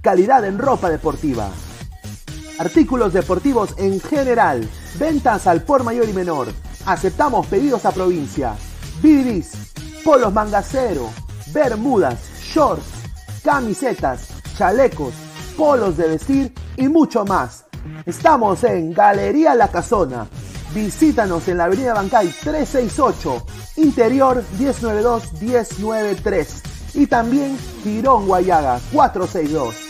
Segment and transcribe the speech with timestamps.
[0.00, 1.50] Calidad en ropa deportiva.
[2.58, 4.68] Artículos deportivos en general.
[4.98, 6.48] Ventas al por mayor y menor.
[6.86, 8.54] Aceptamos pedidos a provincia.
[9.02, 9.52] Bidris,
[10.04, 11.10] polos mangacero,
[11.52, 12.84] bermudas, shorts,
[13.42, 15.14] camisetas, chalecos,
[15.56, 17.64] polos de vestir y mucho más.
[18.04, 20.26] Estamos en Galería La Casona.
[20.74, 23.46] Visítanos en la Avenida Bancay 368,
[23.76, 26.46] Interior 192-193
[26.94, 29.89] y también Girón Guayaga 462.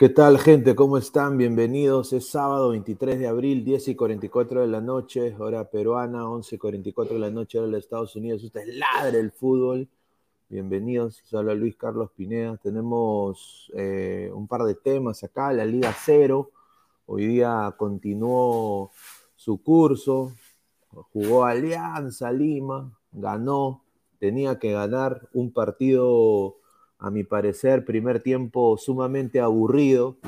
[0.00, 0.74] ¿Qué tal, gente?
[0.74, 1.36] ¿Cómo están?
[1.36, 2.14] Bienvenidos.
[2.14, 6.58] Es sábado 23 de abril, 10 y 44 de la noche, hora peruana, 11 y
[6.58, 8.42] 44 de la noche, hora de Estados Unidos.
[8.42, 9.86] Usted ladre el fútbol.
[10.48, 11.22] Bienvenidos.
[11.34, 12.56] Habla Luis Carlos Pineda.
[12.56, 15.52] Tenemos eh, un par de temas acá.
[15.52, 16.50] La Liga Cero.
[17.04, 18.92] Hoy día continuó
[19.36, 20.32] su curso.
[21.12, 22.90] Jugó Alianza Lima.
[23.12, 23.84] Ganó.
[24.18, 26.59] Tenía que ganar un partido
[27.00, 30.18] a mi parecer, primer tiempo sumamente aburrido.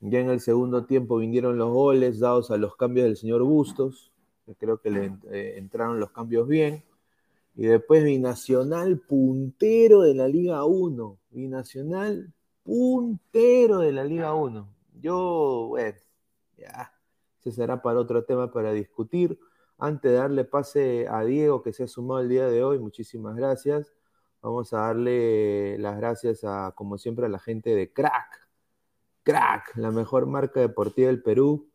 [0.00, 4.10] Ya en el segundo tiempo vinieron los goles dados a los cambios del señor Bustos.
[4.58, 6.82] Creo que le eh, entraron los cambios bien.
[7.54, 11.18] Y después Binacional, puntero de la Liga 1.
[11.30, 12.32] Binacional,
[12.62, 14.66] puntero de la Liga 1.
[15.02, 15.98] Yo, bueno,
[16.56, 16.92] ya,
[17.40, 19.38] ese será para otro tema para discutir.
[19.76, 23.36] Antes de darle pase a Diego, que se ha sumado el día de hoy, muchísimas
[23.36, 23.97] gracias.
[24.40, 28.48] Vamos a darle las gracias a, como siempre, a la gente de Crack.
[29.24, 31.68] Crack, la mejor marca deportiva del Perú.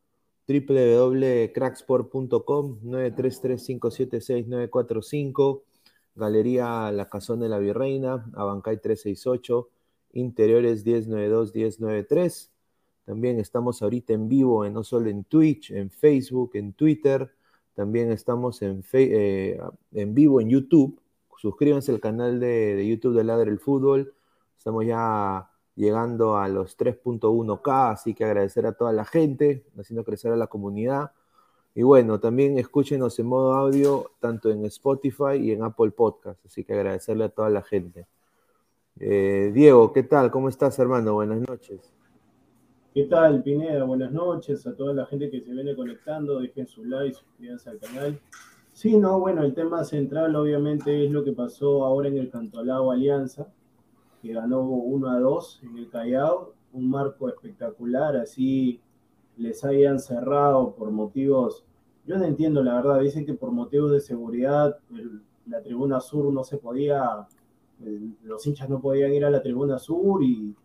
[0.48, 5.64] www.cracksport.com 933576945
[6.16, 9.70] Galería La Cazón de la Virreina, Abancay 368,
[10.14, 12.50] Interiores 1092-1093.
[13.06, 17.32] También estamos ahorita en vivo, no solo en Twitch, en Facebook, en Twitter.
[17.74, 19.60] También estamos en, eh,
[19.92, 21.02] en vivo en YouTube
[21.44, 24.14] Suscríbanse al canal de, YouTube de Ladre el Fútbol.
[24.58, 30.32] Estamos ya llegando a los 3.1K, así que agradecer a toda la gente, haciendo crecer
[30.32, 31.12] a la comunidad.
[31.76, 36.64] Y bueno, también escúchenos en modo audio, tanto en Spotify y en Apple Podcast, así
[36.64, 38.08] que agradecerle a toda la gente.
[39.02, 40.32] Eh, Diego, ¿qué tal?
[40.32, 41.16] ¿Cómo estás, hermano?
[41.16, 41.92] Buenas noches.
[42.94, 43.84] ¿Qué tal, Pineda?
[43.84, 46.40] Buenas noches a toda la gente que se viene conectando.
[46.40, 48.18] Dejen su like, suscríbanse al canal.
[48.74, 52.92] Sí, no, bueno, el tema central obviamente es lo que pasó ahora en el Cantolao
[52.92, 53.48] Alianza,
[54.22, 58.82] que ganó 1 a 2 en el Callao, un marco espectacular, así
[59.38, 61.64] les hayan cerrado por motivos,
[62.08, 64.80] yo no entiendo la verdad, dicen que por motivos de seguridad
[65.46, 67.28] la tribuna sur no se podía,
[68.24, 70.56] los hinchas no podían ir a la tribuna sur y,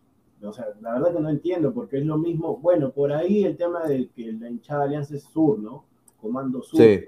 [0.42, 3.58] o sea, la verdad que no entiendo, porque es lo mismo, bueno, por ahí el
[3.58, 5.84] tema de que la hinchada Alianza es sur, ¿no?
[6.18, 6.80] Comando sur.
[6.80, 7.04] Sí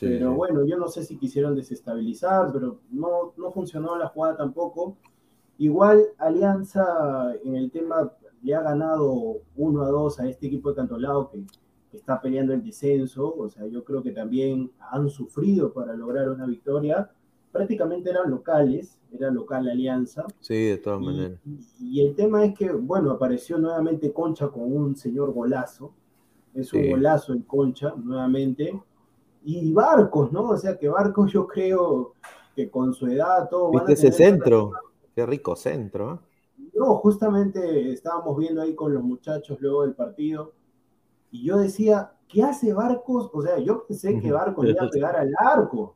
[0.00, 4.96] pero bueno, yo no sé si quisieron desestabilizar, pero no, no funcionó la jugada tampoco.
[5.58, 8.12] Igual Alianza en el tema
[8.42, 11.44] le ha ganado 1 a 2 a este equipo de Cantolao que,
[11.92, 13.32] está peleando el descenso.
[13.36, 17.08] O sea, yo creo que también han sufrido para lograr una victoria.
[17.52, 20.26] Prácticamente eran locales, era local Alianza.
[20.40, 21.38] Sí, de todas maneras.
[21.80, 25.94] Y, el tema es que, bueno, apareció nuevamente Concha con un señor golazo.
[26.52, 28.72] Es un golazo en Concha, nuevamente
[29.44, 30.50] y Barcos, ¿no?
[30.50, 32.14] O sea que Barcos yo creo
[32.56, 33.70] que con su edad todo...
[33.70, 34.72] ¿Viste ese centro?
[35.14, 36.14] Qué rico centro.
[36.14, 36.68] ¿eh?
[36.74, 40.52] No, justamente estábamos viendo ahí con los muchachos luego del partido
[41.30, 43.30] y yo decía, ¿qué hace Barcos?
[43.32, 45.94] O sea, yo pensé que Barcos iba a pegar al arco.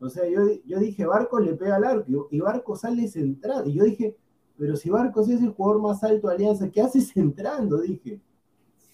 [0.00, 3.68] O sea, yo, yo dije, Barcos le pega al arco y Barcos sale centrado.
[3.68, 4.16] Y yo dije,
[4.56, 7.80] pero si Barcos es el jugador más alto de Alianza, ¿qué haces entrando?
[7.80, 8.20] Dije,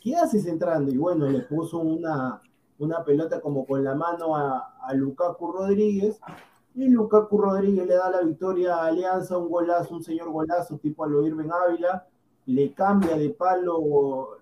[0.00, 0.90] ¿qué haces entrando?
[0.92, 2.42] Y bueno, le puso una,
[2.84, 6.20] una pelota como con la mano a, Lukaku Rodríguez,
[6.74, 11.04] y Lukaku Rodríguez le da la victoria a Alianza, un golazo, un señor golazo tipo
[11.04, 12.06] a lo Irving Ávila,
[12.46, 14.38] le cambia de palo,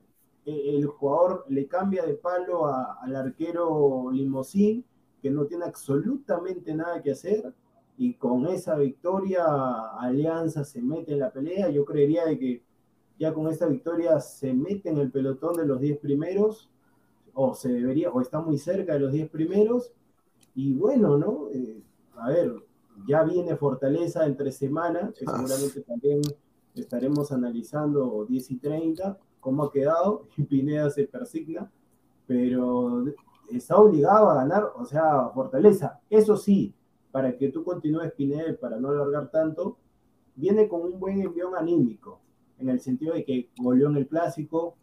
[0.47, 4.85] eh, el jugador le cambia de palo al arquero Limosín,
[5.21, 7.53] que no tiene absolutamente nada que hacer,
[7.99, 9.45] y con esa victoria
[9.99, 12.63] Alianza se mete en la pelea, yo creería de que
[13.19, 16.71] ya con esta victoria se mete en el pelotón de los 10 primeros,
[17.43, 19.93] o se debería, o está muy cerca de los 10 primeros.
[20.55, 21.49] Y bueno, ¿no?
[21.51, 21.83] Eh,
[22.17, 22.55] a ver,
[23.09, 25.37] ya viene Fortaleza entre semana, que ah.
[25.37, 26.21] seguramente también
[26.75, 31.71] estaremos analizando 10 y 30, cómo ha quedado, y Pineda se persigna,
[32.27, 33.05] pero
[33.51, 35.99] está obligado a ganar, o sea, Fortaleza.
[36.11, 36.75] Eso sí,
[37.11, 39.79] para que tú continúes, Pineda, para no alargar tanto,
[40.37, 42.21] viene con un buen envión anímico,
[42.59, 44.77] en el sentido de que goleó en el clásico,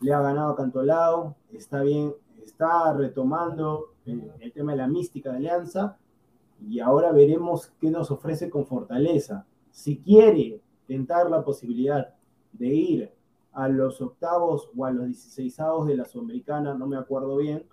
[0.00, 5.36] le ha ganado a Cantolao, está bien, está retomando el, tema de la mística de
[5.36, 5.98] Alianza
[6.60, 9.46] y ahora veremos qué nos ofrece con Fortaleza.
[9.70, 12.14] Si quiere tentar la posibilidad
[12.52, 13.12] de ir
[13.52, 17.66] a los octavos o a los dieciséisavos de la Sudamericana, no me acuerdo bien,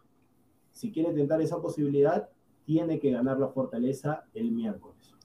[0.72, 2.30] si quiere tentar esa posibilidad,
[2.66, 5.17] tiene que ganar la Fortaleza el miércoles.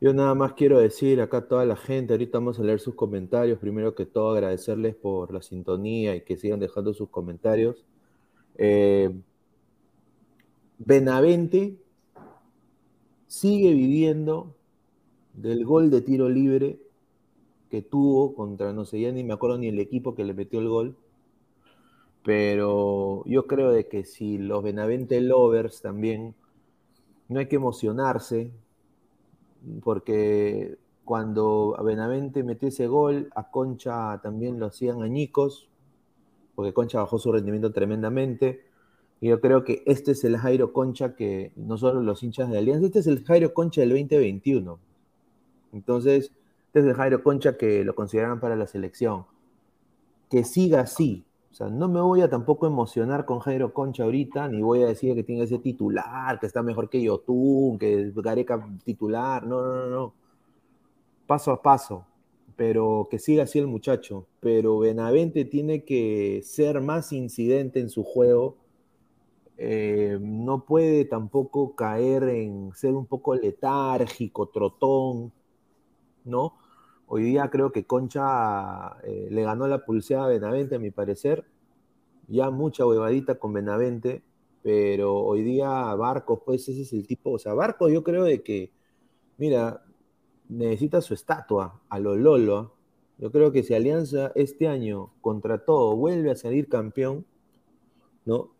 [0.00, 2.94] Yo nada más quiero decir acá a toda la gente, ahorita vamos a leer sus
[2.94, 3.58] comentarios.
[3.58, 7.84] Primero que todo, agradecerles por la sintonía y que sigan dejando sus comentarios.
[8.56, 9.12] Eh,
[10.78, 11.76] Benavente
[13.26, 14.54] sigue viviendo
[15.34, 16.78] del gol de tiro libre
[17.68, 20.60] que tuvo contra, no sé, ya ni me acuerdo ni el equipo que le metió
[20.60, 20.96] el gol.
[22.22, 26.34] Pero yo creo que si los Benavente Lovers también,
[27.28, 28.52] no hay que emocionarse,
[29.82, 35.68] porque cuando Benavente metió ese gol, a Concha también lo hacían añicos,
[36.54, 38.64] porque Concha bajó su rendimiento tremendamente.
[39.20, 42.58] Y yo creo que este es el Jairo Concha que no solo los hinchas de
[42.58, 44.78] Alianza, este es el Jairo Concha del 2021.
[45.72, 46.32] Entonces,
[46.66, 49.24] este es el Jairo Concha que lo consideran para la selección.
[50.30, 51.24] Que siga así.
[51.58, 55.16] Sea, no me voy a tampoco emocionar con Jairo Concha ahorita, ni voy a decir
[55.16, 59.44] que tiene ese titular, que está mejor que Yotun, que Gareca titular.
[59.44, 60.14] No, no, no, no.
[61.26, 62.06] Paso a paso.
[62.54, 64.26] Pero que siga así el muchacho.
[64.38, 68.56] Pero Benavente tiene que ser más incidente en su juego.
[69.56, 75.32] Eh, no puede tampoco caer en ser un poco letárgico, trotón
[76.24, 76.54] ¿no?
[77.08, 81.46] Hoy día creo que Concha eh, le ganó la pulseada a Benavente, a mi parecer.
[82.28, 84.22] Ya mucha huevadita con Benavente,
[84.62, 88.42] pero hoy día Barcos, pues ese es el tipo, o sea, Barcos yo creo de
[88.42, 88.72] que,
[89.38, 89.82] mira,
[90.48, 92.74] necesita su estatua a lo Lolo.
[93.18, 97.24] Yo creo que si Alianza este año contra todo vuelve a salir campeón,
[98.26, 98.50] ¿no?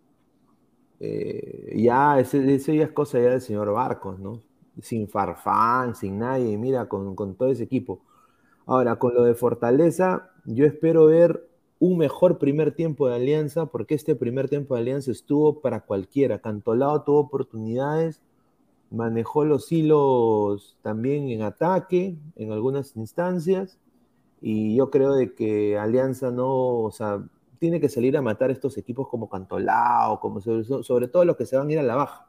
[1.01, 4.43] Eh, ya, ese, ya es cosa ya del señor Barcos, ¿no?
[4.83, 8.01] sin Farfán, sin nadie, mira, con, todo ese equipo.
[8.69, 11.49] Ahora, con lo de Fortaleza, yo espero ver
[11.79, 16.41] un mejor primer tiempo de Alianza, porque este primer tiempo de Alianza estuvo para cualquiera.
[16.41, 18.21] Cantolao tuvo oportunidades,
[18.91, 23.79] manejó los hilos también en ataque en algunas instancias,
[24.43, 27.25] y yo creo de que Alianza no, o sea,
[27.59, 31.47] tiene que salir a matar estos equipos como Cantolao, como sobre, sobre todo los que
[31.47, 32.29] se van a ir a la baja.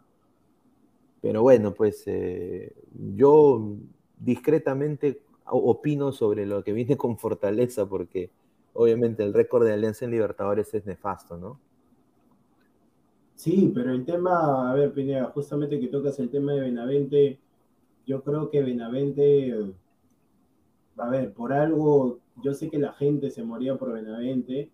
[1.20, 2.74] Pero bueno, pues eh,
[3.14, 3.76] yo
[4.18, 8.30] discretamente opino sobre lo que viene con Fortaleza, porque
[8.74, 11.60] obviamente el récord de Alianza en Libertadores es nefasto, ¿no?
[13.36, 17.40] Sí, pero el tema, a ver, Pineda, justamente que tocas el tema de Benavente,
[18.06, 19.74] yo creo que Benavente,
[20.98, 24.70] a ver, por algo, yo sé que la gente se moría por Benavente,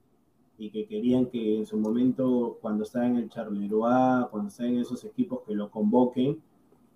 [0.58, 4.79] y que querían que en su momento, cuando estaba en el Charleroi, cuando estaba en
[4.79, 6.41] esos equipos, que lo convoquen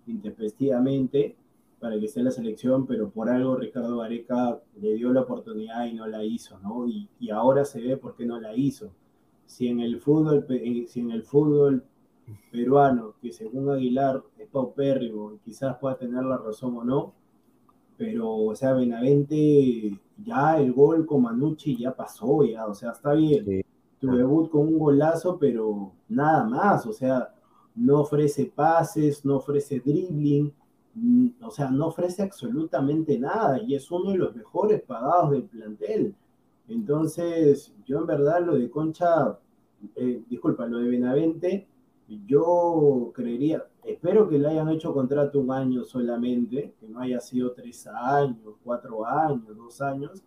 [0.06, 1.36] intempestivamente
[1.80, 5.86] para que esté en la selección, pero por algo Ricardo Gareca le dio la oportunidad
[5.86, 6.86] y no la hizo, ¿no?
[6.86, 8.92] Y, y ahora se ve por qué no la hizo.
[9.46, 11.84] Si en el fútbol, eh, si en el fútbol
[12.52, 17.14] peruano, que según Aguilar es paupérrimo, quizás pueda tener la razón o no,
[17.96, 23.12] pero, o sea, Benavente, ya el gol con Manucci ya pasó, ya, o sea, está
[23.12, 23.62] bien.
[23.98, 27.34] Tu debut con un golazo, pero nada más, o sea,
[27.74, 30.50] no ofrece pases, no ofrece dribbling,
[31.42, 36.14] o sea, no ofrece absolutamente nada y es uno de los mejores pagados del plantel.
[36.68, 39.38] Entonces, yo en verdad lo de Concha,
[39.96, 41.68] eh, disculpa, lo de Benavente,
[42.26, 47.52] yo creería, espero que le hayan hecho contrato un año solamente, que no haya sido
[47.52, 50.22] tres años, cuatro años, dos años,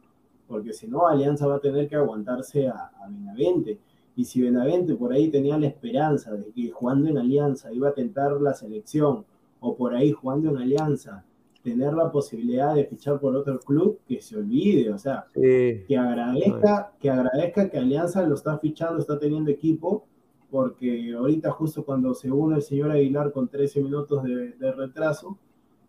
[0.47, 3.79] porque si no, Alianza va a tener que aguantarse a, Benavente.
[4.15, 7.93] Y si Benavente por ahí tenía la esperanza de que jugando en Alianza iba a
[7.93, 9.25] tentar la selección,
[9.63, 11.23] o por ahí jugando en Alianza,
[11.63, 16.91] tener la posibilidad de fichar por otro club, que se olvide, o sea, que agradezca,
[16.99, 20.05] que agradezca que Alianza lo está fichando, está teniendo equipo,
[20.51, 25.37] porque ahorita justo cuando se une el señor Aguilar con 13 minutos de, retraso,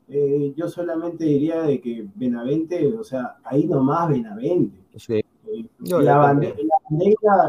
[0.08, 4.78] eh, yo solamente diría de que Benavente, o sea, ahí nomás Benavente.
[5.08, 5.24] Eh,
[5.80, 6.54] la, bandera,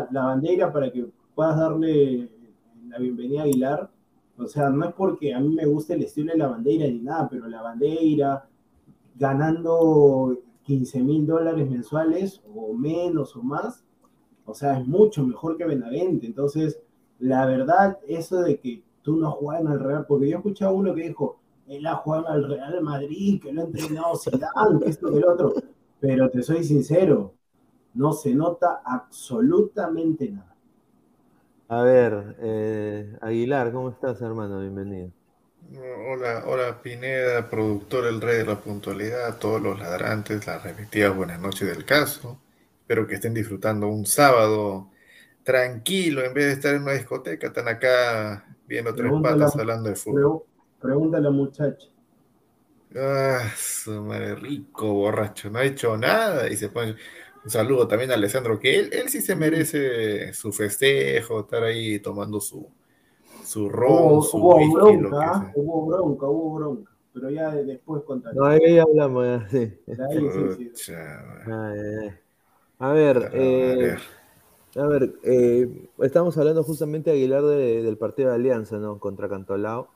[0.09, 1.05] la, bandera, para que
[1.35, 2.31] puedas darle
[2.89, 3.89] la bienvenida a Aguilar,
[4.37, 6.99] o sea, no es porque a mí me guste el estilo de la bandera ni
[6.99, 8.47] nada, pero la bandera
[9.15, 13.83] ganando 15 mil dólares mensuales o menos o más,
[14.45, 16.25] o sea, es mucho mejor que Benavente.
[16.25, 16.79] Entonces,
[17.19, 20.71] la verdad, eso de que tú no juegas en el Real, porque yo escuché a
[20.71, 24.89] uno que dijo, él ha jugado al Real Madrid, que lo ha entrenado Zidane, que
[24.89, 25.53] esto, que el otro,
[25.99, 27.33] pero te soy sincero,
[27.93, 30.54] no se nota absolutamente nada.
[31.67, 34.59] A ver, eh, Aguilar, ¿cómo estás, hermano?
[34.59, 35.09] Bienvenido.
[36.11, 41.39] Hola, hola Pineda, productor El Rey de la Puntualidad, todos los ladrantes, las respectivas buenas
[41.39, 42.39] noches del caso.
[42.81, 44.91] Espero que estén disfrutando un sábado
[45.43, 49.95] tranquilo, en vez de estar en una discoteca, están acá viendo tres patas hablando de
[49.95, 50.43] fútbol.
[50.79, 51.87] Pregúntale a la muchacha.
[52.95, 56.95] Ah, su madre rico, borracho, no ha hecho nada y se pone.
[57.45, 61.99] Un saludo también a Alessandro, que él, él sí se merece su festejo, estar ahí
[61.99, 62.67] tomando su,
[63.45, 66.91] su ron, hubo, su hubo bronca, hubo bronca, hubo bronca.
[67.13, 68.35] pero ya después contaré.
[68.35, 69.73] No, ahí hablamos, ya, sí.
[70.09, 70.91] Ahí, sí, sí.
[70.93, 72.13] Ay, ay.
[72.79, 73.95] A ver, eh,
[74.75, 78.99] a ver, eh, estamos hablando justamente, Aguilar, de- del partido de Alianza, ¿no?
[78.99, 79.87] Contra Cantolao,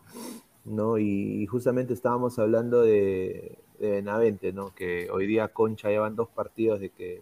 [0.65, 0.97] ¿no?
[0.99, 4.73] Y, y justamente estábamos hablando de, de Benavente, ¿no?
[4.75, 7.21] Que hoy día Concha llevan dos partidos de que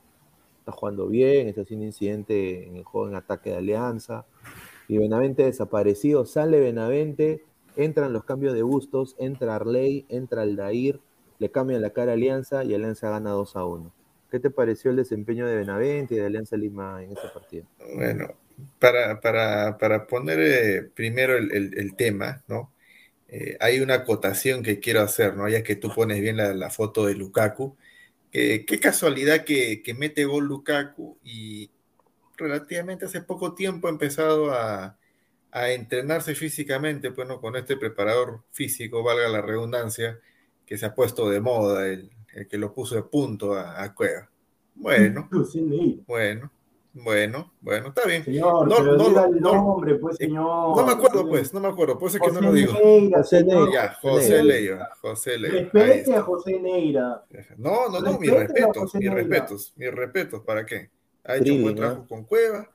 [0.68, 4.26] está jugando bien, está haciendo incidente en el juego en ataque de Alianza.
[4.88, 7.44] Y Benavente desaparecido, sale Benavente,
[7.76, 11.02] entran los cambios de Bustos, entra Arley, entra Aldair,
[11.40, 13.94] le cambian la cara a Alianza y Alianza gana 2 a 1.
[14.32, 17.66] ¿Qué te pareció el desempeño de Benavente y de Alianza Lima en ese partido?
[17.96, 18.36] Bueno,
[18.80, 22.74] para, para, para poner eh, primero el, el- tema, ¿no?
[23.30, 25.50] Eh, hay una acotación que quiero hacer, ¿no?
[25.50, 27.78] Ya que tú pones bien la foto de Lukaku.
[28.32, 31.70] Que qué casualidad que, que mete gol Lukaku y
[32.38, 34.98] relativamente hace poco tiempo ha empezado a,
[35.52, 37.42] a entrenarse físicamente, pues, ¿no?
[37.42, 40.20] Con este preparador físico, valga la redundancia,
[40.66, 43.94] que se ha puesto de moda, el, el que lo puso de punto a, a
[43.96, 44.30] Cueva.
[44.76, 45.28] Bueno,
[46.06, 46.52] bueno,
[47.04, 48.24] bueno, bueno, está bien.
[48.24, 48.92] Señor, No, no,
[49.26, 50.76] el no, nombre, pues, señor.
[50.78, 52.74] no me acuerdo, pues, no me acuerdo, por eso es que no lo digo.
[52.74, 53.66] Neira, José señor.
[53.70, 53.84] Neira.
[53.88, 55.58] Ya, José Leiva, José Leiva.
[55.58, 57.26] ahí Respete a José Neira.
[57.58, 60.90] No, no, no, mis respetos, mis respetos, mis respetos, ¿para qué?
[61.24, 62.08] Ha hecho un buen trabajo ¿no?
[62.08, 62.70] con Cueva,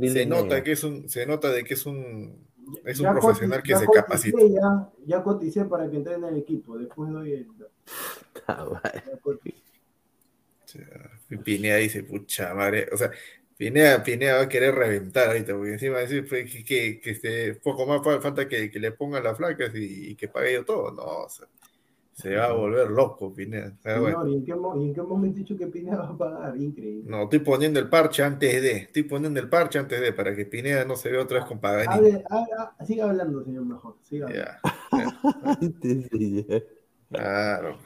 [0.00, 0.62] se nota Neira.
[0.62, 2.46] que es un, se nota de que es un,
[2.84, 4.38] es un Ya profesional que se capacita.
[4.48, 6.78] Ya, ya coticé para que entrene el equipo.
[6.78, 7.46] Después doy el.
[8.48, 8.64] Ah,
[11.42, 13.10] Pineda dice, pucha madre, o sea,
[13.56, 17.54] Pineda, Pineda va a querer reventar ahorita, porque encima dice pues, que, que, que este,
[17.56, 20.64] poco más fa- falta que, que le pongan las flacas y, y que pague yo
[20.64, 20.90] todo.
[20.92, 21.46] No, o sea,
[22.12, 23.74] se va a volver loco, Pineda.
[23.78, 25.96] O sea, Señor, bueno, ¿y, en qué, y en qué momento he dicho que Pineda
[25.98, 26.56] va a pagar?
[26.56, 27.04] Increíble.
[27.10, 30.46] no, estoy poniendo el parche antes de, estoy poniendo el parche antes de, para que
[30.46, 32.22] Pineda no se vea otra vez con Paganini.
[32.28, 33.96] Habla- siga hablando, señor, mejor.
[34.02, 34.50] Siga hablando.
[34.52, 34.60] Ya,
[36.48, 36.62] ya.
[37.10, 37.78] Claro.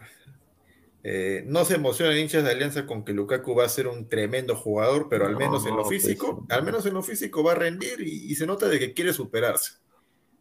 [1.03, 4.55] Eh, no se emocionan hinchas de Alianza con que Lukaku va a ser un tremendo
[4.55, 6.55] jugador, pero al menos en lo No, pues, físico, no.
[6.55, 9.13] al menos en lo físico va a rendir y, y se nota de que quiere
[9.15, 9.75] superarse.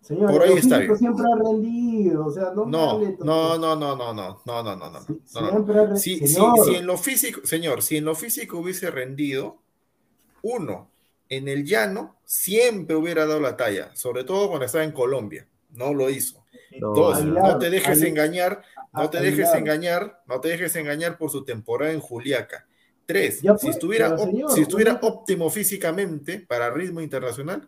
[0.02, 0.98] Señor, Por ahí está bien.
[0.98, 2.26] siempre ha rendido.
[2.26, 5.86] O sea, no, No, no, no, no, no, no, no, no, no, no, Sí, no,
[5.86, 5.96] no.
[5.98, 9.60] Si, si- si en lo físico, señor, si en lo físico hubiese rendido,
[10.42, 10.90] uno,
[11.30, 15.48] en el llano siempre hubiera dado la talla, sobre todo cuando estaba en Colombia.
[15.72, 16.44] No lo hizo.
[16.80, 21.30] No, Dos, no te dejes engañar, no te dejes engañar, no te dejes engañar por
[21.30, 22.66] su temporada en Juliaca.
[23.06, 27.68] Tres, si estuviera, señor, si estuviera óptimo físicamente para ritmo internacional,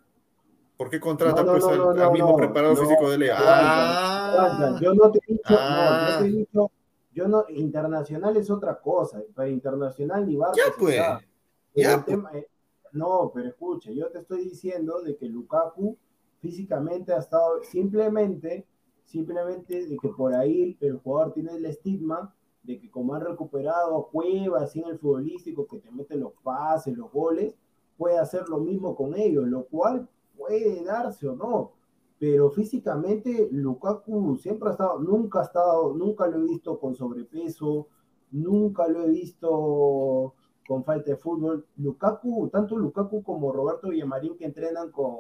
[0.78, 4.74] ¿por qué contrata No, no, pues no, al, mismo no, físico de aguanta.
[4.76, 6.08] Ah, Yo no te he dicho, Ah.
[6.10, 6.72] no, yo te he dicho,
[7.14, 10.96] yo no, internacional es otra cosa, para internacional ni Barcos Ya, pues,
[11.76, 12.46] ya, el tema es-
[12.94, 15.98] no, pero escucha, yo te estoy diciendo de que Lukaku
[16.40, 18.66] físicamente ha estado simplemente,
[19.12, 23.98] simplemente de que por ahí el jugador tiene el estigma de que como han recuperado
[23.98, 27.54] a Cueva, así en el futbolístico, que te mete los pases, los goles,
[27.98, 31.74] puede hacer lo mismo con ellos, lo cual puede darse o no.
[32.20, 37.88] Pero físicamente Lukaku siempre ha estado, nunca ha estado, nunca lo he visto con sobrepeso,
[38.32, 40.36] nunca lo he visto
[40.68, 41.66] con falta de fútbol.
[41.78, 45.16] Lukaku, tanto Lukaku como Roberto Villamarín que entrenan con,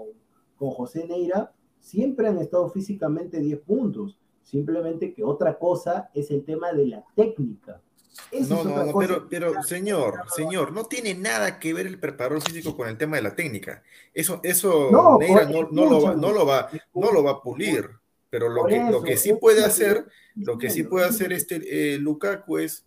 [0.55, 1.51] con José Neira,
[1.81, 4.17] siempre han estado físicamente 10 puntos.
[4.43, 7.81] Simplemente que otra cosa es el tema de la técnica.
[8.31, 12.41] Esa No, no, no, pero, pero señor, señor, no tiene nada que ver el preparador
[12.41, 13.83] físico con el tema de la técnica.
[14.13, 17.41] Eso, eso No, Neira no, no lo va, no lo va, no lo va a
[17.41, 17.89] pulir.
[18.29, 21.97] Pero lo que, lo que sí puede hacer, lo que sí puede hacer este eh,
[21.97, 22.85] Lukaku es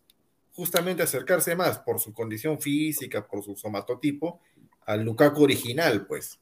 [0.54, 4.40] justamente acercarse más por su condición física, por su somatotipo,
[4.86, 6.40] al Lukaku original, pues.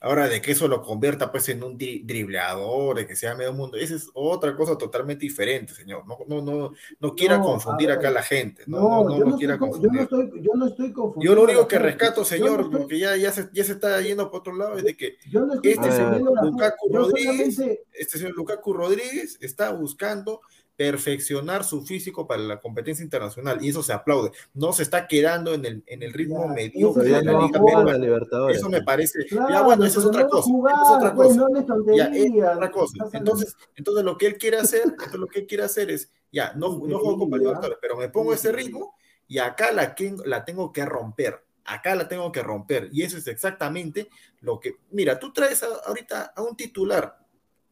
[0.00, 3.52] Ahora, de que eso lo convierta pues en un dri- dribleador, de que sea medio
[3.52, 6.04] mundo, esa es otra cosa totalmente diferente, señor.
[6.06, 8.62] No, no, no, no quiera No, confundir a acá a la gente.
[8.68, 10.00] No, No, no, yo, no quiera estoy, co- yo, no confundir.
[10.02, 11.20] estoy, yo no estoy confundiendo.
[11.24, 14.30] Yo lo único que rescato, señor, estoy- porque ya, ya, se, ya se está yendo
[14.30, 16.20] por otro lado, es de que Yo no estoy este señor.
[16.44, 17.58] Lukaku Rodríguez,
[17.92, 20.40] este señor Lukaku Rodríguez está buscando
[20.78, 24.30] perfeccionar su físico para la competencia internacional y eso se aplaude.
[24.54, 28.52] No se está quedando en el, en el ritmo Ya, mediocre de la Liga Peruana.
[28.52, 29.26] Eso me parece.
[29.26, 30.44] Claro, ya bueno, esa es otra cosa.
[30.48, 31.40] jugar, esa es otra pues, cosa.
[31.40, 31.64] no hables
[31.96, 32.56] Ya, es tonterías.
[32.56, 32.92] otra cosa.
[32.94, 35.90] Estás hablando- Entonces, entonces lo que él quiere hacer, entonces lo que él quiere hacer
[35.90, 38.94] es, ya, no, no juego Increíble, Libertadores, pero me pongo ese ritmo
[39.26, 41.44] y acá la, que- la tengo que romper.
[41.64, 42.88] Acá la tengo que romper.
[42.92, 44.08] Y eso es exactamente
[44.42, 44.76] lo que.
[44.92, 47.18] Mira, tú traes a- ahorita a un titular,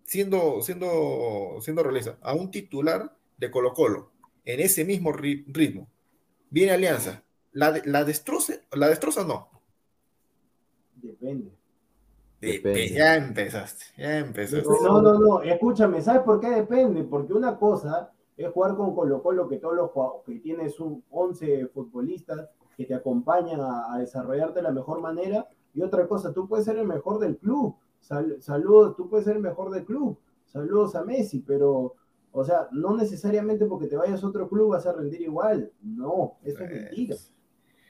[0.07, 4.13] siendo, siendo, siendo realista, a un titular de Colo Colo,
[4.45, 5.89] en ese mismo ri- ritmo.
[6.51, 7.23] Viene Alianza.
[7.53, 8.55] ¿La, de- la destroza?
[8.73, 9.51] ¿La destroza o no?
[10.95, 11.53] Depende.
[12.41, 12.91] Depende.
[12.91, 14.69] Ya empezaste, ya empezaste.
[14.83, 17.03] No, no, no, escúchame, ¿sabes por qué depende?
[17.03, 19.91] Porque una cosa es jugar con Colo Colo, que todos los
[20.25, 25.81] que tienes un 11 futbolistas que te acompañan a, desarrollarte de la mejor manera, y
[25.83, 27.75] otra cosa, tú puedes ser el mejor del club,
[28.07, 31.95] saludos, tú puedes ser el mejor del club, saludos a Messi, pero,
[32.33, 36.39] o sea, no necesariamente porque te vayas a otro club vas a rendir igual, no,
[36.43, 37.17] eso es mentira.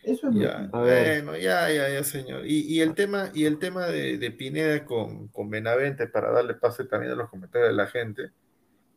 [0.03, 2.47] Eso es ya, Bueno, ya, ya, ya, señor.
[2.47, 7.11] Y, el tema, y el tema de, Pineda con, con, Benavente, para darle pase también
[7.11, 8.31] a los comentarios de la gente,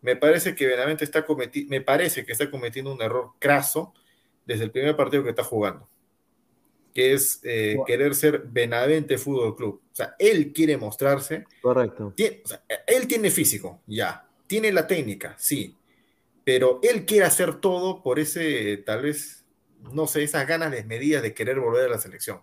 [0.02, 3.94] me parece que Benavente está cometiendo, me parece que está cometiendo un error craso
[4.46, 5.90] desde el primer partido que está jugando,
[7.00, 9.82] que es eh, querer ser Benavente Fútbol Club.
[9.90, 11.46] O sea, él quiere mostrarse.
[11.62, 12.14] Correcto.
[12.18, 14.28] él tiene físico, ya.
[14.48, 15.78] Tiene la técnica, sí.
[16.44, 19.46] Pero él quiere hacer todo por ese, tal vez,
[19.94, 22.42] no sé, esas ganas desmedidas de querer volver a la selección.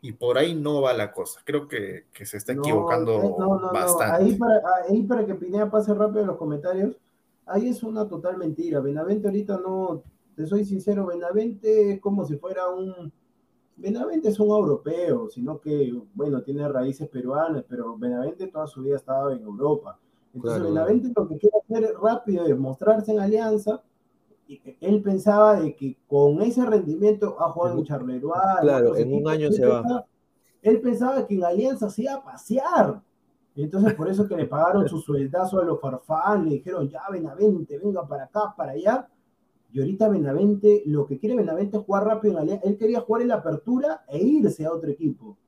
[0.00, 1.40] Y por ahí no va la cosa.
[1.44, 4.24] Creo que, se está equivocando eh, bastante.
[4.24, 6.96] Ahí para, ahí para que Pineda pase rápido los comentarios,
[7.46, 8.80] ahí es una total mentira.
[8.80, 10.02] Benavente ahorita no,
[10.34, 13.12] te soy sincero, Benavente es como si fuera un...
[13.76, 18.96] Benavente es un europeo, sino que, bueno, tiene raíces peruanas, pero Benavente toda su vida
[18.96, 19.98] estaba en Europa.
[20.34, 23.82] Entonces Benavente lo que quiere hacer rápido es mostrarse en alianza
[24.80, 28.32] él pensaba de que con ese rendimiento ha jugado en Charleroi.
[28.60, 30.06] Claro, en un año se va.
[30.62, 33.00] él pensaba que en Alianza se iba a pasear.
[33.56, 37.78] entonces por eso que le pagaron su sueldazo a los farfán, le dijeron, ya Benavente,
[37.78, 39.08] venga para acá, para allá.
[39.72, 42.68] Y ahorita Benavente, lo que quiere Benavente es jugar rápido en Alianza.
[42.68, 45.38] Él quería jugar en la apertura e irse a otro equipo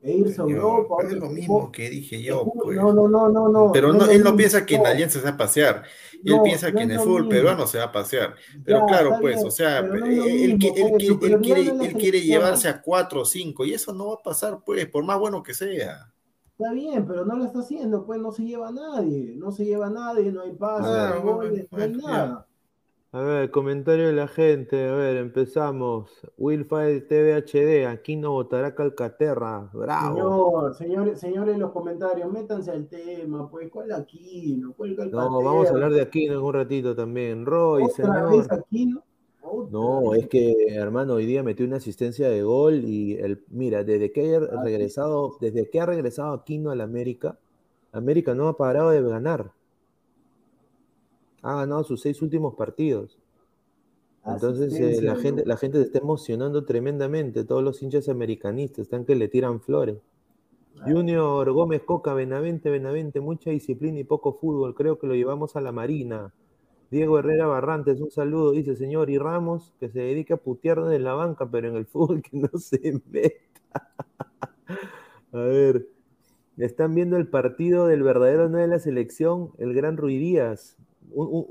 [0.00, 0.96] e irse a Europa.
[1.04, 2.44] Es lo mismo que dije yo.
[2.62, 2.76] Pues.
[2.76, 3.72] No, no, no, no, no.
[3.72, 5.82] Pero no, él no piensa que en Alianza se va a pasear.
[6.24, 8.34] Él piensa que en el fútbol peruano se va a pasear.
[8.64, 14.08] Pero claro, pues, o sea, él, quiere, llevarse a cuatro o cinco y eso no
[14.08, 16.12] va a pasar, pues, por más bueno que sea.
[16.58, 19.64] Está bien, pero no lo está haciendo, pues no se lleva a nadie, no se
[19.64, 21.40] lleva a nadie, no hay pases, ah, no
[21.80, 22.47] hay nada.
[23.10, 24.86] A ver, comentario de la gente.
[24.86, 26.10] A ver, empezamos.
[26.36, 29.70] Wilfire TVHD, aquí no votará Calcaterra.
[29.72, 30.74] Bravo.
[30.74, 34.74] Señor, señores, señores, los comentarios, métanse al tema, pues, ¿cuál Aquino?
[34.76, 35.24] ¿Cuál Calcaterra?
[35.24, 37.46] No, vamos a hablar de Aquino en un ratito también.
[37.46, 38.46] Roy, señor.
[38.50, 39.02] Aquino?
[39.70, 44.12] No, es que, hermano, hoy día metió una asistencia de gol y el, mira, desde
[44.12, 47.38] que ha ah, regresado, desde que ha regresado Aquino al América,
[47.92, 49.52] América no ha parado de ganar
[51.42, 53.18] ha ganado sus seis últimos partidos.
[54.26, 57.44] Entonces eh, la, gente, la gente se está emocionando tremendamente.
[57.44, 59.96] Todos los hinchas americanistas están que le tiran flores.
[60.84, 64.74] Junior Gómez Coca, Benavente, Benavente, mucha disciplina y poco fútbol.
[64.74, 66.32] Creo que lo llevamos a la Marina.
[66.90, 69.10] Diego Herrera Barrantes, un saludo, dice señor.
[69.10, 72.36] Y Ramos, que se dedica a putear en la banca, pero en el fútbol que
[72.36, 73.90] no se meta.
[75.32, 75.88] a ver,
[76.58, 80.76] están viendo el partido del verdadero no de la selección, el gran Ruidías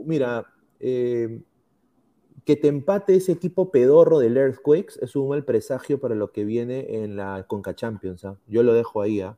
[0.06, 0.46] mira,
[0.80, 1.42] eh,
[2.48, 6.46] que te empate ese equipo pedorro del Earthquakes es un mal presagio para lo que
[6.46, 8.24] viene en la Conca Champions.
[8.24, 8.38] ¿ah?
[8.48, 9.20] Yo lo dejo ahí.
[9.20, 9.38] ¿ah?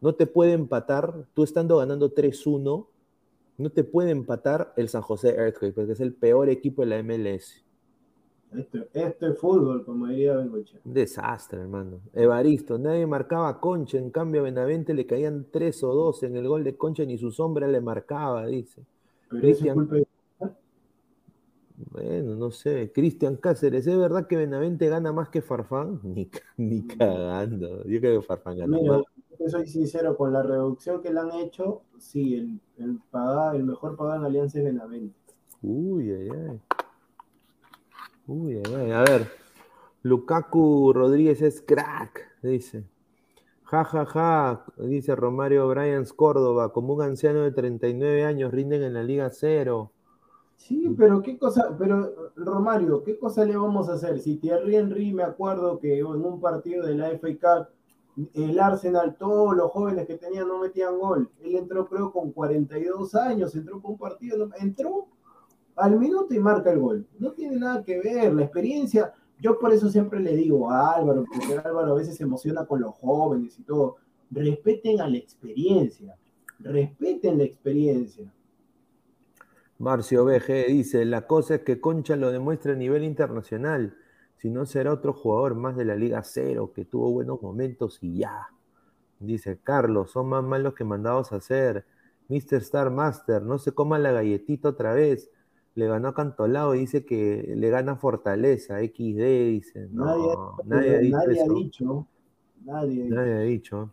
[0.00, 2.86] No te puede empatar, tú estando ganando 3-1,
[3.58, 7.02] no te puede empatar el San José Earthquakes, porque es el peor equipo de la
[7.02, 7.64] MLS.
[8.52, 10.78] Esto, es fútbol, como diría Bengoche.
[10.84, 12.00] Un desastre, hermano.
[12.12, 16.36] Evaristo, nadie marcaba a Concha, en cambio a Benavente le caían 3 o 2 en
[16.36, 18.84] el gol de Concha, ni su sombra le marcaba, dice.
[21.90, 22.90] Bueno, no sé.
[22.92, 26.00] Cristian Cáceres, ¿es verdad que Benavente gana más que Farfán?
[26.04, 27.84] Ni, ni cagando.
[27.84, 29.02] Yo creo que Farfán gana más.
[29.38, 32.98] Yo soy sincero, con la reducción que le han hecho, sí, el, el,
[33.54, 35.14] el mejor pagado en Alianza es Benavente.
[35.60, 36.60] Uy, ay, ay.
[38.26, 38.90] Uy, ay, ay.
[38.92, 39.28] A ver.
[40.02, 42.84] Lukaku Rodríguez es crack, dice.
[43.68, 48.94] Ja, ja, ja, dice Romario Bryans Córdoba, como un anciano de 39 años rinden en
[48.94, 49.90] la Liga Cero.
[50.54, 54.20] Sí, pero qué cosa, pero Romario, ¿qué cosa le vamos a hacer?
[54.20, 59.16] Si Thierry Henry, me acuerdo que en un partido de la FA Cup, el Arsenal,
[59.18, 61.28] todos los jóvenes que tenían no metían gol.
[61.42, 65.08] Él entró creo con 42 años, entró con un partido, entró
[65.74, 67.06] al minuto y marca el gol.
[67.18, 71.24] No tiene nada que ver, la experiencia, yo por eso siempre le digo a Álvaro,
[71.24, 73.96] porque Álvaro a veces se emociona con los jóvenes y todo,
[74.30, 76.16] respeten a la experiencia,
[76.58, 78.32] respeten la experiencia.
[79.78, 83.94] Marcio BG dice, la cosa es que Concha lo demuestra a nivel internacional,
[84.36, 88.18] si no será otro jugador más de la Liga Cero, que tuvo buenos momentos y
[88.18, 88.48] ya.
[89.18, 91.86] Dice Carlos, son más malos que mandados a hacer.
[92.28, 92.56] Mr.
[92.56, 95.30] Star Master, no se coma la galletita otra vez
[95.76, 99.88] le ganó a Cantolao y dice que le gana Fortaleza, XD, dice.
[99.92, 102.06] No, nadie, nadie, ha dicho,
[102.64, 103.92] nadie, nadie, ha dicho.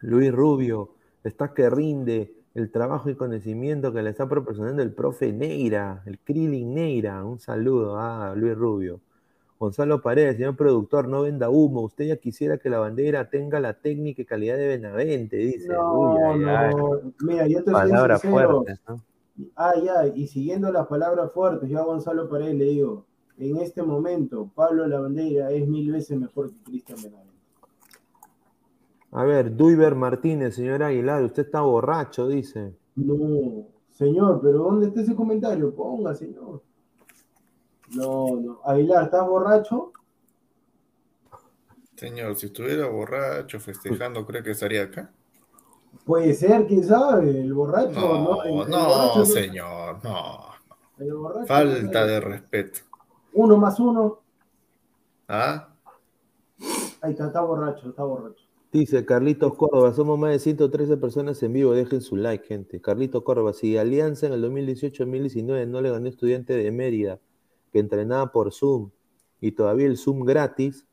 [0.00, 0.90] Luis Rubio,
[1.22, 6.18] está que rinde el trabajo y conocimiento que le está proporcionando el profe Neira, el
[6.18, 7.24] Krillin Neira.
[7.24, 9.00] Un saludo a Luis Rubio.
[9.60, 11.82] Gonzalo Paredes, señor productor, no venda humo.
[11.82, 15.68] Usted ya quisiera que la bandera tenga la técnica y calidad de Benavente, dice.
[15.68, 17.12] No, no.
[17.20, 19.00] Mira, yo te Palabras fuertes, ¿no?
[19.54, 23.06] Ah, ya, y siguiendo las palabras fuertes, yo a Gonzalo Paredes le digo,
[23.38, 27.28] en este momento, Pablo Lavandera es mil veces mejor que Cristian Benavente.
[29.12, 32.74] A ver, Duiber Martínez, señor Aguilar, usted está borracho, dice.
[32.96, 35.74] No, señor, pero ¿dónde está ese comentario?
[35.74, 36.62] Ponga, señor.
[37.94, 38.60] No, no.
[38.64, 39.92] Aguilar, ¿estás borracho?
[41.94, 45.12] Señor, si estuviera borracho, festejando, ¿cree que estaría acá?
[46.04, 47.90] Puede ser, quién sabe, el borracho.
[48.00, 50.38] No, El- el no, borracho- señor, no.
[50.98, 52.80] el borracho- Falta de respeto.
[53.34, 54.20] Uno más uno.
[55.28, 55.68] ¿Ah?
[57.02, 58.42] Ahí está, está borracho, está borracho.
[58.72, 62.80] Dice Carlitos Córdoba, somos más de 113 personas en vivo, dejen su like, gente.
[62.80, 67.18] Carlitos Córdoba, si Alianza en el 2018-2019 no le ganó a estudiante de Mérida,
[67.72, 68.90] que entrenaba por Zoom,
[69.40, 70.86] y todavía el Zoom gratis,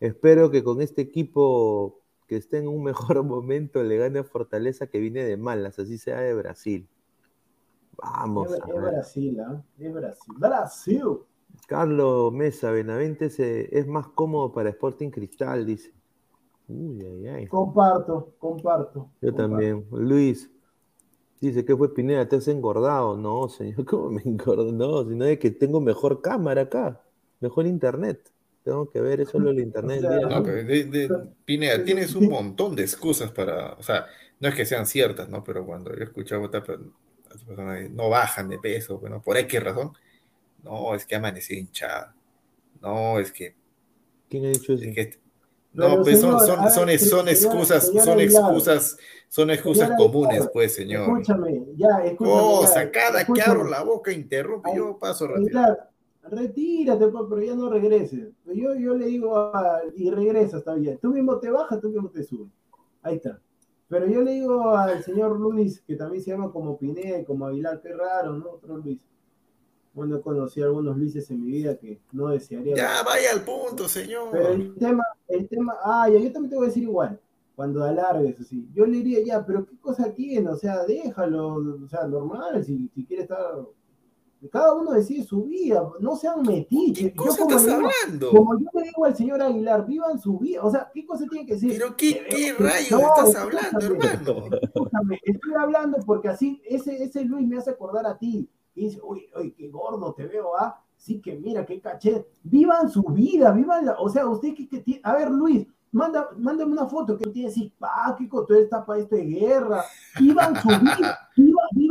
[0.00, 4.86] espero que con este equipo que esté en un mejor momento le gane a Fortaleza
[4.88, 6.88] que viene de malas, así sea de Brasil.
[7.98, 8.80] Vamos a ver.
[8.92, 9.62] Brasil, ¿ah?
[9.78, 10.34] Es Brasil.
[10.38, 11.02] Brasil.
[11.66, 15.94] Carlos Mesa, Benavente se- es más cómodo para Sporting Cristal, dice.
[16.68, 17.46] Uy, ay, ay.
[17.46, 19.08] Comparto, comparto.
[19.22, 19.36] Yo comparto.
[19.36, 19.86] también.
[19.90, 20.50] Luis
[21.40, 23.16] dice que fue Pineda, te has engordado.
[23.16, 24.72] No, señor, ¿cómo me engordo?
[24.72, 27.00] No, sino de que tengo mejor cámara acá,
[27.40, 28.30] mejor internet.
[28.66, 30.02] Tengo que ver eso lo del internet.
[30.28, 31.08] No, pero de, de-
[31.44, 34.06] Pineda, tienes un montón de excusas para, o sea,
[34.40, 35.44] no es que sean ciertas, ¿no?
[35.44, 38.98] Pero cuando yo escuchaba a otra per- a otra persona que no bajan de peso,
[38.98, 39.92] bueno, por X razón,
[40.64, 42.12] no, es que amanecí hinchada.
[42.82, 43.54] No, es que,
[44.28, 44.82] ¿Quién ha dicho eso?
[44.82, 45.20] es que-
[45.72, 48.96] Pero, no, pues son, señor, son, a ver, son, son excusas, son excusas,
[49.28, 51.02] son excusas comunes, Aguilar, pues, señor.
[51.20, 52.16] Escúchame, ya, escúchame.
[52.16, 55.76] Cosa, ya, cada que abro la boca interrumpe, yo paso rápido.
[56.30, 58.28] Retírate, pues, pero ya no regreses.
[58.46, 60.96] Yo, yo le digo, a- y regresas todavía.
[60.98, 62.48] Tú mismo te bajas, tú mismo te subes.
[63.02, 63.40] Ahí está.
[63.88, 67.80] Pero yo le digo al señor Luis, que también se llama como Pineda como Aguilar,
[67.80, 68.50] qué raro, ¿no?
[68.50, 68.98] Otro Luis.
[69.94, 72.74] Bueno, conocí a algunos Luises en mi vida que no desearía.
[72.76, 74.28] Ya, vaya al punto, señor.
[74.32, 77.18] Pero el tema, el tema, ah, ya, yo también te voy a decir igual,
[77.54, 81.88] cuando alargues así, yo le diría ya, pero qué cosa tiene, o sea, déjalo, o
[81.88, 83.38] sea, normal, si, si quiere estar,
[84.50, 87.12] cada uno decide su vida, no sean metiches.
[87.12, 88.30] ¿Qué Yo cosa como estás digo- hablando?
[88.30, 91.46] Como yo le digo al señor Aguilar, vivan su vida, o sea, ¿qué cosa tiene
[91.46, 91.72] que decir?
[91.72, 94.44] Pero qué, que- rayos no, estás hablando, hermano.
[94.62, 98.48] Escúchame, estoy hablando porque así, ese, ese Luis me hace acordar a ti.
[98.74, 100.80] Y dice, uy, uy, qué gordo te veo, ¿ah?
[100.96, 102.26] Sí que mira, qué caché.
[102.42, 106.28] Vivan su vida, vivan la, o sea, usted que, que tiene, a ver, Luis, manda,
[106.36, 109.82] mándame una foto que tiene así, pa, qué coto está para esto de guerra.
[110.20, 111.18] Vivan su vida,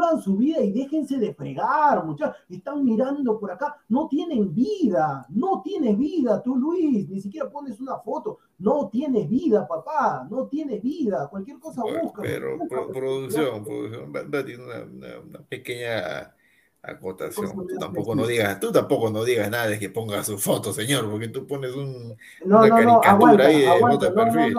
[0.05, 2.35] vivan, su vida y déjense de fregar, muchachos.
[2.49, 7.79] Están mirando por acá, no tienen vida, no tienes vida, tú, Luis, ni siquiera pones
[7.79, 8.39] una foto.
[8.59, 11.27] No tienes vida, papá, no tienes vida.
[11.29, 12.21] Cualquier cosa Bueno, busca.
[12.21, 12.99] pero busca, pro- busca.
[12.99, 14.11] producción, producción,
[14.61, 16.33] una, una- una pequeña
[16.81, 17.51] acotación.
[17.67, 21.09] Tú tampoco no digas, tú tampoco no digas nada de que ponga su foto, señor,
[21.09, 22.15] porque tú pones un,
[22.45, 24.55] No, una no, no, caricatura aguanta, ahí de aguanta, de no, no, perfil.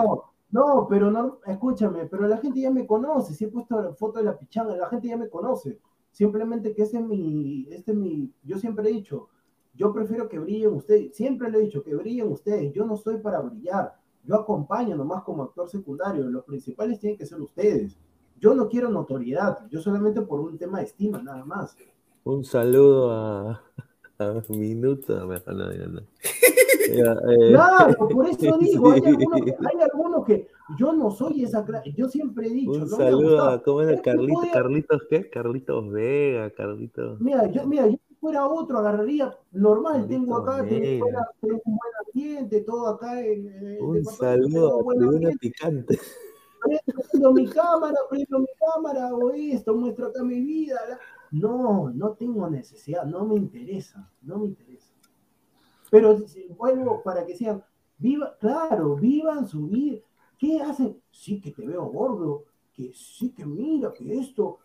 [0.49, 3.93] No, no, pero no, escúchame, pero la gente ya me conoce, si he puesto la
[3.93, 5.79] foto de la pichanga, la gente ya me conoce,
[6.11, 9.29] simplemente que ese es mi, este es mi, yo siempre he dicho,
[9.73, 13.17] yo prefiero que brillen ustedes, siempre le he dicho, que brillen ustedes, yo no soy
[13.17, 17.97] para brillar, yo acompaño nomás como actor secundario, los principales tienen que ser ustedes,
[18.39, 21.75] yo no quiero notoriedad, yo solamente por un tema de estima, nada más.
[22.23, 23.63] Un saludo a,
[24.19, 25.25] a Minuto.
[25.25, 26.01] Mejor no, ya no.
[27.29, 30.47] Eh, Claro, por eso digo, hay algunos que, hay algunos que
[30.77, 33.91] yo no soy esa yo siempre he dicho, Un no saludo a, ¿cómo era?
[33.91, 35.29] Es que Carlitos, podía- Carlitos, ¿qué?
[35.29, 37.19] Carlitos Vega, Carlitos.
[37.21, 42.61] Mira, yo, mira, yo si fuera otro, agarraría normal, tengo acá, tengo, un buen ambiente,
[42.61, 45.99] todo acá en, en Un saludo a Tribuna Picante.
[47.11, 50.79] prendo mi cámara, prendo mi cámara, hago esto, muestro acá mi vida.
[50.89, 50.99] la-
[51.31, 54.86] No, no tengo necesidad, no me interesa, no me interesa.
[55.89, 56.17] Pero
[56.57, 57.63] vuelvo para que sean,
[57.97, 59.99] viva, claro, vivan su vida.
[60.37, 61.01] ¿Qué hacen?
[61.11, 64.59] Sí que te veo gordo, que sí que mira, que esto.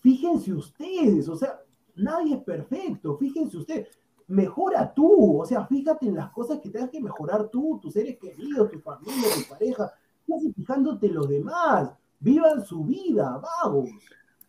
[0.00, 1.60] Fíjense ustedes, o sea,
[1.96, 3.88] nadie es perfecto, fíjense ustedes.
[4.28, 8.18] Mejora tú, o sea, fíjate en las cosas que tengas que mejorar tú, tus seres
[8.18, 9.92] queridos, tu familia, tu pareja.
[10.26, 11.90] ¿Qué haces fijándote en los demás?
[12.20, 13.90] Vivan su vida, vagos.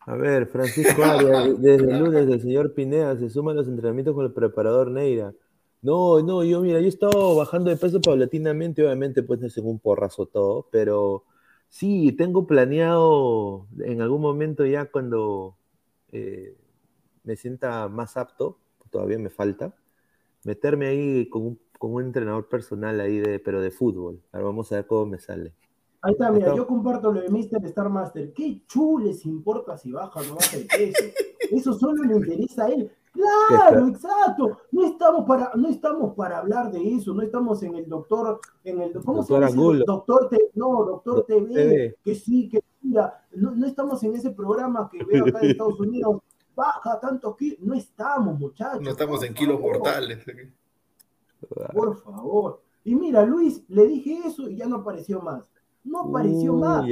[0.00, 4.14] A ver, Francisco Arias, desde el lunes el señor Pineda se suma a los entrenamientos
[4.14, 5.32] con el preparador Neira.
[5.82, 9.56] No, no, yo mira, yo he estado bajando de peso paulatinamente, obviamente pues no es
[9.58, 11.24] un porrazo todo, pero
[11.70, 15.56] Sí, tengo planeado en algún momento ya cuando
[16.10, 16.56] eh,
[17.22, 18.58] me sienta más apto,
[18.90, 19.72] todavía me falta,
[20.44, 24.20] meterme ahí con un, con un entrenador personal ahí, de, pero de fútbol.
[24.32, 25.54] Ahora vamos a ver cómo me sale.
[26.02, 27.64] Ahí está, mira, yo comparto lo de Mr.
[27.66, 28.32] Star Master.
[28.32, 31.04] ¿Qué chules importa si baja o no baja el peso?
[31.52, 32.90] Eso solo le interesa a él.
[33.12, 34.58] Claro, exacto.
[34.70, 38.80] No estamos para, no estamos para hablar de eso, no estamos en el doctor, en
[38.80, 39.48] el ¿cómo se llama?
[39.84, 44.88] Doctor T, no, doctor TV, que sí, que mira, no, no, estamos en ese programa
[44.90, 46.18] que veo acá en Estados Unidos,
[46.54, 48.82] baja tanto kilos, no estamos, muchachos.
[48.82, 50.24] No estamos en kilos mortales.
[51.72, 52.62] Por favor.
[52.84, 55.44] Y mira, Luis, le dije eso y ya no apareció más.
[55.82, 56.86] No apareció más.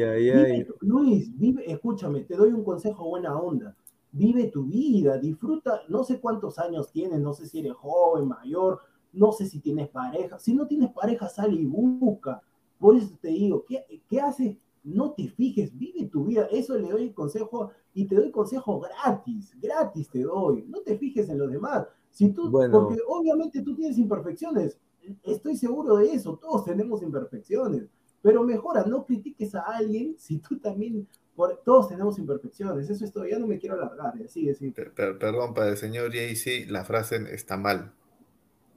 [0.80, 3.76] Luis, vive, escúchame, te doy un consejo buena onda.
[4.12, 8.80] Vive tu vida, disfruta, no sé cuántos años tienes, no sé si eres joven, mayor,
[9.12, 10.38] no sé si tienes pareja.
[10.38, 12.42] Si no tienes pareja, sale y busca.
[12.78, 14.56] Por eso te digo, ¿qué, qué haces?
[14.84, 16.46] No te fijes, vive tu vida.
[16.50, 20.64] Eso le doy consejo y te doy consejo gratis, gratis te doy.
[20.68, 21.86] No te fijes en los demás.
[22.10, 24.78] Si tú, porque obviamente tú tienes imperfecciones.
[25.22, 27.88] Estoy seguro de eso, todos tenemos imperfecciones
[28.22, 31.06] pero mejora, no critiques a alguien si tú también,
[31.64, 34.58] todos tenemos imperfecciones, eso es todo, ya no me quiero alargar, así es.
[34.74, 37.92] perdón, para el señor JC, la frase está mal.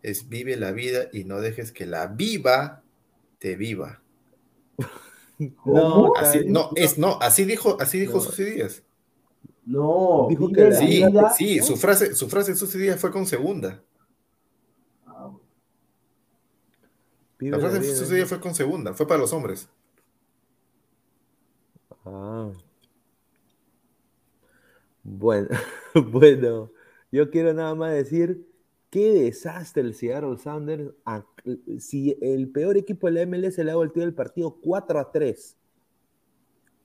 [0.03, 2.83] Es vive la vida y no dejes que la viva
[3.39, 4.01] te viva.
[5.65, 8.45] No, así, no, es, no, así dijo, así dijo no.
[8.45, 8.83] Díaz.
[9.65, 11.03] No, dijo que sí,
[11.35, 13.81] sí, su frase, su frase Susy Díaz fue con segunda.
[17.39, 19.67] la frase de Susy fue con segunda, fue para los hombres.
[22.05, 22.51] Ah.
[25.03, 25.49] Bueno,
[26.11, 26.71] bueno,
[27.11, 28.45] yo quiero nada más decir
[28.89, 30.93] qué desastre el Seattle Sounders.
[31.79, 35.57] Si el peor equipo de la MLS le ha volteado el partido 4 a 3.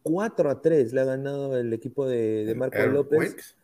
[0.02, 3.56] 4 a 3 le ha ganado el equipo de, de Marco López.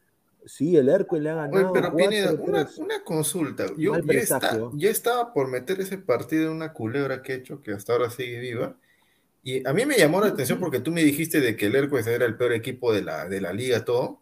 [0.45, 1.73] Sí, el Hércules le ha ganado.
[1.73, 3.67] pero Pineda, una, una, consulta.
[3.77, 7.63] Yo ya, está, ya, estaba por meter ese partido en una culebra que he hecho,
[7.63, 8.77] que hasta ahora sigue viva.
[9.43, 12.07] Y a mí me llamó la atención porque tú me dijiste de que el Hércules
[12.07, 14.21] era el peor equipo de la, de la liga, todo.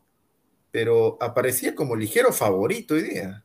[0.70, 3.44] Pero aparecía como ligero favorito hoy día.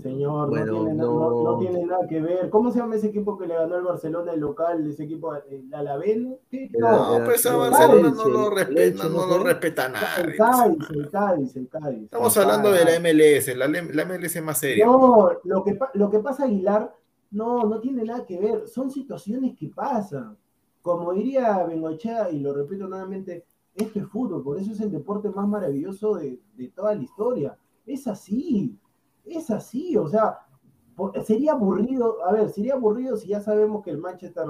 [0.00, 1.42] Señor, no, tiene, no...
[1.42, 2.48] No, tiene, nada que ver.
[2.50, 5.74] ¿Cómo se llama ese equipo que le ganó al Barcelona el local, ese equipo, el
[5.74, 6.18] Alavés?
[6.18, 10.16] No, no pues a Barcelona no lo respeta, no, lo respeta nada.
[10.22, 12.04] El Cádiz, el Cádiz, el Cádiz.
[12.04, 14.86] Estamos hablando de la MLS, la, la MLS más seria.
[14.86, 16.94] No, lo que, lo que pasa, Aguilar,
[17.32, 18.68] no, no tiene nada que ver.
[18.68, 20.36] Son situaciones que pasan.
[20.82, 25.30] Como diría Bengochea, y lo repito nuevamente, esto es fútbol, por eso es el deporte
[25.30, 27.56] más maravilloso de, de toda la historia.
[27.86, 28.78] Es así
[29.24, 30.40] es así, o sea,
[31.24, 34.44] sería aburrido, a ver, sería aburrido si ya sabemos que el Manchester,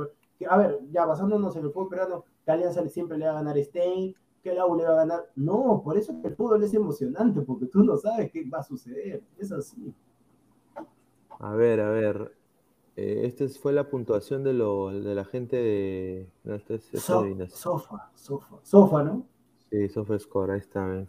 [0.48, 3.58] a ver, ya basándonos en el fútbol peruano, que Alianza siempre le va a ganar
[3.58, 5.30] Stein, que el AU le va a ganar.
[5.36, 9.22] No, por eso el fútbol es emocionante, porque tú no sabes qué va a suceder,
[9.38, 9.94] es así.
[11.38, 12.32] A ver, a ver.
[12.96, 16.28] Eh, esta fue la puntuación de, lo, de la gente de.
[16.44, 19.26] No, es, sofa, sofa, sofa, ¿no?
[19.70, 20.98] Sí, Sofa Score, ahí está.
[20.98, 21.06] Eh.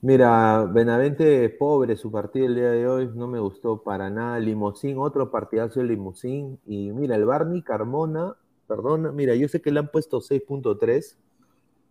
[0.00, 4.38] Mira, Benavente, pobre su partido el día de hoy, no me gustó para nada.
[4.38, 6.58] Limosín, otro partidazo de Limosín.
[6.66, 11.16] Y mira, el Barney Carmona, perdona, mira, yo sé que le han puesto 6.3,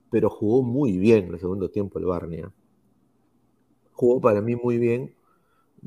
[0.10, 2.40] pero jugó muy bien el segundo tiempo el Barney.
[2.40, 2.48] ¿eh?
[3.94, 5.14] Jugó para mí muy bien.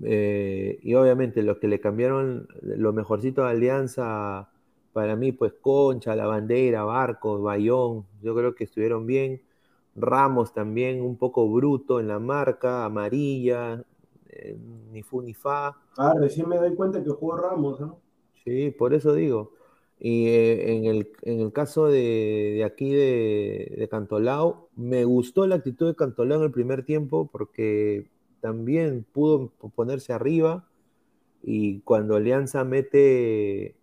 [0.02, 4.50] Eh, y obviamente los que le cambiaron lo mejorcito de Alianza,
[4.92, 9.42] para mí, pues Concha, La Bandera, Barcos, Bayón, yo creo que estuvieron bien.
[9.94, 13.84] Ramos también un poco bruto en la marca, amarilla,
[14.28, 14.56] eh,
[14.92, 15.76] ni fu ni fa.
[15.96, 17.98] Ah, recién me doy cuenta que jugó Ramos, ¿no?
[18.44, 19.52] Sí, por eso digo.
[19.98, 25.46] Y eh, en, el, en, el, caso de, de aquí de, de, Cantolao, me gustó
[25.46, 28.06] la actitud de Cantolao en el primer tiempo porque
[28.40, 30.68] también pudo ponerse arriba
[31.42, 33.76] y cuando Alianza mete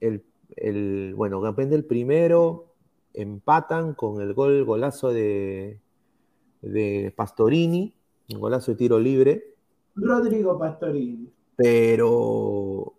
[0.00, 0.22] el,
[0.56, 2.74] el bueno, depende el primero,
[3.14, 5.80] empatan con el gol, golazo de,
[6.62, 7.94] de Pastorini,
[8.32, 9.54] un golazo de tiro libre.
[9.94, 11.32] Rodrigo Pastorini.
[11.56, 12.94] Pero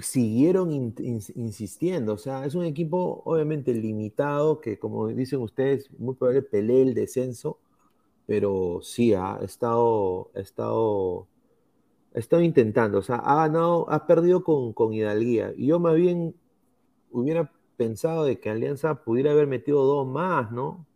[0.00, 5.90] siguieron in, in, insistiendo, o sea, es un equipo obviamente limitado, que como dicen ustedes,
[5.98, 7.58] muy probable pelee el descenso,
[8.30, 11.26] pero sí ha estado, ha estado,
[12.14, 15.52] ha estado intentando, o sea, ha ganado, ha perdido con, con Hidalguía.
[15.56, 16.36] Y yo más bien
[17.10, 20.86] hubiera pensado de que Alianza pudiera haber metido dos más, ¿no?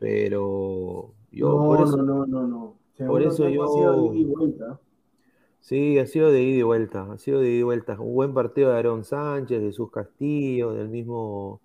[0.00, 2.74] Pero yo no, por eso, no, no, no,
[3.06, 4.12] por eso yo
[5.60, 8.00] Sí, ha sido de ida y vuelta, ha sido de ida y vuelta.
[8.00, 11.60] Un buen partido de Aaron Sánchez, Jesús Castillo, del mismo.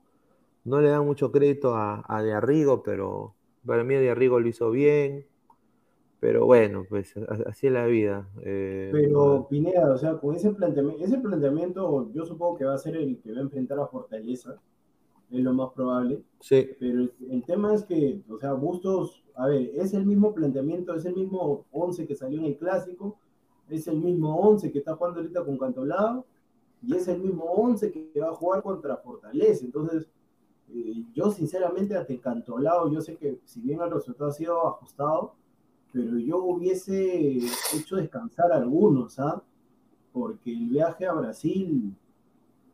[0.63, 3.33] No le dan mucho crédito a, a De Arrigo, pero
[3.65, 5.25] para mí De Arrigo lo hizo bien.
[6.19, 8.27] Pero bueno, pues así es la vida.
[8.41, 12.79] Eh, Pero Pineda, o sea, con ese planteamiento, ese planteamiento yo supongo que va a
[12.79, 14.59] ser el que va a enfrentar a Fortaleza,
[15.29, 16.23] es lo más probable.
[16.39, 16.67] Sí.
[16.79, 20.95] Pero el, el tema es que, o sea, Bustos, a ver, es el mismo planteamiento,
[20.95, 23.19] es el mismo 11 que salió en el clásico,
[23.69, 26.25] es el mismo 11 que está jugando ahorita con Cantolao,
[26.81, 29.65] y es el mismo 11 que va a jugar contra Fortaleza.
[29.65, 30.07] Entonces,
[30.73, 35.35] eh, yo sinceramente ante Cantolao, yo sé que si bien el resultado ha sido ajustado,
[35.91, 37.37] pero yo hubiese
[37.73, 39.41] hecho descansar a algunos, ¿ah?
[40.11, 41.95] Porque el viaje a Brasil,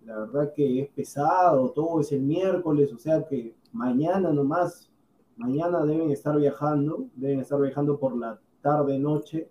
[0.05, 4.89] la verdad que es pesado, todo es el miércoles, o sea que mañana nomás,
[5.37, 9.49] mañana deben estar viajando, deben estar viajando por la tarde, noche,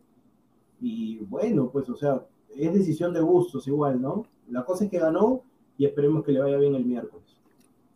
[0.80, 2.26] y bueno, pues, o sea,
[2.56, 4.26] es decisión de gustos igual, ¿no?
[4.48, 5.42] La cosa es que ganó
[5.76, 7.39] y esperemos que le vaya bien el miércoles.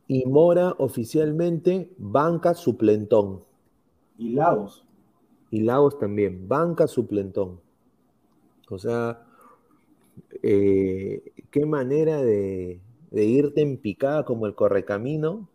[0.07, 3.43] Y Mora oficialmente banca suplentón.
[4.19, 4.85] Y Lagos.
[5.51, 7.61] Y Lagos también, banca suplentón.
[8.71, 9.25] O sea,
[10.43, 12.81] eh, qué manera de,
[13.11, 15.49] de, irte en picada como el correcamino,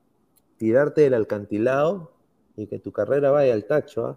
[0.57, 2.11] tirarte del alcantilado
[2.55, 4.11] y que tu carrera vaya al tacho.
[4.11, 4.15] ¿eh?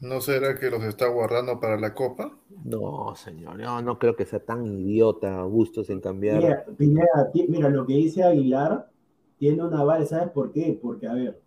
[0.00, 2.36] ¿No será que los está guardando para la copa?
[2.64, 6.38] No, señor, yo no creo que sea tan idiota Bustos en cambiar.
[6.38, 7.06] Mira, mira,
[7.48, 8.88] mira lo que dice Aguilar
[9.38, 10.78] tiene una bala, ¿sabes por qué?
[10.80, 11.40] Porque, a ver,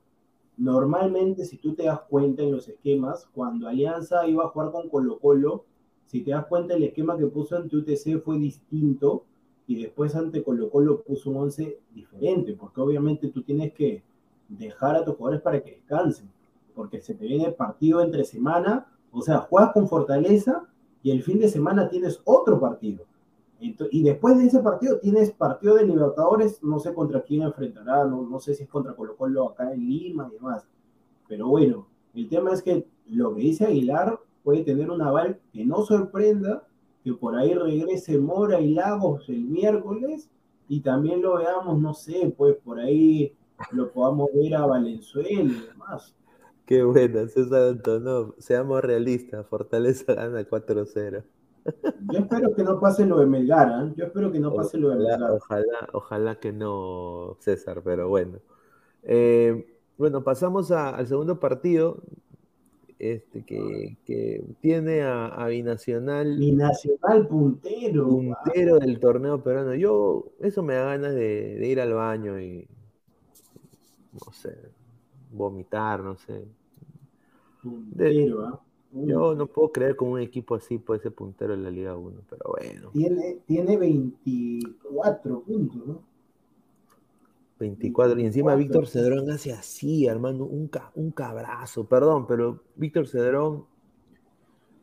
[0.58, 4.89] normalmente si tú te das cuenta en los esquemas, cuando Alianza iba a jugar con
[4.89, 5.66] Colo Colo,
[6.06, 9.26] si te das cuenta el esquema que puso ante UTC fue distinto
[9.68, 14.04] y después ante Colo Colo puso un 11 diferente, porque obviamente tú tienes que
[14.50, 16.30] dejar a tus jugadores para que descansen,
[16.76, 20.68] porque se te viene el partido entre semana, o sea, juegas con Fortaleza
[21.04, 23.06] y el fin de semana tienes otro partido.
[23.62, 28.24] Y después de ese partido tienes partido de Libertadores, no sé contra quién enfrentará, no,
[28.24, 30.68] no sé si es contra Colo Colo acá en Lima y demás.
[31.28, 35.64] Pero bueno, el tema es que lo que dice Aguilar puede tener un aval que
[35.64, 36.68] no sorprenda,
[37.03, 40.30] que por ahí regrese Mora y Lagos el miércoles
[40.68, 43.36] y también lo veamos, no sé, pues por ahí
[43.72, 46.16] lo podamos ver a Valenzuela y demás.
[46.66, 48.34] Qué buena, César Antonov.
[48.39, 51.24] Seamos realistas, Fortaleza gana 4-0.
[52.12, 53.93] Yo espero que no pase lo de Melgar, ¿eh?
[53.95, 55.32] Yo espero que no pase lo de Melgar.
[55.32, 58.39] Ojalá, ojalá que no, César, pero bueno.
[59.03, 59.66] Eh,
[59.97, 62.01] bueno, pasamos a, al segundo partido,
[62.97, 66.38] este, que, que tiene a, a, Binacional.
[66.38, 68.07] Binacional puntero.
[68.07, 69.76] Puntero del torneo peruano.
[69.76, 72.68] Yo, eso me da ganas de, de, ir al baño y,
[74.14, 74.57] no sé,
[75.32, 76.45] vomitar, no sé.
[77.62, 78.62] Puntero, ¿ah?
[78.64, 78.70] ¿eh?
[78.94, 82.22] Yo no puedo creer con un equipo así puede ser puntero en la Liga 1,
[82.30, 82.89] pero bueno.
[82.92, 86.02] Tiene, tiene 24 puntos, ¿no?
[87.60, 88.20] 24.
[88.20, 88.82] Y encima 24.
[88.82, 91.86] Víctor Cedrón hace así, hermano, un, ca, un cabrazo.
[91.86, 93.66] Perdón, pero Víctor Cedrón,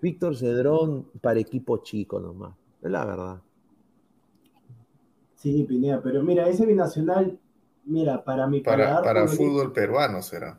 [0.01, 2.55] Víctor Cedrón para equipo chico nomás.
[2.81, 3.43] Es la verdad.
[5.35, 7.39] Sí, Pineda, pero mira, ese binacional,
[7.85, 10.59] mira, para mi Para, para fútbol peruano será.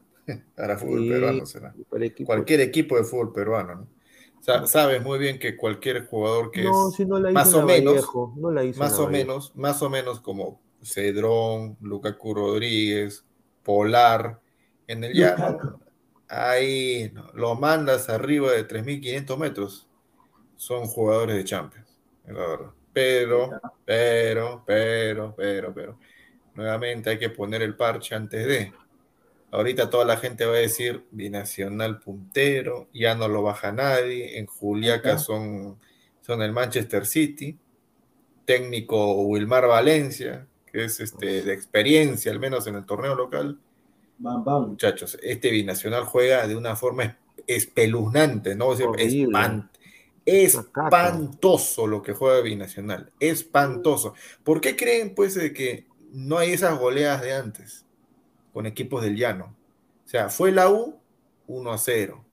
[0.56, 1.74] Para fútbol sí, peruano será.
[2.00, 2.28] Equipo.
[2.28, 3.88] Cualquier equipo de fútbol peruano, ¿no?
[4.40, 7.66] O sea, sabes muy bien que cualquier jugador que no, es si no más o
[7.66, 13.26] menos, Vallejo, no más o menos, más o menos como Cedrón, Lukaku Rodríguez,
[13.64, 14.40] Polar,
[14.88, 15.80] en el llano,
[16.30, 19.88] ahí no, lo mandas arriba de 3.500 metros,
[20.56, 22.72] son jugadores de Champions, la verdad.
[22.94, 23.50] Pero,
[23.86, 26.00] pero, pero, pero, pero,
[26.56, 28.74] nuevamente hay que poner el parche antes de.
[29.52, 34.38] Ahorita toda la gente va a decir binacional puntero, ya no lo baja nadie.
[34.38, 35.80] En Juliaca son,
[36.22, 37.58] son el Manchester City,
[38.46, 43.60] técnico Wilmar Valencia, que es este, de experiencia, al menos en el torneo local.
[44.20, 44.70] Bam, bam.
[44.70, 48.68] Muchachos, este binacional juega de una forma espeluznante, ¿no?
[48.68, 49.70] O sea, espant
[50.26, 54.14] espantoso lo que juega binacional, espantoso.
[54.44, 57.86] ¿Por qué creen, pues, de que no hay esas goleadas de antes?
[58.60, 59.56] Con equipos del llano.
[60.06, 61.00] O sea, fue la U
[61.48, 62.26] 1 a 0.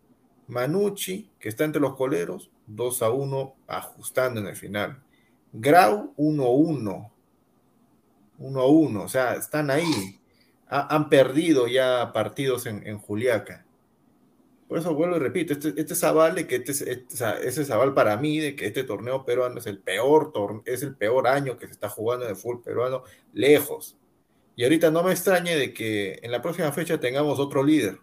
[0.48, 5.00] Manucci, que está entre los coleros, 2 a 1, ajustando en el final.
[5.52, 7.12] Grau 1 a 1.
[8.38, 9.02] 1 a 1.
[9.04, 10.18] O sea, están ahí.
[10.66, 13.64] Ha, han perdido ya partidos en, en, Juliaca.
[14.66, 17.14] Por eso vuelvo y repito, este, este es aval de que este, este,
[17.46, 20.32] ese es aval para mí de que este torneo peruano es el peor
[20.64, 23.96] es el peor año que se está jugando el fútbol peruano, lejos.
[24.56, 27.98] Y ahorita no me extrañe de que en la próxima fecha tengamos otro líder.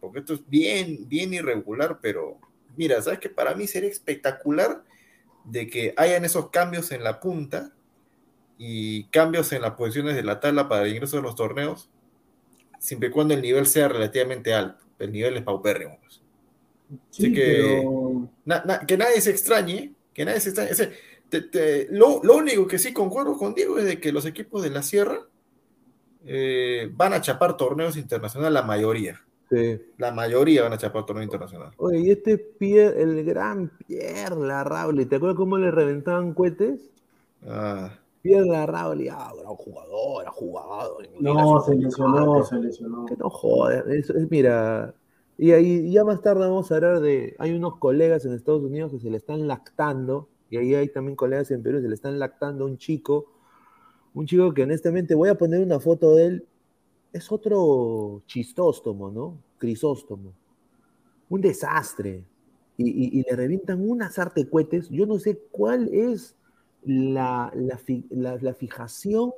[0.00, 2.38] Porque esto es bien, bien irregular, pero
[2.76, 4.82] mira, ¿sabes que Para mí sería espectacular
[5.44, 7.72] de que hayan esos cambios en la punta
[8.58, 11.88] y cambios en las posiciones de la tabla para el ingreso de los torneos,
[12.80, 14.84] siempre y cuando el nivel sea relativamente alto.
[14.98, 15.98] El nivel es paupérrimo.
[16.00, 16.20] Pues.
[17.10, 20.70] Sí, Así que, pero- na- na- que nadie se extrañe, que nadie se extrañe.
[20.70, 20.92] Ese-
[21.28, 24.62] te- te- lo, lo único que sí concuerdo con Diego es de que los equipos
[24.62, 25.26] de la Sierra
[26.26, 29.20] eh, van a chapar torneos internacionales, la mayoría.
[29.50, 29.80] Sí.
[29.98, 31.72] La mayoría van a chapar torneo internacional.
[31.76, 36.90] Oye, y este Pierre, el gran Pierre Larrauli, ¿te acuerdas cómo le reventaban cohetes?
[37.46, 40.98] Ah, Pierre Larrauli, ah, gran jugador, ha jugado.
[41.20, 43.04] No, lesionó, se lesionó.
[43.04, 44.94] Que no joder, eso es, mira.
[45.36, 47.36] Y ahí ya más tarde vamos a hablar de.
[47.38, 51.16] Hay unos colegas en Estados Unidos que se le están lactando, y ahí hay también
[51.16, 53.26] colegas en Perú que se le están lactando a un chico.
[54.14, 56.46] Un chico que honestamente voy a poner una foto de él.
[57.12, 59.38] Es otro chistóstomo, ¿no?
[59.58, 60.32] Crisóstomo.
[61.28, 62.24] Un desastre.
[62.76, 64.88] Y, le revientan unas artecuetes.
[64.90, 66.36] Yo no sé cuál es
[66.84, 69.32] la, la- la fijación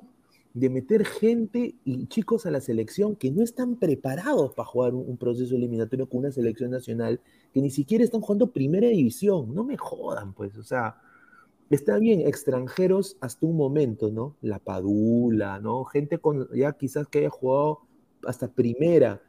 [0.54, 5.06] de meter gente y chicos a la selección que no están preparados para jugar un,
[5.06, 7.20] un proceso eliminatorio con una selección nacional,
[7.52, 9.54] que ni siquiera están jugando primera división.
[9.54, 10.96] No me jodan, pues, o sea,
[11.70, 14.36] está bien, extranjeros hasta un momento, ¿no?
[14.40, 15.84] La Padula, ¿no?
[15.84, 17.80] Gente con ya quizás que haya jugado
[18.24, 19.20] hasta primera,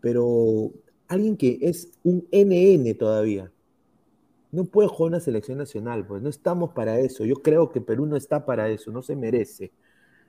[0.00, 0.72] pero
[1.08, 3.52] alguien que es un NN todavía.
[4.52, 7.24] No puede jugar una selección nacional, pues no estamos para eso.
[7.24, 9.72] Yo creo que Perú no está para eso, no se merece.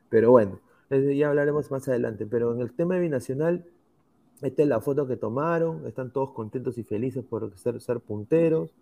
[0.09, 2.25] Pero bueno, eh, ya hablaremos más adelante.
[2.25, 3.65] Pero en el tema de binacional,
[4.41, 5.85] esta es la foto que tomaron.
[5.87, 8.73] Están todos contentos y felices por ser, ser punteros.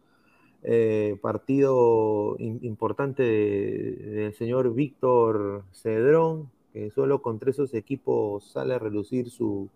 [0.63, 8.79] Eh, partido importante de- del señor Víctor Cedrón, que solo contra esos equipos sale a
[8.79, 9.69] relucir su,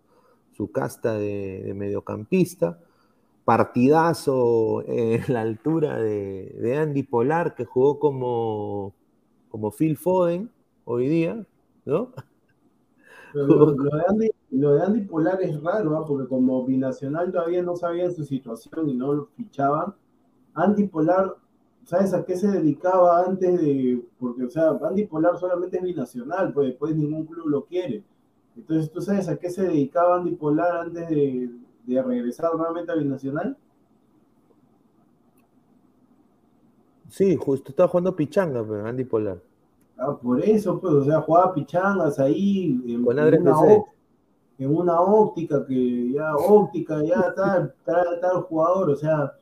[0.52, 2.78] su casta de, mediocampista.
[3.46, 8.92] Partidazo en la altura de, Andy Polar, que jugó como,
[9.48, 10.50] como Phil Foden
[10.84, 11.46] hoy día,
[11.86, 12.12] ¿no?
[13.32, 18.94] Lo, de Andy, Polar es raro, porque como binacional todavía no sabían su situación y
[18.94, 19.94] no lo fichaban.
[20.54, 21.36] Andy Polar,
[21.84, 24.02] ¿sabes a qué se dedicaba antes de.?
[24.18, 28.04] Porque, o sea, Andy Polar solamente es binacional, pues después ningún club lo quiere.
[28.56, 31.50] Entonces, ¿tú sabes a qué se dedicaba Andy Polar antes de,
[31.86, 33.56] de regresar nuevamente a binacional?
[37.08, 39.38] Sí, justo estaba jugando pichanga, pero Andy Polar.
[39.98, 43.84] Ah, por eso, pues, o sea, jugaba pichangas ahí en, Con en una,
[44.58, 49.32] en una óptica que ya, óptica, ya tal, tal, tal jugador, o sea,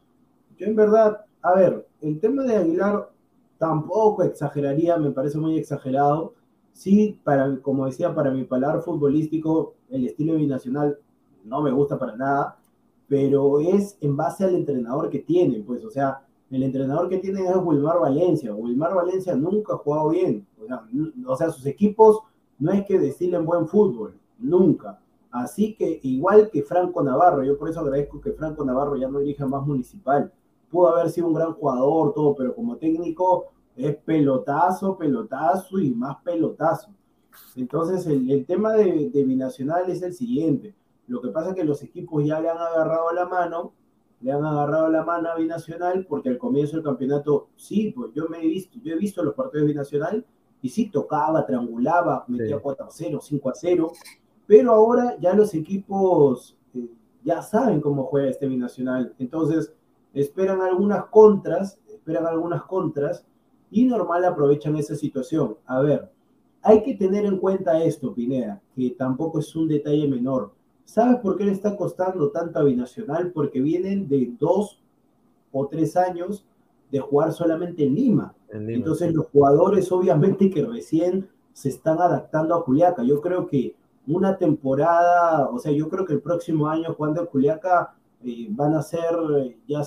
[0.59, 3.11] yo en verdad, a ver, el tema de Aguilar
[3.59, 6.35] tampoco exageraría, me parece muy exagerado.
[6.73, 10.99] Sí, para, como decía, para mi paladar futbolístico, el estilo binacional
[11.45, 12.57] no me gusta para nada,
[13.09, 17.47] pero es en base al entrenador que tiene, pues, o sea, el entrenador que tiene
[17.49, 18.55] es Wilmar Valencia.
[18.55, 20.47] Wilmar Valencia nunca ha jugado bien.
[20.63, 22.21] O sea, n- o sea, sus equipos
[22.59, 24.99] no es que destilen buen fútbol, nunca.
[25.31, 29.19] Así que igual que Franco Navarro, yo por eso agradezco que Franco Navarro ya no
[29.19, 30.33] dirija más municipal.
[30.71, 33.47] Pudo haber sido un gran jugador, todo, pero como técnico
[33.77, 36.91] es pelotazo, pelotazo y más pelotazo.
[37.57, 40.75] Entonces el, el tema de, de binacional es el siguiente.
[41.07, 43.73] Lo que pasa es que los equipos ya le han agarrado la mano
[44.21, 48.29] le han agarrado la mano a Binacional porque al comienzo del campeonato, sí, pues yo
[48.29, 50.27] me he visto, yo he visto los partidos de Binacional
[50.61, 52.63] y sí tocaba, triangulaba, metía Sí.
[52.63, 53.93] 4 a 0, 5 a 0,
[54.47, 56.89] pero ahora ya los equipos eh,
[57.23, 59.73] ya saben cómo juega este Binacional, entonces
[60.15, 63.25] esperan algunas contras, esperan algunas contras
[63.71, 65.57] y normal aprovechan esa situación.
[65.67, 66.11] A ver,
[66.63, 70.53] hay que tener en cuenta esto, Pineda, que tampoco es un detalle menor.
[70.85, 73.31] ¿Sabes por qué le está costando tanto a Binacional?
[73.33, 74.83] Porque vienen de dos
[75.53, 76.47] o tres años
[76.91, 78.35] de jugar solamente en Lima.
[78.49, 78.79] En Lima.
[78.79, 83.03] Entonces los jugadores obviamente que recién se están adaptando a Juliaca.
[83.03, 87.27] Yo creo que una temporada, o sea, yo creo que el próximo año jugando en
[87.27, 87.95] Juliaca
[88.25, 89.15] eh, van a ser,
[89.67, 89.83] ya,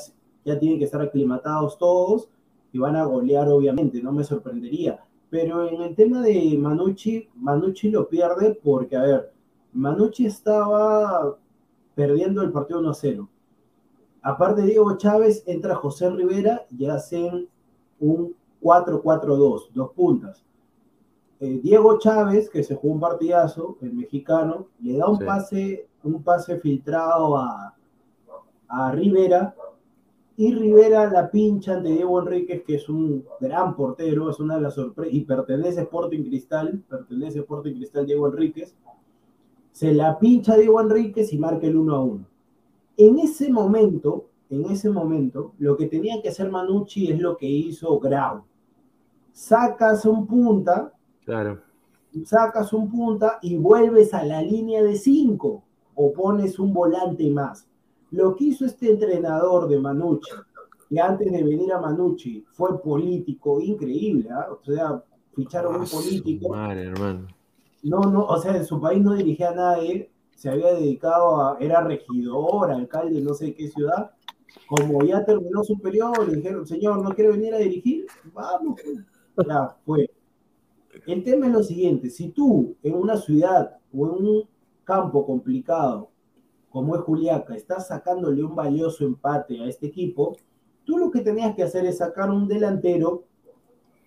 [0.46, 2.30] ya tienen que estar aclimatados todos
[2.72, 5.04] y van a golear obviamente, no me sorprendería.
[5.30, 9.34] Pero en el tema de Manucci, Manucci lo pierde porque, a ver,
[9.74, 11.38] Manucci estaba
[11.96, 13.30] perdiendo el partido 1 a 0.
[14.22, 17.48] Aparte de Diego Chávez, entra José Rivera y hacen
[18.00, 20.44] un 4-4-2, dos puntas.
[21.40, 25.26] Eh, Diego Chávez, que se jugó un partidazo, el mexicano, le da un Sí.
[25.26, 27.76] pase, un pase filtrado a,
[28.72, 29.56] a Rivera,
[30.38, 34.62] y Rivera la pincha ante Diego Enríquez, que es un gran portero, es una de
[34.62, 38.74] las sorpresas, y pertenece a Sporting Cristal, pertenece a Sporting Cristal Diego Enríquez,
[39.72, 42.26] se la pincha Diego Enríquez y marca el 1 a 1.
[42.98, 47.48] En ese momento, en ese momento, lo que tenía que hacer Manucci es lo que
[47.48, 48.44] hizo Grau.
[49.32, 50.94] Sacas un punta,
[51.24, 51.62] Claro.
[52.26, 55.64] sacas un punta y vuelves a la línea de 5
[55.96, 57.68] o pones un volante más.
[58.12, 60.32] Lo que hizo este entrenador de Manucci,
[60.90, 64.48] que antes de venir a Manucci fue político, increíble, ¿ah?
[64.52, 65.04] o sea,
[65.34, 66.50] ficharon un Ah, político.
[66.50, 67.28] Madre, hermano.
[67.84, 71.58] No, no, o sea, en su país no dirigía a nadie, se había dedicado a,
[71.60, 74.12] era regidor, alcalde, no sé qué ciudad.
[74.68, 78.06] Como ya terminó su periodo, le dijeron, señor, ¿no quiere venir a dirigir?
[78.34, 79.48] Vamos, pues".
[79.48, 80.10] ya fue.
[81.08, 84.50] El tema es lo siguiente, si tú en una ciudad o en un
[84.84, 86.11] campo complicado,
[86.72, 90.38] como es Juliaca, estás sacándole un valioso empate a este equipo,
[90.86, 93.26] tú lo que tenías que hacer es sacar un delantero,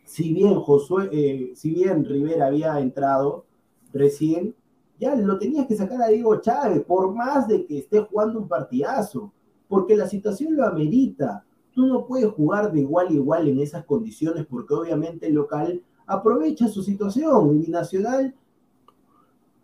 [0.04, 3.44] si bien Josué, eh, si bien Rivera había entrado
[3.92, 4.54] recién,
[4.98, 8.48] ya lo tenías que sacar a Diego Chávez, por más de que esté jugando un
[8.48, 9.32] partidazo,
[9.68, 11.44] porque la situación lo amerita.
[11.72, 15.82] Tú no puedes jugar de igual a igual en esas condiciones, porque obviamente el local
[16.06, 17.62] aprovecha su situación.
[17.62, 18.34] Y Nacional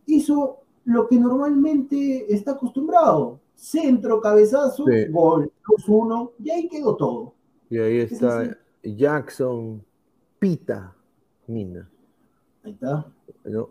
[0.07, 0.60] hizo
[0.91, 3.41] lo que normalmente está acostumbrado.
[3.55, 5.07] Centro, cabezazo, Sí.
[5.11, 5.51] gol,
[5.87, 7.35] 2-1, y ahí quedó todo.
[7.69, 8.57] Y ahí Es está.
[8.83, 9.85] Jackson
[10.39, 10.95] Pita
[11.47, 11.89] Mina.
[12.65, 13.07] Ahí está.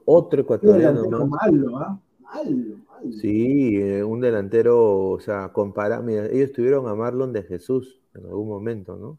[0.05, 1.27] Otro ecuatoriano más.
[1.51, 1.99] malo, ¿ah?
[2.19, 3.11] Malo, malo.
[3.13, 8.25] Sí, eh, un delantero, o sea, compara, mira, ellos tuvieron a Marlon de Jesús en
[8.25, 9.17] algún momento, ¿no?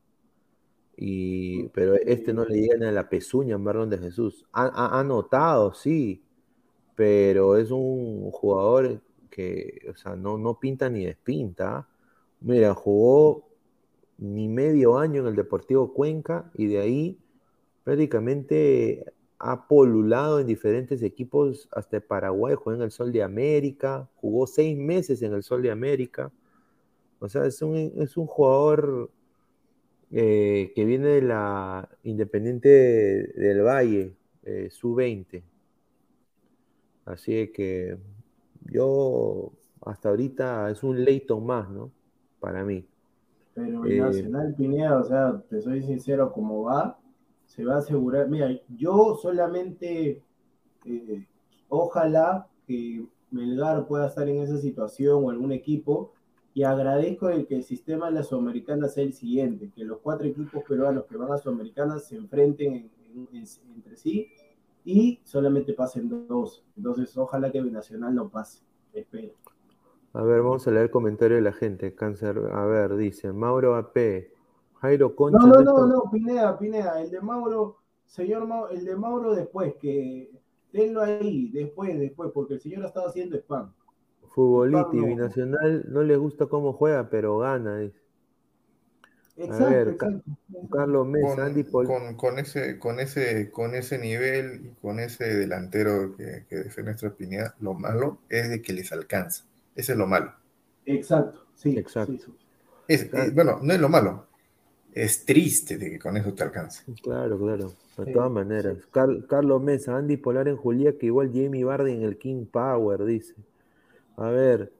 [0.97, 4.45] Y, pero este no le llega ni a la pezuña a Marlon de Jesús.
[4.53, 6.23] Ha, ha- ha anotado, sí,
[6.97, 11.89] pero es un jugador que, o sea, no, no pinta ni despinta.
[12.41, 13.49] Mira, jugó
[14.19, 17.19] ni medio año en el Deportivo Cuenca y de ahí
[17.85, 19.05] prácticamente
[19.39, 24.77] ha polulado en diferentes equipos hasta Paraguay, jugó en el Sol de América, jugó seis
[24.77, 26.31] meses en el Sol de América.
[27.21, 29.11] O sea, es un, es un jugador
[30.11, 34.13] eh, que viene de la Independiente del Valle,
[34.45, 35.43] eh, sub-20.
[37.13, 37.97] Así que
[38.71, 39.53] yo
[39.85, 41.91] hasta ahorita es un Leighton más, ¿no?
[42.39, 42.87] Para mí.
[43.55, 46.99] Pero el Eh, Nacional Pineda, o sea, te soy sincero, como va,
[47.47, 48.29] se va a asegurar.
[48.29, 50.23] Mira, yo solamente,
[50.87, 51.27] eh,
[51.69, 56.13] ojalá que Melgar pueda estar en esa situación o algún equipo,
[56.53, 60.27] y agradezco el que el sistema de la Sudamericana sea el siguiente, que los cuatro
[60.27, 64.29] equipos peruanos que van a Sudamericana se enfrenten en- en- en- entre sí
[64.85, 66.65] y solamente pasen dos.
[66.77, 68.63] Entonces, ojalá que Binacional no pase.
[68.93, 69.35] Espero.
[70.13, 71.95] A ver, vamos a leer el comentario de la gente.
[71.95, 74.33] Cáncer, a ver, dice Mauro AP,
[74.81, 75.39] Jairo Concha.
[75.39, 79.75] No, no, no, no, Pineda, Pineda, el de Mauro, señor Mauro, el de Mauro después,
[79.77, 80.31] que
[80.73, 83.73] tenlo ahí, después, después, porque el señor ha estado haciendo spam.
[84.29, 85.07] Futboliti, Pablo.
[85.07, 87.79] Binacional, no le gusta cómo juega, pero gana.
[87.79, 88.01] dice.
[89.45, 90.31] Exacto, ver, Ca- exacto.
[90.71, 94.99] Carlos Mesa, Con, Andy Pol- con- con ese, con, ese, con ese nivel y con
[95.01, 99.45] ese delantero que, que defiende nuestra Pineda, lo malo es de que les alcanza.
[99.77, 100.35] Ese es lo malo.
[100.85, 101.71] Exacto, sí.
[101.75, 102.15] Exacto.
[102.19, 102.33] sí, sí.
[102.89, 104.29] Es, eh, bueno, no es lo malo.
[104.93, 106.85] Es triste de que con eso te alcance.
[107.03, 108.87] Claro, claro, de Sí, todas maneras.
[108.87, 113.05] Car- Carlos Mesa, Andy Polar en Julia, que igual Jamie Vardy en el King Power,
[113.05, 113.35] dice.
[114.17, 114.73] A ver,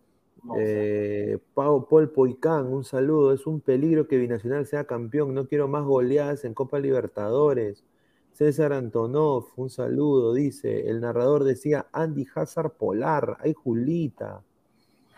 [0.59, 3.33] eh, Pau, Paul Poicán, un saludo.
[3.33, 5.35] Es un peligro que Binacional sea campeón.
[5.35, 7.85] No quiero más goleadas en Copa Libertadores.
[8.33, 10.89] César Antonov, un saludo, dice.
[10.89, 13.37] El narrador decía Andy Hazard Polar.
[13.41, 14.43] Ay, Julita.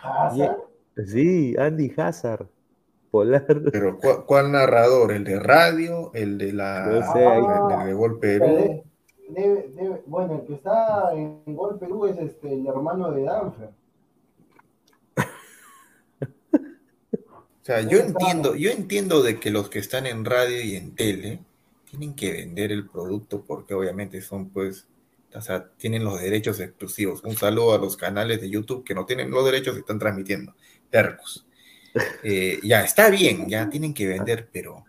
[0.02, 0.56] Hazard,
[1.06, 2.46] Sí, Andy Hazard
[3.10, 3.46] Polar.
[3.70, 5.12] Pero ¿cuál, cuál narrador?
[5.12, 6.10] ¿El de radio?
[6.14, 8.44] ¿El de la No sé, ahí- el de, de Gol Perú?
[8.44, 8.84] debe-
[9.28, 13.70] debe- debe- bueno, el que está en Gol Perú es este, el hermano de Danfer.
[17.62, 20.96] O sea, yo entiendo, yo entiendo de que los que están en radio y en
[20.96, 21.38] tele
[21.88, 24.88] tienen que vender el producto porque obviamente son pues,
[25.32, 27.22] o sea, tienen los derechos exclusivos.
[27.22, 30.54] Un saludo a los canales de YouTube que no tienen los derechos y están transmitiendo.
[30.90, 31.46] Tercos.
[32.24, 34.82] Eh, ya, está bien, ya tienen que vender, pero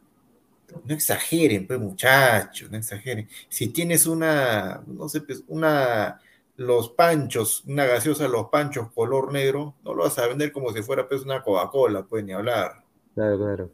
[0.86, 3.28] no exageren, pues muchachos, no exageren.
[3.50, 6.22] Si tienes una, no sé, pues, una,
[6.56, 10.82] los panchos, una gaseosa los panchos color negro, no lo vas a vender como si
[10.84, 12.84] fuera pues una Coca-Cola, pues ni hablar.
[13.16, 13.70] Claro, claro.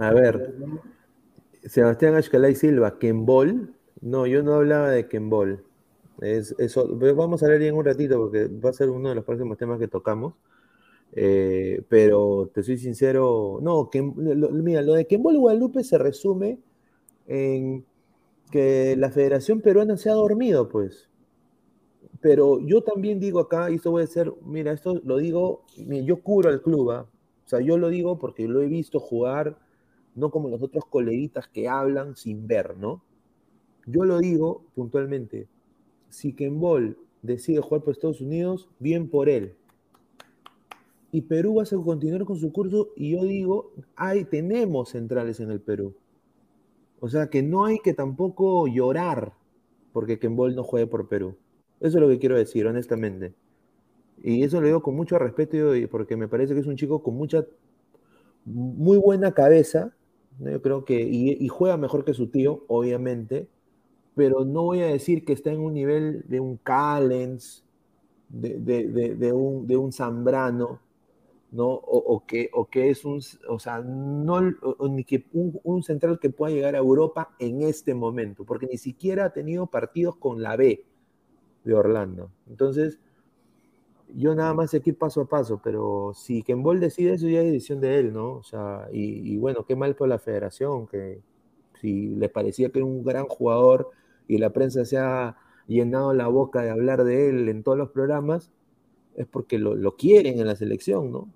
[0.00, 0.54] A ver.
[1.64, 3.74] Sebastián Ashkalay Silva, Kembol.
[4.00, 5.64] No, yo no hablaba de Kembol.
[6.20, 9.14] Es, eso, pero vamos a hablar en un ratito porque va a ser uno de
[9.14, 10.34] los próximos temas que tocamos.
[11.12, 16.58] Eh, pero te soy sincero, no, lo- mira, lo de Kembol Guadalupe se resume
[17.26, 17.84] en
[18.50, 21.09] que la Federación Peruana se ha dormido, pues.
[22.20, 26.22] Pero yo también digo acá, y esto voy a ser, mira, esto lo digo, yo
[26.22, 27.06] cubro al club, ¿ah?
[27.50, 29.58] sea, yo lo digo porque lo he visto jugar,
[30.14, 33.02] no como los otros coleguitas que hablan sin ver, ¿no?
[33.86, 35.48] Yo lo digo puntualmente.
[36.08, 39.54] Si Kenbol decide jugar por Estados Unidos, bien por él.
[41.12, 45.50] Y Perú va a continuar con su curso y yo digo, hay, tenemos centrales en
[45.50, 45.94] el Perú.
[47.00, 49.32] O sea que no hay que tampoco llorar
[49.92, 51.34] porque Kenbol no juegue por Perú.
[51.80, 53.34] Eso es lo que quiero decir, honestamente.
[54.22, 57.02] Y eso lo digo con mucho respeto y porque me parece que es un chico
[57.02, 57.46] con mucha,
[58.44, 59.94] muy buena cabeza.
[60.38, 63.48] Yo creo que, y, juega mejor que su tío, obviamente,
[64.14, 67.64] pero no voy a decir que está en un nivel de un Callens,
[68.28, 70.80] de, un, de un Zambrano,
[71.50, 71.68] ¿no?
[71.68, 74.40] O, que, o que es un, o sea, no,
[74.90, 79.26] ni que un, central que pueda llegar a Europa en este momento, porque ni siquiera
[79.26, 80.84] ha tenido partidos con la B
[81.74, 82.30] de Orlando.
[82.48, 82.98] Entonces,
[84.14, 87.40] yo nada más sé que ir paso a paso, pero si Kenbol decide eso ya
[87.40, 88.34] es decisión de él, ¿no?
[88.34, 91.20] O sea, y, bueno, qué mal por la federación, que
[91.80, 93.90] si le parecía que era un gran jugador
[94.28, 97.90] y la prensa se ha llenado la boca de hablar de él en todos los
[97.90, 98.50] programas,
[99.14, 101.28] es porque lo, lo quieren en la selección, ¿no?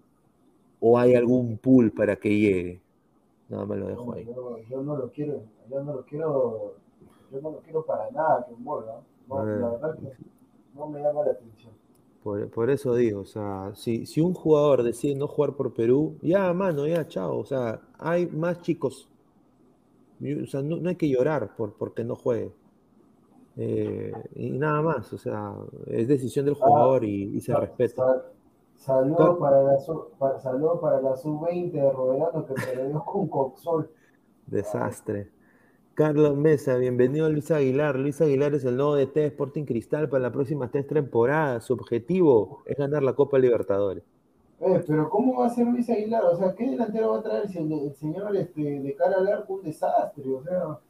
[0.87, 2.83] o hay algún pool para que llegue?
[3.49, 4.27] Nada más lo dejo ahí.
[4.69, 6.75] Yo, no lo quiero, yo no lo quiero,
[7.33, 9.01] yo no lo quiero para nada que vuelva.
[9.29, 10.13] No, la verdad que
[10.75, 11.73] no me llama la atención.
[12.25, 16.55] Por, eso digo, o sea, si, si un jugador decide no jugar por Perú, ya,
[16.55, 17.39] mano, ya, chao.
[17.39, 19.11] O sea, hay más chicos.
[20.43, 22.51] O sea, no, hay que llorar por porque no juegue.
[23.59, 25.53] Eh, y nada más, o sea,
[25.87, 28.25] es decisión del jugador y, se respeta.
[28.75, 29.79] Saludos para la
[30.41, 33.91] saludo para la sub-20 de Roberano que perdió con Coxol.
[34.47, 35.31] Desastre.
[35.95, 37.95] Carlos Mesa, bienvenido a Luis Aguilar.
[37.95, 41.65] Luis Aguilar es el nuevo DT de Sporting Cristal para la próxima tres temporadas.
[41.65, 44.03] Su objetivo es ganar la Copa Libertadores.
[44.59, 46.25] Eh, pero ¿cómo va a ser Luis Aguilar?
[46.25, 49.55] O sea, ¿qué delantero va a traer si el, señor este, de cara al arco
[49.55, 50.25] un desastre?
[50.29, 50.81] O sea...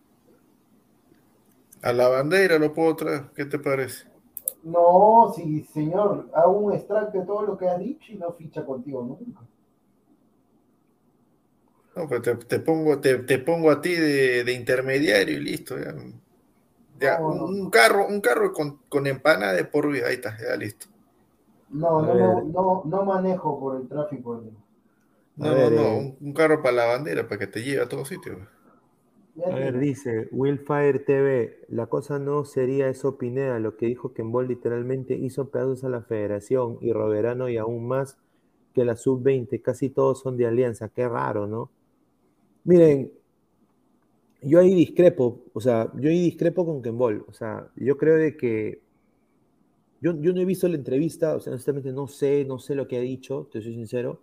[1.83, 4.07] A la bandera lo puedo traer, ¿qué te parece?
[4.63, 8.65] No, sí, señor, hago un extracto de todo lo que has dicho y no ficha
[8.65, 9.43] contigo nunca.
[11.97, 15.77] No, pues te, pongo, te, pongo a ti de, intermediario y listo.
[16.99, 17.21] Ya.
[17.21, 20.87] un, carro, un carro con, con empanada de por vida, ahí está, ya listo.
[21.71, 24.43] No, no, no, no, manejo por el tráfico.
[25.37, 26.17] No, no, no, eh.
[26.21, 28.39] un, carro para la bandera, para que te lleve a todos sitios.
[29.45, 34.23] A ver, dice Willfire TV, la cosa no sería eso Pineda, lo que dijo que
[34.23, 38.17] Bol literalmente hizo pedazos a la federación y Roberano y aún más
[38.75, 41.71] que la sub-20, casi todos son de alianza, qué raro, ¿no?
[42.65, 43.13] Miren,
[44.43, 48.37] yo ahí discrepo, o sea, yo ahí discrepo con Kembol, o sea, yo creo de
[48.37, 48.83] que,
[50.01, 52.87] yo, yo no he visto la entrevista, o sea, honestamente no sé, no sé lo
[52.89, 54.21] que ha dicho, te soy sincero,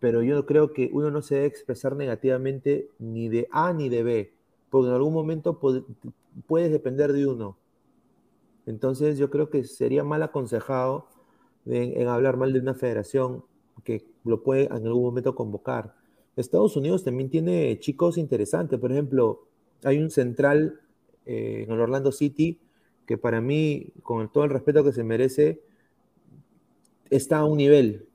[0.00, 4.02] pero yo creo que uno no se debe expresar negativamente ni de A ni de
[4.02, 4.38] B
[4.70, 5.58] porque en algún momento
[6.46, 7.56] puedes depender de uno.
[8.66, 11.08] Entonces yo creo que sería mal aconsejado
[11.64, 13.44] en, hablar mal de una federación
[13.84, 15.94] que lo puede en algún momento convocar.
[16.38, 18.78] Estados Unidos también tiene chicos interesantes.
[18.78, 19.46] Por ejemplo,
[19.82, 20.80] hay un central
[21.26, 22.60] eh, en el Orlando City
[23.06, 25.62] que para mí, con todo el respeto que se merece,
[27.10, 28.06] está a un nivel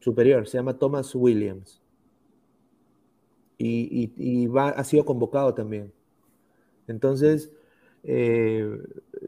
[0.00, 0.48] superior.
[0.48, 1.82] Se llama Thomas Williams
[3.58, 5.92] y, ha sido convocado también.
[6.88, 7.50] Entonces,
[8.04, 8.78] eh,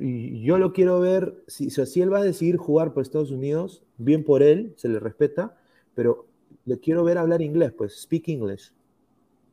[0.00, 4.24] yo lo quiero ver, si, si él va a decidir jugar por Estados Unidos, bien
[4.24, 5.58] por él, se le respeta,
[5.94, 6.27] pero
[6.68, 8.72] le quiero ver hablar inglés, pues speak English.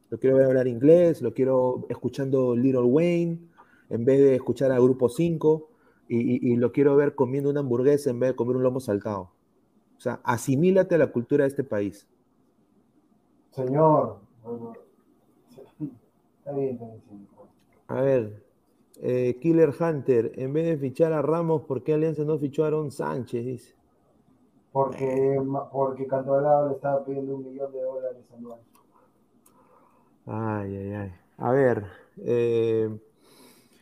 [0.09, 3.39] Lo quiero ver hablar inglés, lo quiero escuchando Little Wayne
[3.89, 5.69] en vez de escuchar a Grupo 5
[6.07, 9.31] y, y, lo quiero ver comiendo una hamburguesa en vez de comer un lomo saltado.
[9.97, 12.07] O sea, asimílate a la cultura de este país.
[13.51, 14.19] Señor,
[17.87, 18.43] a ver,
[19.01, 22.67] eh, Killer Hunter, en vez de fichar a Ramos, ¿por qué Alianza no fichó a
[22.67, 23.45] Aaron Sánchez?
[23.45, 23.75] Dice.
[24.75, 28.59] Porque, porque Cantolao le estaba pidiendo un millón de dólares anual.
[30.25, 31.13] Ay, ay, ay.
[31.37, 31.85] A ver.
[32.17, 32.89] Eh,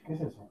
[0.05, 0.47] ¿Qué es eso?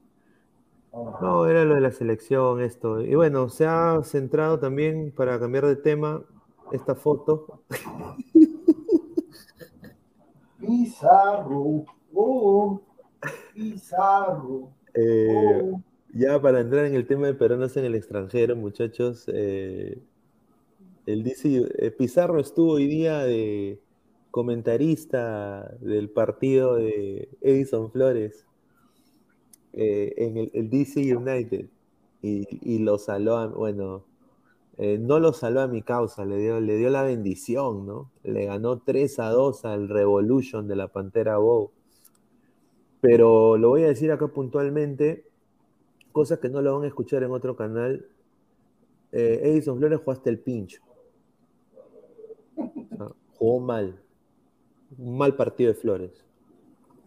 [1.21, 3.03] No, era lo de la selección, esto.
[3.03, 6.25] Y bueno, se ha centrado también, para cambiar de tema,
[6.73, 7.63] esta foto.
[10.59, 12.81] Pizarro, oh,
[13.55, 14.73] Pizarro.
[14.93, 15.81] Eh, oh.
[16.13, 20.03] Ya para entrar en el tema de peruanos en el extranjero, muchachos, eh,
[21.07, 23.81] el dice, eh, Pizarro estuvo hoy día de
[24.31, 28.47] comentarista del partido de Edison Flores
[29.75, 31.67] en el, DC United
[32.23, 34.05] y, lo saló, bueno,
[34.79, 38.11] eh, no lo salvó a mi causa, le dio, le dio la bendición, ¿no?
[38.23, 41.71] Le ganó 3 a 2 al Revolution de la Pantera Bow.
[43.01, 45.25] Pero lo voy a decir acá puntualmente,
[46.13, 48.07] cosas que no lo van a escuchar en otro canal.
[49.11, 50.81] Eh, Edison Flores jugó hasta el pincho.
[53.43, 54.01] Jugó mal.
[54.97, 56.25] Un mal partido de Flores.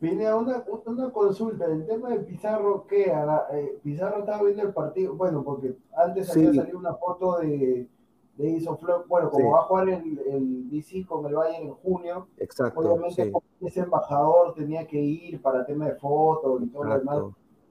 [0.01, 3.05] Pineda, una, una consulta, el tema de Pizarro, ¿qué?
[3.53, 6.45] Eh, Pizarro estaba viendo el partido, bueno, porque antes Sí.
[6.45, 7.87] había salido una foto de,
[8.35, 9.51] de Edison Flores, bueno, como Sí.
[9.53, 12.81] va a jugar el, el DC con el Bayern en junio, Exacto.
[12.81, 13.31] obviamente sí,
[13.61, 17.23] ese embajador tenía que ir para tema de fotos y todo lo demás,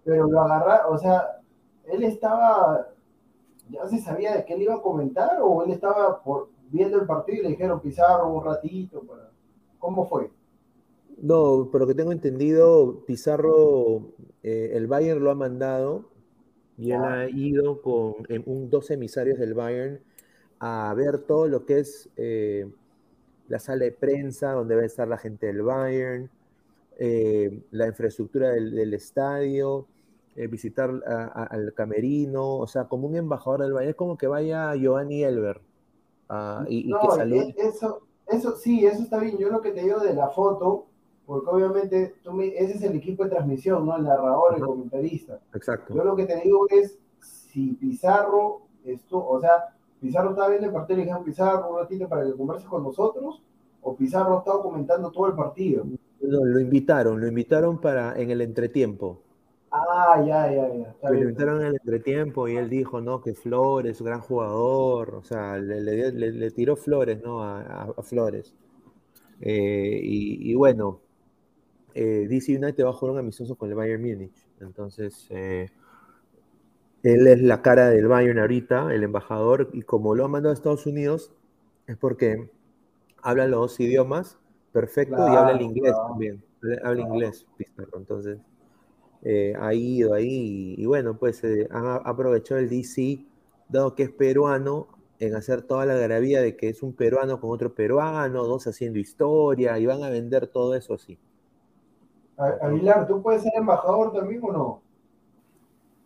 [0.04, 1.42] pero lo agarra, o sea,
[1.84, 2.88] él estaba,
[3.68, 7.06] ya se sabía de qué le iba a comentar o él estaba por, viendo el
[7.06, 9.30] partido y le dijeron Pizarro un ratito, para...
[9.78, 10.28] ¿cómo fue?
[11.22, 14.02] No, por lo que tengo entendido, Pizarro,
[14.42, 16.06] eh, el Bayern lo ha mandado
[16.76, 17.20] y él Ah.
[17.20, 20.00] ha ido con en un, dos emisarios del Bayern
[20.58, 22.66] a ver todo lo que es eh,
[23.48, 26.28] la sala de prensa, donde va a estar la gente del Bayern,
[26.98, 29.86] eh, la infraestructura del, del estadio,
[30.36, 34.16] eh, visitar a- a- al camerino, o sea, como un embajador del Bayern, es como
[34.18, 35.60] que vaya Giovanni Elber
[36.28, 37.54] ah, y, y No, que salude.
[37.56, 39.36] e- eso, eso sí, eso está bien.
[39.38, 40.86] Yo lo que te digo de la foto,
[41.26, 43.96] porque obviamente tú me- ese es el equipo de transmisión, ¿no?
[43.96, 44.66] El narrador, el Ajá.
[44.66, 45.40] comentarista.
[45.54, 45.94] Exacto.
[45.94, 50.72] Yo lo que te digo es, si Pizarro, esto, o sea, Pizarro estaba viendo el
[50.72, 53.42] partido y le dijeron Pizarro un ratito para que converse con nosotros,
[53.80, 55.84] o Pizarro ha estado comentando todo el partido.
[56.20, 59.20] No, lo invitaron, lo invitaron para en el entretiempo.
[59.76, 60.94] Ah, ya, ya, ya.
[61.10, 65.58] Lo invitaron en el entretiempo y él dijo, no, que Flores, gran jugador, o sea,
[65.58, 67.42] le, le dio- le- le tiró Flores, ¿no?
[67.42, 68.54] A, a- a Flores.
[69.40, 71.00] Eh, y, y bueno,
[71.94, 74.46] eh, DC United va a jugar un amistoso con el Bayern Múnich.
[74.60, 75.70] Entonces, eh,
[77.02, 80.54] él es la cara del Bayern ahorita, el embajador, y como lo han mandado a
[80.54, 81.32] Estados Unidos,
[81.86, 82.50] es porque
[83.22, 84.38] habla los dos idiomas
[84.72, 86.08] perfecto y habla el inglés claro.
[86.08, 86.44] también.
[86.84, 87.98] Habla inglés, Pizarro.
[87.98, 88.38] Entonces,
[89.24, 93.24] eh, ha ido ahí y, y bueno, pues eh, han aprovechado el DC,
[93.68, 97.50] dado que es peruano, en hacer toda la gravía de que es un peruano con
[97.50, 101.18] otro peruano, dos haciendo historia, y van a vender todo eso así.
[102.36, 104.82] Aguilar, ¿tú puedes ser embajador también o no?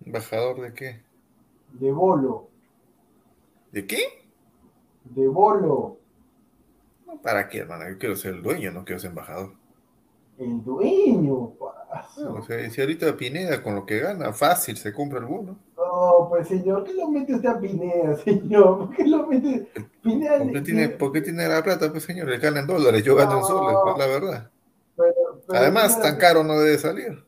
[0.05, 1.05] ¿Embajador de qué?
[1.81, 2.35] De bolo,
[3.73, 4.03] ¿De qué?
[5.15, 5.99] de bolo,
[7.23, 7.89] ¿Para qué, hermano?
[7.89, 9.58] Yo quiero ser el dueño, no quiero ser embajador.
[10.39, 11.53] El dueño.
[11.91, 12.25] paso.
[12.25, 15.59] No, o sea, si ahorita Pineda con lo que gana, fácil se compra el bono.
[15.77, 18.79] No, pues señor, ¿qué lo mete usted a Pineda, señor?
[18.79, 19.69] ¿Por qué lo mete?
[20.03, 20.39] Pineda.
[20.39, 22.31] ¿Por qué tiene, por qué tiene la plata, pues señor?
[22.31, 24.51] Él gana en dólares, yo gano en soles, pues la verdad.
[24.97, 25.15] pero-
[25.47, 27.25] pero Además, Pineda- tan caro no debe salir.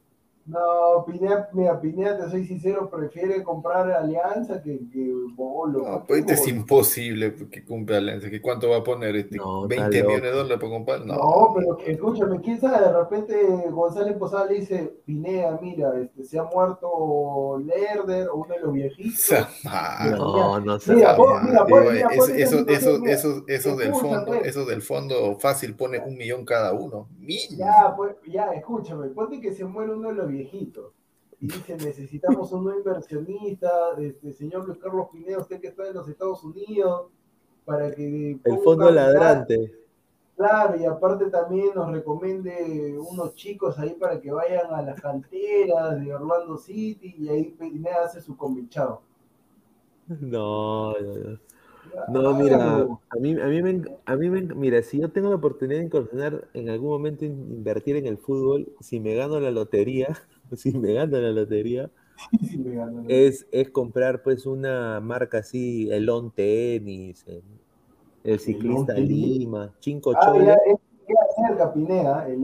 [0.50, 5.82] No, Pineda, mira, Pineda, te soy sincero, prefiere comprar Alianza que, que Bolo.
[5.88, 8.28] No, pues este es imposible que cumpla Alianza.
[8.28, 9.14] ¿Que ¿Cuánto va a poner?
[9.16, 9.36] Este?
[9.36, 11.06] No, está 20 millones de dólares para comprar.
[11.06, 15.92] No, No, pero que- escúchame, quién sabe, de repente González Posada le dice, Pineda, mira,
[16.00, 19.30] este, se ha muerto Lerder o uno de los viejitos.
[20.16, 20.94] No, no sé.
[20.94, 23.12] Mira, mira, mira, es- eso, eso, mira.
[23.12, 24.46] eso, eso del fondo, pues.
[24.46, 27.08] eso del fondo fácil pone un millón cada uno.
[27.18, 27.56] Mínimo.
[27.58, 30.39] Ya, pues, ya, escúchame, ponte que se muere uno de los viejitos.
[31.40, 35.94] Y dice, necesitamos un nuevo inversionista, este señor Luis Carlos Pineda, usted que está en
[35.94, 37.06] los Estados Unidos,
[37.64, 38.38] para que...
[38.44, 38.94] El fondo un capital".
[38.94, 39.80] ladrante.
[40.36, 46.00] Claro, y aparte también nos recomiende unos chicos ahí para que vayan a las canteras
[46.00, 49.02] de Orlando City y ahí Pineda hace su convichado.
[50.08, 51.38] No, no, no.
[52.08, 55.36] No, mira, a mí, a mí me, a mí me, mira, si yo tengo la
[55.36, 59.50] oportunidad de incursionar en algún momento in- invertir en el fútbol, si me gano la
[59.50, 60.08] lotería,
[60.56, 61.90] si me gano la lotería,
[62.42, 63.04] Sí, me ganó.
[63.08, 67.42] es, es comprar pues una marca así, el On Tenis, el,
[68.24, 68.94] el ciclista.
[68.94, 70.32] Lima, Cinco Ah,
[70.66, 70.76] es-
[71.36, 72.40] cerca Pineda, el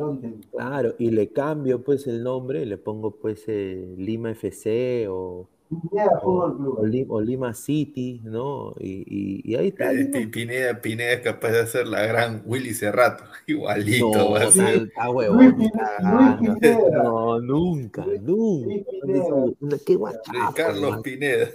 [0.50, 6.20] claro, y le cambio pues el nombre, le pongo pues eh, Lima FC o, Pineda
[6.22, 6.78] Fútbol o, Club.
[6.78, 8.74] o Li- o Lima City, ¿no?
[8.78, 9.92] Y, y- y ahí está.
[9.92, 10.10] Lima.
[10.12, 13.24] Pi- Pineda, Pineda es capaz de hacer la gran Willy Cerrato.
[13.46, 14.82] Igualito No, va a ser.
[14.84, 15.56] está huevón, Luis.
[15.58, 17.02] Luis Pineda.
[17.02, 18.66] No, nunca, nunca.
[18.68, 19.78] Luis Pineda.
[19.84, 21.02] Qué guachafo, Luis Carlos man.
[21.02, 21.48] Pineda.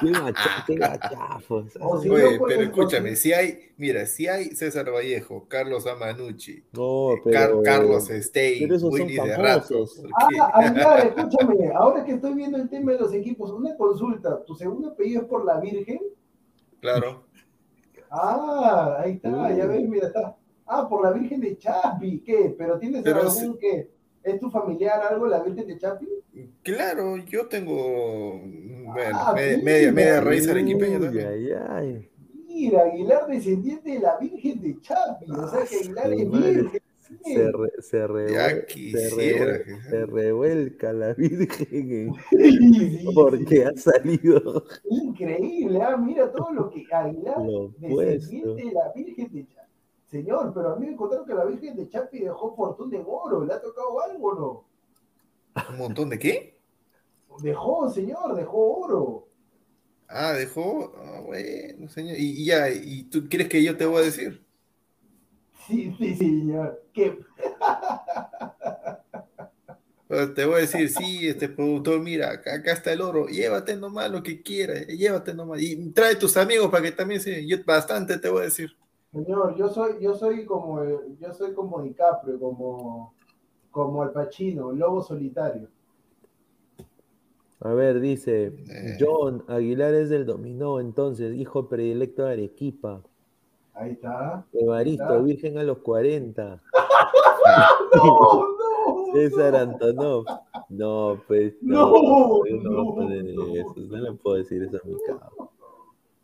[0.00, 0.78] Qué si
[1.80, 7.62] Oye, pero escúchame, si hay, mira, si hay César Vallejo, Carlos Amanucci, No, Car- pero.
[7.62, 9.86] Carlos Stein, Willy de Rato.
[9.86, 10.00] famosos.
[10.00, 10.50] ¿por Ah?
[10.54, 14.88] Aguilar, escúchame, ahora que estoy viendo el tema de los equipos, una consulta, ¿tu segundo
[14.88, 16.00] apellido es por la Virgen?
[16.80, 17.24] Claro.
[18.14, 19.68] Ah, ahí está, ya Uh.
[19.68, 20.36] ves, mira, está.
[20.66, 22.54] Ah, por la Virgen de Chapi, ¿qué?
[22.58, 23.88] ¿Pero tienes Pero algún que
[24.24, 26.08] es tu familiar algo, la Virgen de Chapi?
[26.62, 29.64] Claro, yo tengo Bueno, Ah, media, mira.
[29.64, 31.28] media, media raíz arequipeña también.
[31.28, 32.08] ay, ay.
[32.46, 35.30] Mira, Aguilar descendiente de la Virgen de Chapi.
[35.30, 36.52] O sea que Aguilar es madre.
[36.62, 36.80] virgen.
[37.24, 39.84] Se, re- se, revuel- Ya se, quisiera, revuel- Jesús.
[39.90, 46.70] se revuelca la Virgen en- Sí, sí, porque ha salido Increíble, ah, mira todo lo
[46.70, 47.36] que Aguilar,
[47.78, 49.61] descendiente de la Virgen de Chapi.
[50.12, 53.46] Señor, pero a mí me contaron que la Virgen de Chapi dejó fortuna en oro.
[53.46, 54.64] ¿Le ha tocado algo o no?
[55.70, 56.60] ¿Un montón de qué?
[57.38, 59.26] Dejó, señor, dejó oro.
[60.08, 60.92] Ah, dejó.
[60.98, 62.18] Ah, bueno, señor.
[62.18, 64.44] Y, y ya, ¿y tú crees que yo te voy a decir?
[65.66, 66.82] Sí, sí, señor.
[70.08, 73.76] Pero te voy a decir, sí, este productor, mira, acá, acá está el oro, llévate
[73.76, 75.62] nomás lo que quieras, llévate nomás.
[75.62, 77.46] Y trae tus amigos para que también se.
[77.46, 78.76] Yo bastante te voy a decir.
[79.12, 80.82] Señor, yo soy, yo soy como,
[81.20, 83.12] yo soy como DiCaprio, como,
[83.70, 85.68] como Al Pacino, lobo solitario.
[87.60, 88.96] A ver, dice Eh.
[88.98, 93.02] John Aguilar es del dominó, entonces, hijo predilecto de Arequipa.
[93.74, 94.44] Ahí está.
[94.52, 96.62] Evaristo, virgen a los 40.
[97.94, 99.12] No, no.
[99.12, 100.24] César Antonov.
[100.70, 103.54] No, pues No, no, no, no, no.
[103.56, 105.51] eso, no le puedo decir eso a mi cabo.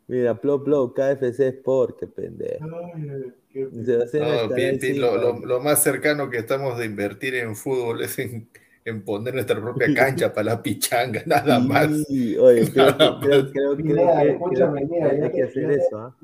[0.08, 2.64] Mira, Plop Plop, KFC Sport, qué pendejo.
[2.94, 5.46] Ay, qué- Sebastián No, lo, lo- no.
[5.46, 8.48] lo más cercano que estamos de invertir en fútbol es en,
[8.86, 11.90] en poner nuestra propia cancha para la pichanga, nada más.
[12.06, 13.52] Sí, Oye, creo, Nada creo, más.
[13.52, 16.16] creo, creo que- creo escúchame, que mira, hay yo que hacer yo eso, ¿ah?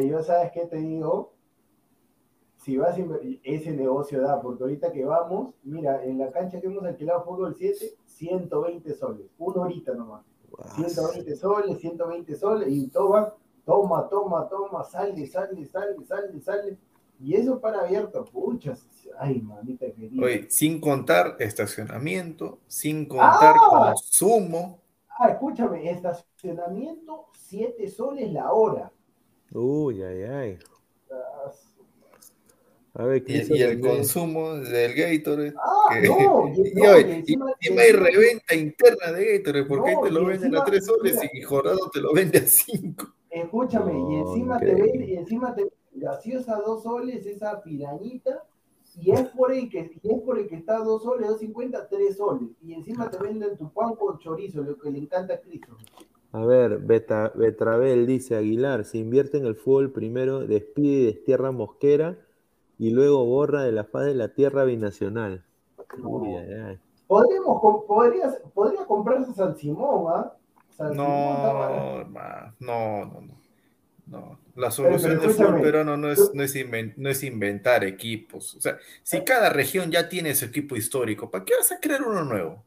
[0.00, 1.34] Yo sabes qué te digo,
[2.56, 3.02] si vas a
[3.44, 7.54] ese negocio da, porque ahorita que vamos, mira, en la cancha que hemos alquilado fútbol
[7.56, 10.24] 7, 120 soles, una horita nomás,
[10.76, 13.34] 120 soles, 120 soles, y toma,
[13.64, 16.78] toma, toma, toma, sale, sale, sale, sale, sale,
[17.20, 18.86] y eso para abierto, puchas,
[19.18, 20.24] ay, mamita querida.
[20.24, 23.92] Oye, sin contar estacionamiento, sin contar Ah.
[23.94, 24.80] consumo.
[25.18, 28.90] Ah, escúchame, estacionamiento, 7 soles la hora.
[29.52, 30.58] Uy, ay, ay.
[32.94, 35.54] A ver, Y, y el consumo del Gatorade.
[35.56, 39.64] Ah, que- no, y, y, no, y y encima, encima hay reventa interna de Gatorade,
[39.64, 41.30] porque ahí te lo y venden encima, a 3 soles mira.
[41.32, 43.06] y Jorado te lo vende a 5.
[43.30, 44.98] Escúchame, y encima te increíble.
[44.98, 48.44] ven, y encima te ven gaseosa dos soles, esa pirañita,
[49.00, 51.88] y es por el que, y es por el que está dos soles, dos cincuenta,
[51.88, 52.50] tres soles.
[52.62, 55.78] Y encima te venden tu pan con chorizo, lo que le encanta a Cristo.
[56.32, 61.52] A ver, Beta, Betravel dice Aguilar, se invierte en el fútbol primero, despide y destierra
[61.52, 62.18] Mosquera
[62.82, 65.44] y luego borra de la faz de la tierra binacional.
[66.02, 66.78] Uy, ay, ay.
[67.06, 70.32] Podríamos, podrías, podría comprarse San Simón, ¿ah?
[70.92, 73.42] No, hermano, no, no, no.
[74.04, 77.84] No, la solución pero del fútbol peruano no es, no, es inven- no es inventar
[77.84, 78.56] equipos.
[78.56, 82.02] O sea, si cada región ya tiene su equipo histórico, ¿para qué vas a crear
[82.02, 82.64] uno nuevo?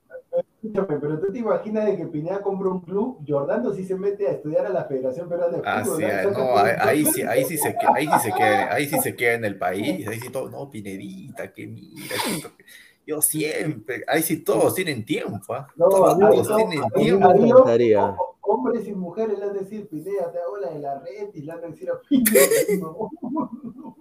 [0.66, 4.28] Escúchame, pero tú te imaginas de que Pineda compra un club, Jordano sí se mete
[4.28, 5.98] a estudiar a la Federación Peruana de Ah, Fútbol.
[5.98, 6.08] sí, ¿no?
[6.10, 8.74] ah, Saca no, por- ahí, ahí sí, ahí sí se queda, ahí sí se queda,
[8.74, 12.64] ahí sí se queda en el país, ahí sí todo, no, Pinedita, que mira, que
[13.06, 15.68] yo siempre, ahí sí todos tienen tiempo, ¿ah?
[15.76, 18.18] No, todos ahí todos no, tienen tiempo.
[18.42, 21.42] hombres y mujeres le han de decir, Pineda, te hago la de la red y
[21.42, 22.40] le han de decir a Pineda.
[22.80, 23.10] No.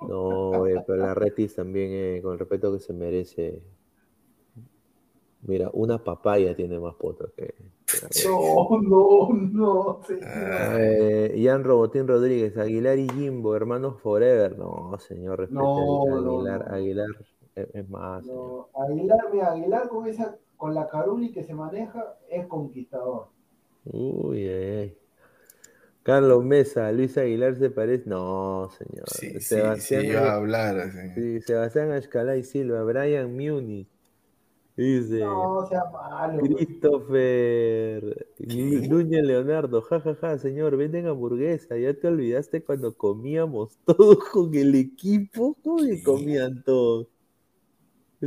[0.09, 3.63] No, eh, pero la Retis también, eh, con el respeto que se merece.
[5.47, 7.55] Mira, una papaya tiene más potos que.
[8.25, 10.25] No, no, no, señor.
[10.27, 14.59] Ah, Eh, Ian Robotín Rodríguez, Aguilar y Jimbo, hermanos Forever.
[14.59, 16.69] No, señor, respete No, a Aguilar.
[16.69, 16.75] no.
[16.75, 17.07] Aguilar
[17.55, 18.25] es, es más.
[18.27, 23.27] No, Aguilar, mira, Aguilar con esa, con la caruli que se maneja, es conquistador.
[23.85, 24.99] Uy, ay, ay.
[26.03, 28.09] Carlos Mesa, Luis Aguilar se parece.
[28.09, 29.09] No, señor.
[29.09, 33.89] sí, sí, Sebastián, sí, yo a hablar, sí, Sebastián Ashkalay Silva, Brian Munich.
[34.77, 35.21] Dice.
[35.21, 36.41] No, sea malo.
[36.41, 36.57] pues.
[36.57, 41.77] Christopher Núñez Leonardo, jajaja, señor, venden hamburguesa.
[41.79, 45.57] Ya te olvidaste cuando comíamos todos con el equipo.
[45.63, 47.07] ¿Cómo que comían todos?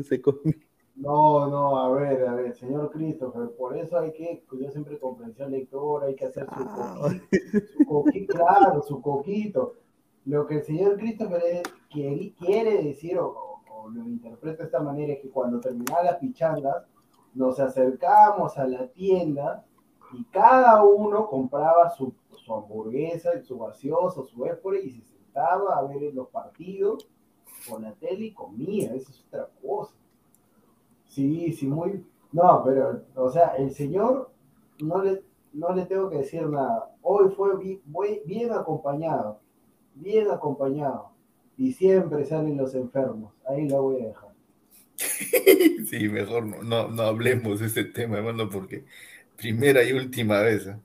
[0.04, 0.56] Se comía-
[0.96, 5.52] No, no, a ver, a ver, señor Christopher, por eso hay que, yo siempre comprensión
[5.52, 9.74] lectora, hay que hacer su Ah, coquito, su coquito, claro, su coquito.
[10.26, 13.47] Lo que el señor Christopher es- quiere, quiere decir, o,
[13.90, 16.86] lo interpreto de esta manera, es que cuando terminaban las pichangas,
[17.34, 19.64] nos acercamos a la tienda
[20.14, 25.84] y cada uno compraba su, su hamburguesa, su gaseoso, su éspore y se sentaba a
[25.84, 27.08] ver los partidos
[27.70, 29.94] con la tele y comía, eso es otra cosa.
[31.06, 32.06] Sí, sí, muy.
[32.32, 34.32] No, pero, o sea, el señor
[34.80, 35.24] no le,
[35.54, 36.96] no le tengo que decir nada.
[37.02, 37.52] Hoy fue
[38.26, 39.40] bien acompañado,
[39.96, 41.12] bien acompañado.
[41.58, 43.34] Y siempre salen los enfermos.
[43.50, 44.28] Ahí la voy a dejar.
[45.88, 48.86] Sí, mejor no, no, no hablemos de ese tema, hermano, porque
[49.38, 50.68] Primera y última vez.
[50.68, 50.78] ¿eh?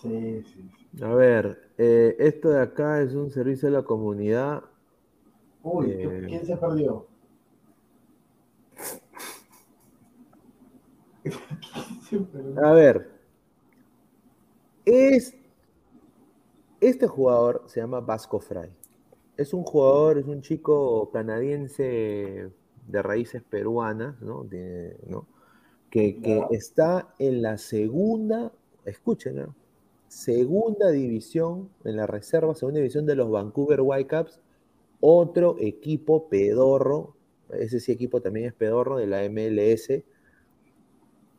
[0.00, 1.02] Sí, sí.
[1.02, 4.62] A ver, eh, esto de acá es un servicio a la comunidad.
[5.62, 6.24] Uy, Eh.
[6.28, 7.06] ¿quién se perdió?
[11.22, 11.34] ¿Quién
[12.10, 12.66] se perdió?
[12.66, 13.10] A ver,
[14.84, 15.34] es,
[16.80, 18.70] este jugador se llama Vasco Fray.
[19.42, 22.50] Es un jugador, es un chico canadiense
[22.88, 24.44] de raíces peruanas, ¿no?
[24.44, 25.26] De- ¿no?
[25.90, 28.52] Que, que está en la segunda,
[28.86, 29.54] escuchen, ¿no?
[30.08, 34.40] segunda división, en la reserva, segunda división de los Vancouver Whitecaps,
[35.00, 37.16] otro equipo pedorro,
[37.50, 40.04] ese sí equipo también es pedorro de la MLS,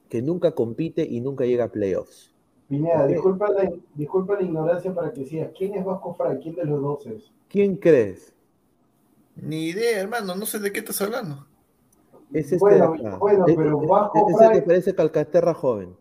[0.10, 2.33] que nunca compite y nunca llega a playoffs.
[2.78, 5.52] Pineda, disculpa la, disculpa la ignorancia para que sigas.
[5.56, 6.40] ¿Quién es Vasco Fray?
[6.40, 7.32] ¿Quién de los dos es?
[7.50, 8.34] ¿Quién crees?
[9.36, 11.46] Ni idea, hermano, no sé de qué estás hablando.
[12.34, 13.18] Es este Bueno, de acá.
[13.18, 15.96] bueno, Es- pero es- Vasco ese Fray- que parece Calcaterra joven.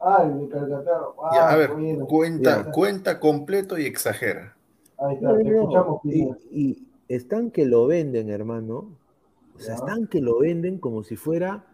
[0.00, 1.00] Ah, el de Calcaterra.
[1.22, 2.06] Ah, Ya, a ver, bueno.
[2.06, 2.70] cuenta, Ya.
[2.72, 4.54] cuenta completo y exagera.
[4.98, 8.88] Ahí está, No, te no, escuchamos, y, están que lo venden, hermano.
[9.56, 9.80] O sea, Ya.
[9.80, 11.64] están que lo venden como si fuera,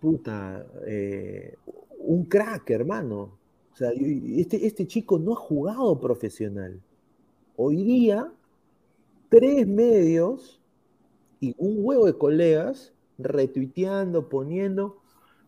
[0.00, 1.54] puta, eh,
[2.00, 3.35] un crack, hermano.
[3.76, 6.80] O sea, este, este chico no ha jugado profesional.
[7.56, 8.32] Hoy día,
[9.28, 10.62] tres medios
[11.40, 14.96] y un huevo de colegas retuiteando, poniendo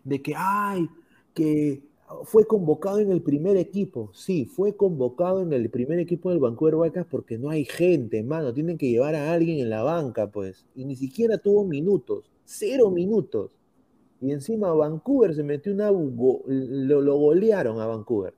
[0.04, 0.90] de que, ay,
[1.32, 1.82] que
[2.24, 4.10] fue convocado en el primer equipo.
[4.12, 8.52] Sí, fue convocado en el primer equipo del Vancouver Whitecaps porque no hay gente, mano.
[8.52, 10.66] Tienen que llevar a alguien en la banca, pues.
[10.74, 12.30] Y ni siquiera tuvo minutos.
[12.44, 13.57] Cero minutos.
[14.20, 15.90] Y encima Vancouver se metió una...
[15.90, 18.34] Lo, lo golearon a Vancouver.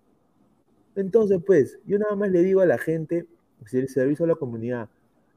[0.94, 3.26] Entonces, pues, yo nada más le digo a la gente,
[3.66, 4.88] si el servicio a la comunidad,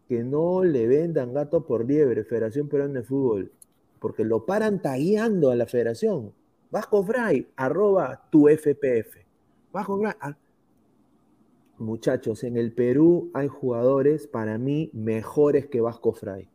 [0.07, 3.51] que no le vendan gato por liebre, Federación Peruana de Fútbol,
[3.99, 6.33] porque lo paran tagueando a la federación.
[6.69, 9.17] Vasco Fray, arroba tu FPF.
[9.71, 10.13] Vasco Fray.
[10.19, 10.37] ah.
[11.77, 16.49] Muchachos, en el Perú hay jugadores para mí mejores que Vasco Fray.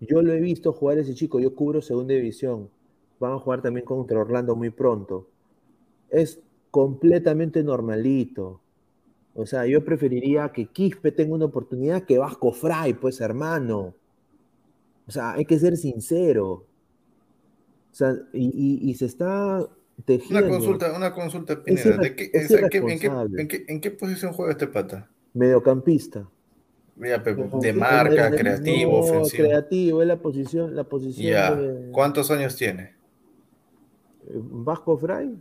[0.00, 2.70] Yo lo he visto jugar ese chico, yo cubro segunda división.
[3.20, 5.28] Van a jugar también contra Orlando muy pronto.
[6.10, 6.40] Es
[6.70, 8.60] completamente normalito.
[9.34, 13.94] O sea, yo preferiría que Quispe tenga una oportunidad que Vasco Fray, pues hermano.
[15.06, 16.64] O sea, hay que ser sincero.
[17.90, 19.66] O sea, y, y- y se está
[20.04, 20.46] tejiendo.
[20.46, 21.82] Una consulta, una consulta, Pineda.
[21.84, 23.42] irre- ¿De qué- es o sea, ¿qué- en, qué, irresponsable.
[23.42, 25.08] en qué- en qué posición juega este pata?
[25.34, 26.28] Mediocampista.
[26.96, 29.44] Mira, de marca, No, creativo, ofensivo.
[29.44, 32.97] creativo, es la posición, la posición de ¿Cuántos años tiene?
[34.34, 35.36] Vasco Fray.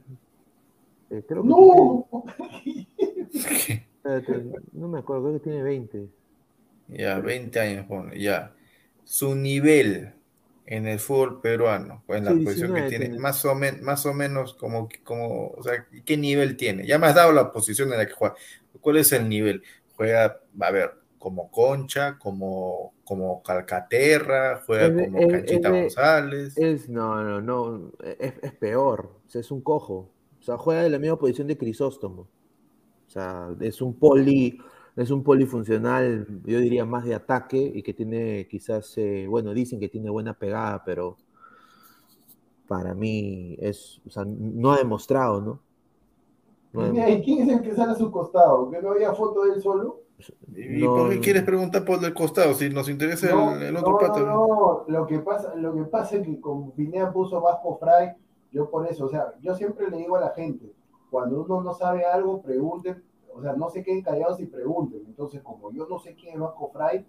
[1.10, 1.56] Eh, creo que ¡No!
[1.56, 2.88] tiene-
[4.04, 6.10] espérate, no me acuerdo, creo que tiene 20.
[6.88, 8.56] Ya, 20 años, pone, ya.
[9.04, 10.14] Su nivel
[10.66, 13.18] en el fútbol peruano, pues en la Sí, posición que 19 tiene, tiene.
[13.18, 16.86] más o, men- más o menos como, como, o sea, ¿qué nivel tiene?
[16.88, 18.36] Ya me has dado la posición en la que juega.
[18.82, 19.64] ¿Cuál es el nivel?
[19.96, 25.74] Juega, a ver, como Concha, como, como Calcaterra, juega Es de- como es- Canchita es
[25.74, 26.58] de- González.
[26.58, 29.12] Es, no, no, no, es, es peor.
[29.26, 30.10] O sea, es un cojo.
[30.40, 32.22] O sea, juega en la misma posición de Crisóstomo.
[33.08, 34.60] O sea, es un poli,
[34.96, 39.80] es un polifuncional, yo diría más de ataque y que tiene quizás, eh, bueno, dicen
[39.80, 41.18] que tiene buena pegada, pero
[42.68, 45.60] para mí es, o sea, no ha demostrado, ¿no?
[46.74, 48.70] No ha Pineda, ¿Y quién es el que sale a su costado?
[48.70, 50.02] ¿Que no había foto de él solo?
[50.56, 51.22] ¿Y no, por qué no.
[51.22, 52.54] quieres preguntar por el costado?
[52.54, 54.20] Si nos interesa No, el, el otro no, pata.
[54.22, 58.14] no, no, Lo que pasa, lo que pasa es que como Pineda puso Vasco Fray,
[58.52, 60.72] yo por eso, o sea, yo siempre le digo a la gente,
[61.12, 63.04] cuando uno no sabe algo, pregunten,
[63.34, 65.02] o sea, no se queden callados y pregunten.
[65.06, 67.06] Entonces, como yo no sé quién es Vasco Fray,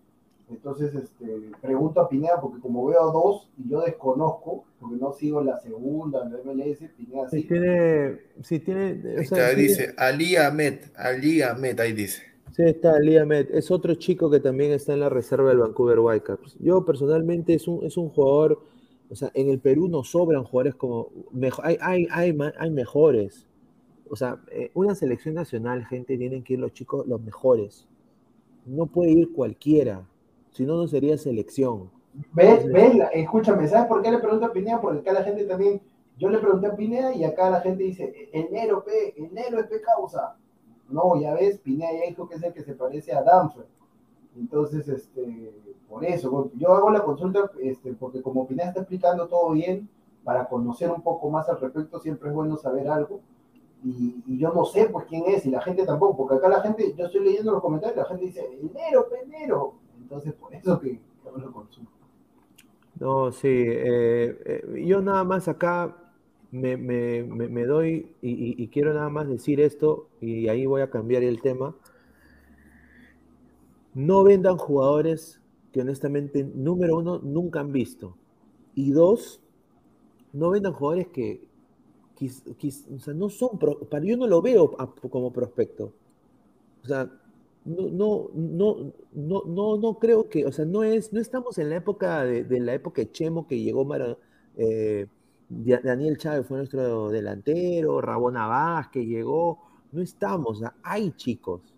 [0.51, 5.43] entonces este, pregunto a Pineda, porque como veo dos y yo desconozco, porque no sigo
[5.43, 7.49] la segunda, la MLS, Pineda Sí sí.
[7.49, 12.28] tiene, sí tiene, o Ahí sea, está, sí- dice Ali Ahmed, Ali Ahmed, ahí dice.
[12.59, 13.33] Sí, está Liam.
[13.33, 16.57] Es otro chico que también está en la reserva del Vancouver Whitecaps.
[16.61, 18.61] Yo personalmente es un, es un jugador,
[19.11, 23.47] o sea, en el Perú nos sobran jugadores como, mejo- hay, hay, hay, hay mejores.
[24.11, 27.89] O sea, eh, una selección nacional, gente, tienen que ir los chicos, los mejores.
[28.67, 30.09] No puede ir cualquiera,
[30.53, 31.91] si no, no sería selección.
[32.33, 34.81] Ve, ve, la- escúchame, ¿sabes por qué le pregunto a Pineda?
[34.81, 35.83] Porque acá la gente también,
[36.19, 39.61] yo le pregunté a Pineda y acá la gente dice, el Nero, P, el Nero
[39.61, 40.37] es P causa.
[40.89, 43.67] No, ya ves, Pineda ya dijo que es el que se parece a Danfer.
[44.37, 45.53] Entonces, este,
[45.89, 49.89] por eso, yo hago la consulta, este, porque como Pineda está explicando todo bien,
[50.25, 53.21] para conocer un poco más al respecto, siempre es bueno saber algo.
[53.85, 56.95] Y, yo no sé pues quién es, y la gente tampoco, porque acá la gente,
[56.97, 59.75] yo estoy leyendo los comentarios, la gente dice, el Nero, P, Nero.
[59.99, 61.91] Entonces, por eso que, que hago la consulta.
[62.99, 63.49] No, sí.
[63.49, 66.08] eh, eh, yo nada más acá
[66.51, 70.91] me, me- me- me doy, y, quiero nada más decir esto, y ahí voy a
[70.91, 71.75] cambiar el tema.
[73.95, 75.41] No vendan jugadores
[75.73, 78.17] que honestamente, número uno, nunca han visto.
[78.75, 79.41] Y dos,
[80.33, 81.41] no vendan jugadores que,
[82.95, 84.77] o sea, no son, para yo no lo veo
[85.11, 85.93] como prospecto.
[86.85, 87.11] O sea,
[87.65, 91.71] no, no, no, no, no, no creo que, o sea, no es, no estamos en
[91.71, 94.19] la época de, la época de Chemo que llegó Mara-
[94.57, 95.07] eh,
[95.49, 99.59] Daniel Chávez fue nuestro delantero, Rabona Vázquez llegó,
[99.93, 101.75] no estamos, hay chicos,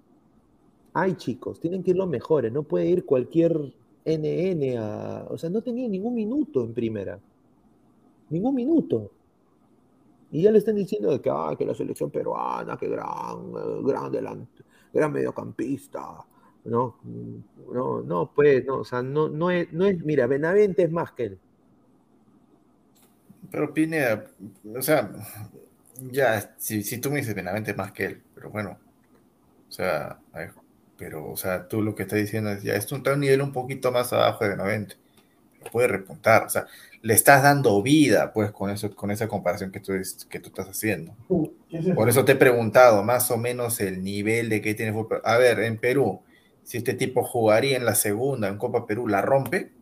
[0.93, 3.57] hay chicos, tienen que ir los mejores, no puede ir cualquier
[4.05, 7.19] NN a, o sea, no tenía ningún minuto en primera,
[8.31, 9.11] ningún minuto.
[10.33, 13.53] Y ya le están diciendo de que, ah, que la selección peruana, que gran,
[13.85, 16.25] gran, delant- gran mediocampista.
[16.65, 16.97] No,
[17.73, 21.13] no, no, pues, no, o sea, no, no es, no es, mira, Benavente es más
[21.13, 21.39] que él.
[23.51, 24.25] Pero Pineda,
[24.77, 25.11] o sea,
[26.11, 28.79] ya, si, si tú me dices Benavente es más que él, pero bueno,
[29.69, 30.21] o sea,
[30.97, 33.43] pero, o sea, tú lo que estás diciendo es ya, esto está a un nivel
[33.43, 34.97] un poquito más abajo de Benavente,
[35.59, 36.67] pero puede repuntar, o sea,
[37.03, 40.49] le estás dando vida, pues, con eso, con esa comparación que tú, es- que tú
[40.51, 41.15] estás haciendo.
[41.69, 41.95] ¿Qué es eso?
[41.95, 45.21] Por eso te he preguntado más o menos el nivel de que tiene fútbol.
[45.25, 46.23] A ver, en Perú,
[46.65, 49.73] si este tipo jugaría en la segunda, en Copa Perú, ¿la rompe?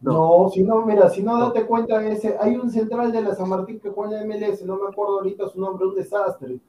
[0.00, 3.48] No, si no, mira, si no date cuenta, ese, hay un central de la San
[3.48, 6.60] Martín que juega en la MLS, no me acuerdo ahorita su nombre, un desastre,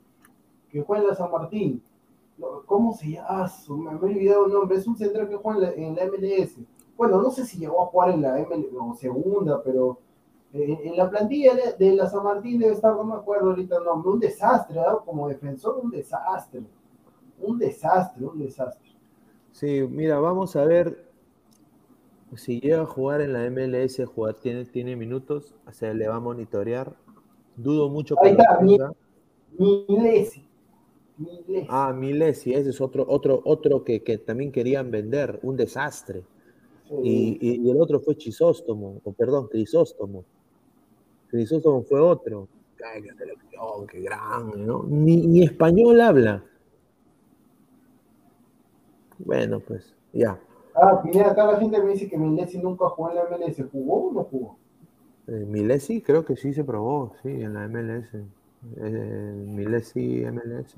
[0.69, 1.83] que juega en la San Martín.
[2.37, 3.47] No, ¿Cómo se llama?
[3.49, 5.95] Su- Me, me he olvidado el nombre, es un central que juega en la, en
[5.97, 6.57] la MLS.
[6.97, 9.99] Bueno, no sé si llegó a jugar en la MLS o segunda, pero
[10.53, 13.77] eh, en la plantilla de, de la San Martín debe estar, no me acuerdo ahorita
[13.77, 15.01] el nombre, un desastre, ¿no?
[15.05, 16.63] como defensor, un desastre.
[17.41, 18.89] Un desastre, un desastre.
[19.51, 21.06] Sí, mira, vamos a ver
[22.35, 26.19] si llega a jugar en la MLS, jugar tiene, tiene minutos, se le va a
[26.19, 26.95] monitorear.
[27.55, 28.37] Dudo mucho que Ahí
[28.77, 28.95] lo.
[29.57, 30.45] Milesi.
[31.17, 31.67] Milesi.
[31.69, 36.23] Ah, Milesi, ese es otro, otro, otro que, que también querían vender, un desastre.
[36.87, 36.95] Sí.
[37.03, 40.23] Y, y- y el otro fue Chisóstomo, o perdón, Crisóstomo.
[41.29, 42.47] Crisóstomo fue otro.
[42.77, 44.83] Qué selección, qué grande, ¿no?
[44.87, 46.43] Ni, ni español habla.
[49.17, 50.39] Bueno, pues, ya.
[50.79, 53.65] Ah, mira, acá la gente me dice que Milesi nunca jugó en la MLS.
[53.71, 54.57] ¿Jugó o no jugó?
[55.27, 58.13] Eh, Milesi creo que sí se probó, sí, en la MLS.
[58.77, 60.75] Eh, Milesi MLS.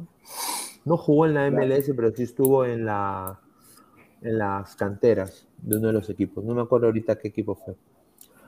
[0.86, 3.40] No jugó en la MLS, pero sí estuvo en la
[4.22, 6.44] en las canteras de uno de los equipos.
[6.44, 7.76] No me acuerdo ahorita qué equipo fue.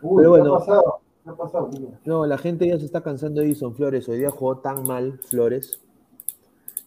[0.01, 0.55] Uy, Pero ¿qué bueno.
[0.55, 0.99] ha pasado?
[1.23, 1.69] ¿Qué ha pasado?
[2.05, 4.07] No, la gente ya se está cansando de Edison Flores.
[4.09, 5.81] Hoy día jugó tan mal Flores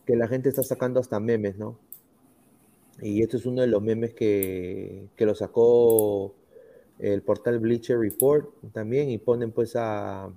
[0.04, 1.76] que la gente está sacando hasta memes, ¿no?
[3.02, 6.34] Y este es uno de los memes que, que lo sacó
[6.98, 10.32] el portal Bleacher Report también y ponen pues a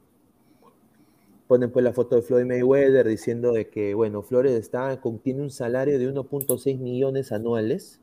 [1.48, 5.42] ponen pues la foto de Floyd Mayweather diciendo de que bueno, Flores está con, tiene
[5.42, 8.02] un salario de 1.6 millones anuales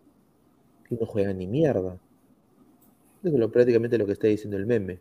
[0.88, 1.98] y no juega ni mierda.
[3.22, 4.98] Es lo, prácticamente lo que está diciendo el meme.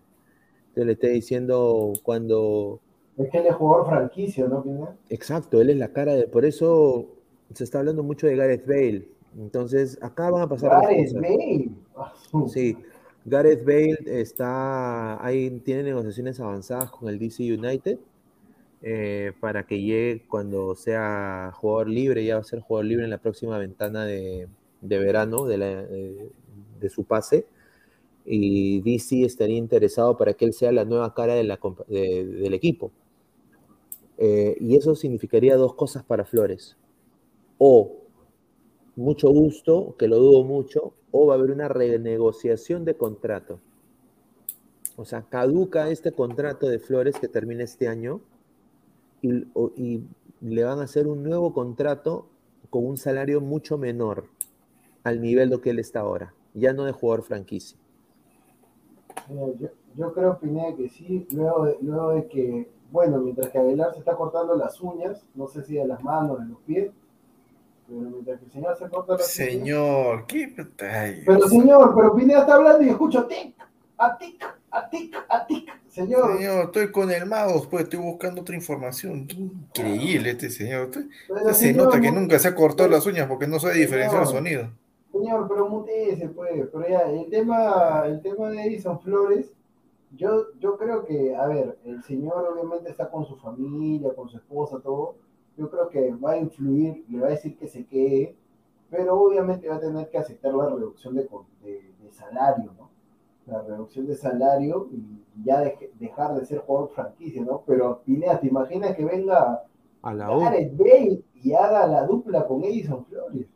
[0.69, 2.81] Entonces le está diciendo cuando
[3.17, 4.97] Es que él es jugador franquicia, ¿no?
[5.09, 6.27] Exacto, él es la cara de.
[6.27, 7.07] Por eso
[7.53, 9.07] se está hablando mucho de Gareth Bale.
[9.37, 11.21] Entonces, acá van a pasar Gareth cosas.
[11.21, 11.69] Bale.
[12.49, 12.77] Sí,
[13.25, 15.23] Gareth Bale está.
[15.25, 17.97] Ahí tiene negociaciones avanzadas con el DC United
[18.81, 22.23] eh, para que llegue cuando sea jugador libre.
[22.25, 24.47] Ya va a ser jugador libre en la próxima ventana de,
[24.81, 26.29] de verano de, la- de-
[26.79, 27.45] de su pase.
[28.25, 32.91] Y DC estaría interesado para que él sea la nueva cara de la del equipo.
[34.17, 36.77] Eh, y eso significaría dos cosas para Flores.
[37.57, 38.02] O
[38.95, 43.59] mucho gusto, que lo dudo mucho, o va a haber una renegociación de contrato.
[44.95, 48.21] O sea, caduca este contrato de Flores que termina este año
[49.21, 50.03] y,
[50.41, 52.27] le van a hacer un nuevo contrato
[52.69, 54.25] con un salario mucho menor
[55.03, 57.77] al nivel de que él está ahora, ya no de jugador franquicia.
[59.95, 64.17] Yo, creo, Pineda, que sí, luego de, luego que, bueno, mientras que Aguilar se está
[64.17, 66.91] cortando las uñas, no sé si de las manos, de los pies,
[67.97, 69.17] pero mientras que el señor se corta.
[69.19, 73.55] Señor, qué ay, Pero señor, pero Pineda está hablando y escucho tic,
[73.97, 75.69] a tic, a tic, a tic.
[75.87, 79.27] Señor, Señor, estoy con el mouse, pues estoy buscando otra información.
[79.27, 80.89] Qué increíble este señor.
[80.91, 81.05] Pero
[81.39, 84.23] usted se señor, nota que nunca se ha cortado las uñas porque no sabe diferenciar
[84.23, 84.69] el sonido.
[85.11, 86.67] Señor, pero muteese, pues.
[86.71, 89.53] Pero ya, el tema, el tema de Edison Flores,
[90.15, 94.37] yo, yo creo que, a ver, el señor obviamente está con su familia, con su
[94.37, 95.15] esposa, todo.
[95.57, 98.35] Yo creo que va a influir, le va a decir que se quede,
[98.89, 101.23] pero obviamente va a tener que aceptar la reducción de,
[101.63, 102.89] de- de salario, ¿no?
[103.45, 105.61] la reducción de salario y ya
[105.99, 107.63] dejar de ser jugador franquicia, ¿no?
[107.67, 109.63] Pero Pineda, ¿te imaginas que venga
[110.01, 110.27] A la.
[110.37, 113.47] Gareth Bale y haga la dupla con Edison Flores?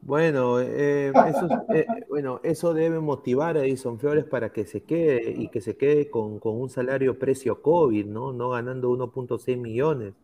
[0.00, 4.82] Bueno, eh, eso, es- eh, bueno, eso debe motivar a Edison Flores para que se
[4.84, 8.32] quede y que se quede con, con un salario precio COVID, ¿no?
[8.32, 10.14] No ganando 1.6 millones.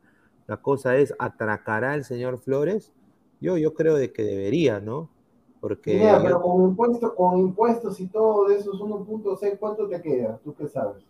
[0.47, 2.93] La cosa es, ¿atracará el señor Flores?
[3.41, 5.13] Yo, yo creo de que debería, ¿no?
[5.61, 10.39] Porque yo- pero con impuestos, con impuestos y todo de esos 1.6, ¿cuánto te queda?
[10.45, 11.03] ¿Tú qué sabes?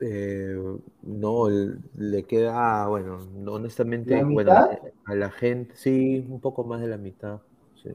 [0.00, 0.54] eh,
[1.02, 1.48] no,
[1.94, 4.66] le queda, bueno, no, honestamente, ¿La bueno,
[5.04, 7.42] a la gente, sí, un poco más de la mitad.
[7.74, 7.90] Sí,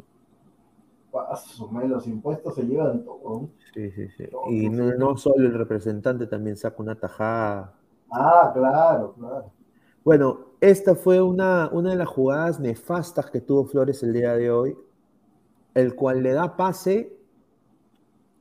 [1.13, 1.39] Ah,
[1.87, 3.49] los impuestos se llevan todo.
[3.73, 4.09] sí, sí.
[4.17, 4.25] sí.
[4.43, 7.80] Y no solo el representante también saca una tajada.
[8.11, 9.51] Ah, claro, claro.
[10.03, 14.51] Bueno, esta fue una, una de las jugadas nefastas que tuvo Flores el día de
[14.51, 14.77] hoy,
[15.73, 17.15] el cual le da pase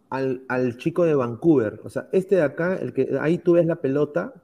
[0.09, 1.80] al, al chico de Vancouver.
[1.84, 4.34] O sea, este de acá, el que ahí tú ves la pelota,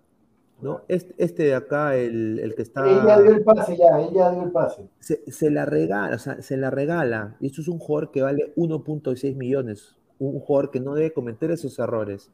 [0.61, 0.83] ¿no?
[0.89, 2.89] Este, este de acá, el, el que está.
[2.89, 4.89] Ella dio el pase ya, ella dio el pase.
[5.01, 7.37] se, se la regala, o sea, se la regala.
[7.41, 9.97] Y esto es un jugador que vale 1.6 millones.
[10.19, 12.31] Un jugador que no debe cometer esos errores.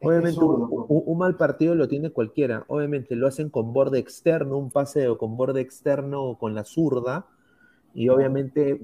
[0.00, 0.86] Obviamente, un, pues.
[0.88, 2.64] un- mal partido lo tiene cualquiera.
[2.68, 7.26] Obviamente, lo hacen con borde externo, un paseo con borde externo con la zurda.
[7.94, 8.80] Y obviamente,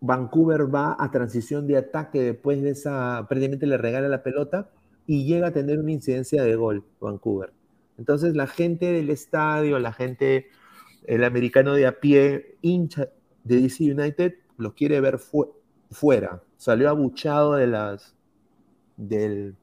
[0.00, 3.26] Vancouver va a transición de ataque después de esa.
[3.28, 4.70] Prácticamente le regala la pelota
[5.06, 7.52] y llega a tener una incidencia de gol, Vancouver.
[7.98, 10.46] Entonces, la gente del estadio, la gente
[11.06, 13.08] el americano de a pie, hincha
[13.44, 15.52] de DC United, lo quiere ver fu-
[15.90, 16.42] fuera.
[16.56, 18.14] Salió abuchado de las
[18.96, 19.56] del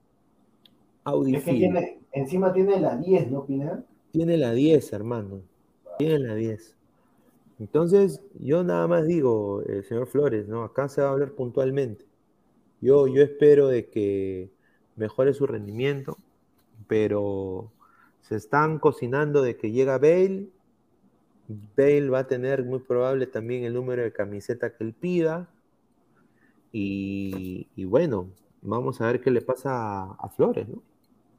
[1.04, 3.84] Audi Es que tiene, encima tiene la 10, ¿no, Pineda?
[4.12, 5.42] Tiene la 10, hermano.
[5.98, 6.76] Tiene la 10.
[7.60, 10.64] Entonces, yo nada más digo, eh, señor Flores, ¿no?
[10.64, 12.06] Acá se va a hablar puntualmente.
[12.82, 14.50] Yo, yo espero de que
[14.96, 16.18] mejore su rendimiento,
[16.88, 17.72] pero
[18.22, 20.48] se están cocinando de que llega Bale.
[21.78, 25.48] Bale va a tener muy probable también el número de camiseta que él pida.
[26.72, 28.30] Y, y bueno,
[28.62, 30.82] vamos a ver qué le pasa a, a Flores, ¿no?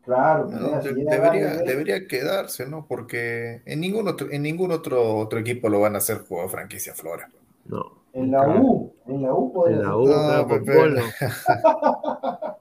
[0.04, 2.86] Claro, No, Pineda, de- si llega debería, debería quedarse, ¿no?
[2.88, 6.92] Porque en ningún otro, en ningún otro, otro equipo lo van a hacer jugador franquicia
[6.94, 7.26] Flores.
[7.66, 8.02] No.
[8.12, 8.60] En la Claro.
[8.60, 9.96] U, en la U podría En la.
[9.96, 10.64] U, No, claro, con.
[10.64, 11.02] Polo.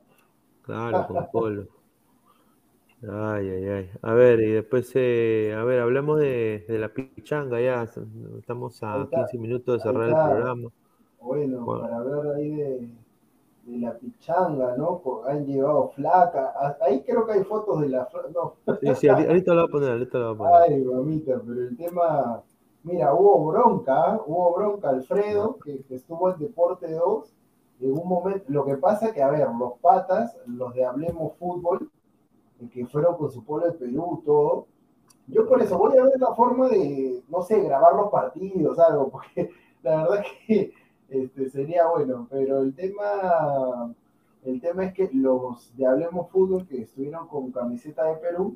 [0.64, 1.68] Claro, con Polo.
[3.10, 3.90] Ay, ay, ay.
[4.04, 7.90] A ver, y después, eh, a ver, hablamos de, de la pichanga ya.
[8.40, 10.70] Estamos a Ahí está, 15 minutos de cerrar el programa.
[11.20, 11.82] Bueno, Bueno.
[11.82, 12.90] para hablar ahí de,
[13.72, 15.02] de la pichanga, ¿no?
[15.28, 16.54] Han llevado flaca.
[16.82, 18.08] Ahí creo que hay fotos de la.
[18.34, 20.72] No, Sí, sí, ahorita lo voy a poner, ahorita lo voy a poner.
[20.72, 22.44] ay, mamita, pero el tema.
[22.84, 24.22] Mira, hubo bronca, ¿ah?
[24.26, 27.34] hubo bronca, Alfredo, que, que estuvo en Deporte 2.
[27.82, 31.92] En un momento, lo que pasa que, a ver, los patas, los de Hablemos Fútbol,
[32.60, 34.68] eh, que fueron con su pueblo de Perú, todo.
[35.28, 39.10] Yo por eso voy a ver la forma de, no sé, grabar los partidos, algo,
[39.10, 39.52] porque
[39.84, 40.74] la verdad que
[41.12, 43.94] este, sería bueno, pero el tema,
[44.46, 48.56] el tema es que los de Hablemos Fútbol que estuvieron con camiseta de Perú,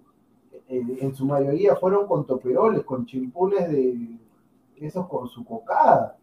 [0.70, 4.18] eh, en su mayoría fueron con toperoles, con chimpules de
[4.78, 6.18] esos con su cocada.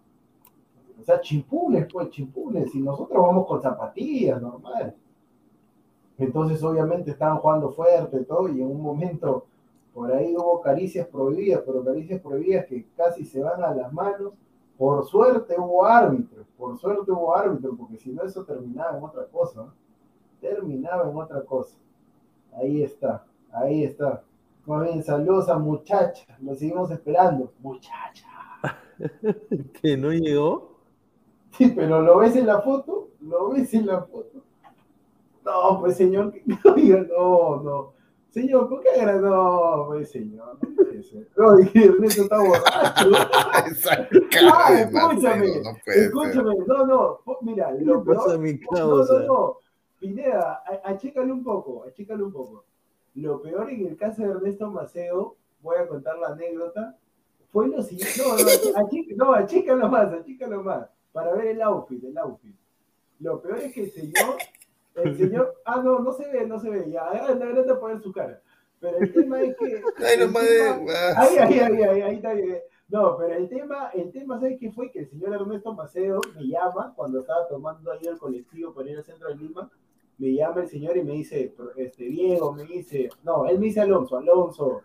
[0.99, 4.97] O sea, chimpules, pues chimpules, y nosotros vamos con zapatillas, normal.
[6.17, 9.45] Entonces, obviamente, estaban jugando fuerte todo, y en un momento
[9.93, 14.33] por ahí hubo caricias prohibidas, pero caricias prohibidas que casi se van a las manos.
[14.77, 19.27] Por suerte hubo árbitros, por suerte hubo árbitros, porque si no, eso terminaba en otra
[19.27, 19.63] cosa.
[19.63, 19.75] ¿no?
[20.41, 21.77] Terminaba en otra cosa.
[22.55, 24.23] Ahí está, ahí está.
[24.67, 27.53] Más bien, saludos a muchacha, lo seguimos esperando.
[27.61, 28.29] Muchacha.
[29.81, 30.73] ¿Que no llegó?
[31.53, 34.43] Sí, pero lo ves en la foto, lo ves en la foto.
[35.45, 36.33] No, pues señor,
[36.75, 37.93] oiga, no, no.
[38.33, 38.89] Señor, ¿por qué?
[39.05, 41.29] No, pues señor, no puede ser.
[41.37, 43.11] No, dije, Ernesto está borracho.
[44.51, 45.77] Ah, escúchame, no.
[45.87, 48.39] Escúchame, no, no, mira, ¿Qué lo peor,
[48.73, 49.57] no, no, no,
[50.01, 52.65] Pineda, a- achícale un poco, achícale un poco.
[53.17, 56.97] Lo peor en el caso de Ernesto Maceo, voy a contar la anécdota,
[57.51, 62.17] fue lo siguiente, no, no, no, achícalo más, achícalo más, para ver el outfit, el
[62.17, 62.57] outfit.
[63.21, 64.37] Lo peor es que el señor,
[64.95, 68.13] el señor, ah, no, no se ve, no se ve, ya, agranda para ver su
[68.13, 68.41] cara.
[68.81, 69.83] Pero el tema es que...
[70.05, 72.59] Ay, no ah, Ahí, ahí, ahí, ahí, ahí está bien.
[72.89, 74.91] No, pero el tema, el tema, ¿sabes qué fue?
[74.91, 78.99] Que el señor Ernesto Maceo me llama cuando estaba tomando ahí el colectivo para ir
[78.99, 79.71] al centro de Lima.
[80.19, 83.81] Me llama el señor y me dice, este, Diego, me dice, no, él me dice
[83.81, 84.83] Alonso, Alonso,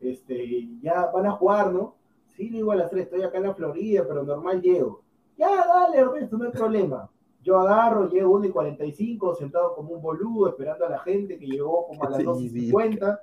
[0.00, 1.96] este, ya van a jugar, ¿no?
[2.28, 5.02] Sí, le digo a las tres, estoy acá en la Florida, pero normal llego.
[5.36, 7.10] Ya, dale, Ernesto, no hay problema.
[7.42, 11.46] Yo agarro, llego 1 y 45, sentado como un boludo, esperando a la gente que
[11.46, 13.20] llegó como a las Sí, 2 y 50.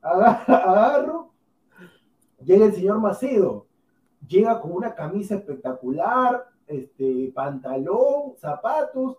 [0.00, 1.30] Agarro,
[2.42, 3.66] llega el señor Macedo,
[4.26, 9.18] llega con una camisa espectacular, este, pantalón, zapatos,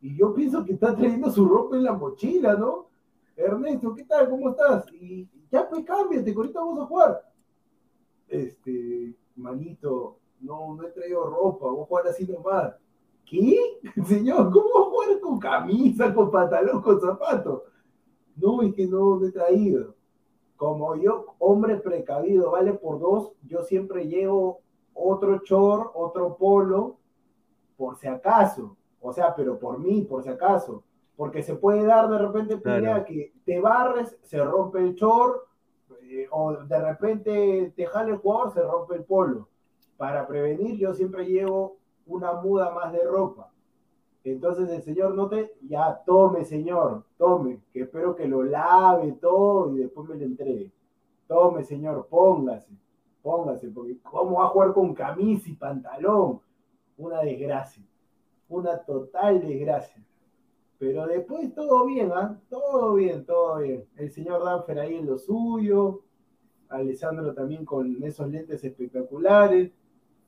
[0.00, 2.88] y yo pienso que está trayendo su ropa en la mochila, ¿no?
[3.36, 4.28] Ernesto, ¿qué tal?
[4.30, 4.84] ¿Cómo estás?
[4.92, 7.32] Y ya pues cámbiate, que ahorita vamos a jugar.
[8.28, 12.74] Este, manito, no, no he traído ropa, voy a jugar así nomás.
[13.30, 13.56] ¿Qué?
[14.06, 17.62] Señor, ¿cómo voy a jugar con camisa, con pantalón, con zapatos?
[18.34, 19.94] No, es que no, no he traído.
[20.56, 24.60] Como yo, hombre precavido, vale por dos, yo siempre llevo
[24.92, 26.98] otro short, otro polo,
[27.76, 28.76] por si acaso.
[29.00, 30.82] O sea, pero por mí, por si acaso.
[31.16, 32.80] Porque se puede dar de repente Claro.
[32.80, 35.42] pelea que te barres, se rompe el short,
[36.02, 39.48] eh, o de repente te jala el jugador, se rompe el polo.
[39.96, 43.50] Para prevenir, yo siempre llevo una muda más de ropa.
[44.24, 49.74] Entonces el señor no te, ya tome señor, tome, que espero que lo lave todo
[49.74, 50.70] y después me lo entregue.
[51.26, 52.72] Tome señor, póngase,
[53.22, 56.40] póngase, porque ¿cómo va a jugar con camisa y pantalón?
[56.98, 57.82] Una desgracia,
[58.48, 60.04] una total desgracia.
[60.78, 62.38] Pero después todo bien, ¿ah?
[62.48, 63.84] Todo bien, todo bien.
[63.96, 66.02] El señor Danfer ahí en lo suyo,
[66.70, 69.72] Alessandro también con esos lentes espectaculares.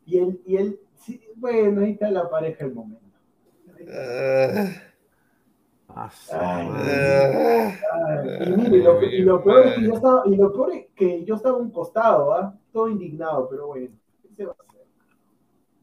[0.04, 3.18] Y él, y él, sí, bueno, ahí está la pareja del momento.
[3.88, 4.72] Ah,
[5.88, 10.36] Ah, Ay, ah, Ay, y mire, lo, y lo peor es que yo estaba, y
[10.36, 12.58] lo peor es que yo estaba a un costado, ¿ah?
[12.72, 13.88] Todo indignado, pero bueno,
[14.22, 14.86] ¿qué se va a hacer?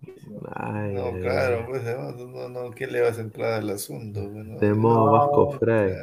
[0.01, 0.81] ¿Qué se va a hacer?
[0.91, 4.29] Ay, No, claro, pues no, no, no, ¿qué le vas a entrar al asunto?
[4.29, 5.09] Bueno, De modo No.
[5.09, 5.93] Vasco Fray.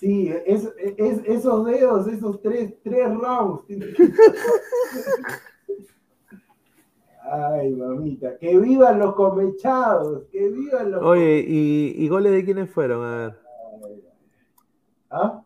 [0.00, 3.64] Sí, es, es- esos dedos, esos tres, tres rounds.
[7.32, 12.70] Ay, mamita, que vivan los comechados, que vivan los Oye, ¿y, y goles de quiénes
[12.70, 13.04] fueron?
[13.04, 13.36] A ver,
[15.10, 15.42] ¿Ah?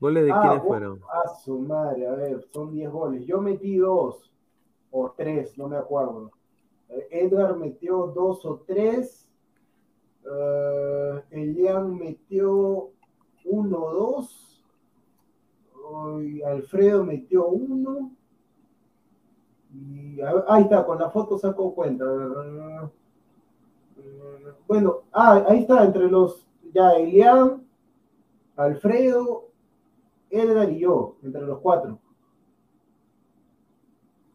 [0.00, 1.00] goles de Ah, quiénes vos- fueron.
[1.10, 3.24] A su madre, a ver, son 10 goles.
[3.26, 4.30] Yo metí dos
[4.90, 6.30] o tres, no me acuerdo.
[7.10, 9.26] Edgar metió dos o tres.
[10.30, 12.90] Eh, Elian metió
[13.44, 14.64] uno dos.
[15.96, 18.10] Ay, Alfredo metió uno.
[19.72, 22.04] Y, ver, ahí está, con la foto saco cuenta.
[22.04, 22.90] Eh,
[24.66, 27.62] Bueno, ah, ahí está, entre los, ya Elian,
[28.56, 29.48] Alfredo,
[30.30, 31.98] Edgar y yo, entre los cuatro.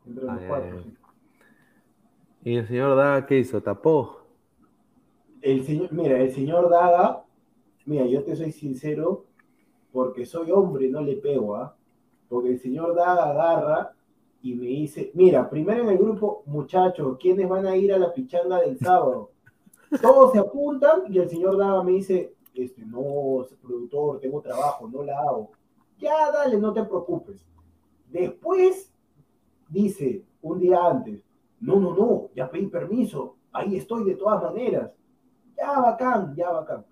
[0.06, 0.81] Entre los cuatro.
[0.84, 0.95] sí.
[2.44, 3.61] ¿Y el señor Daga qué hizo?
[3.61, 4.18] ¿Tapó?
[5.41, 7.23] El señor, mira, el señor Daga,
[7.85, 9.26] mira, yo te soy sincero,
[9.91, 11.76] porque soy hombre, no le pego, ¿ah?
[12.27, 13.95] Porque el señor Daga agarra
[14.41, 18.14] y me dice, mira, primero en el grupo, muchachos, ¿quiénes van a ir a la
[18.14, 19.31] pichanga del sábado?
[20.01, 25.03] Todos se apuntan y el señor Daga me dice, este, no, productor, tengo trabajo, no
[25.03, 25.51] la hago.
[25.97, 27.45] Ya, dale, no te preocupes.
[28.10, 28.93] Después
[29.68, 31.23] dice, un día antes,
[31.60, 34.91] no, no, no, ya pedí permiso, ahí estoy de todas maneras.
[35.57, 36.85] Ya, bacán, ya, bacán.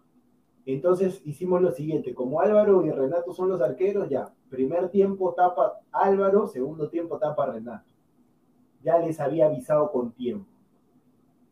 [0.68, 5.80] Entonces hicimos lo siguiente, como Álvaro y Renato son los arqueros, ya, primer tiempo tapa
[5.94, 7.89] Álvaro, segundo tiempo tapa Renato.
[8.84, 10.45] Ya les había avisado con tiempo.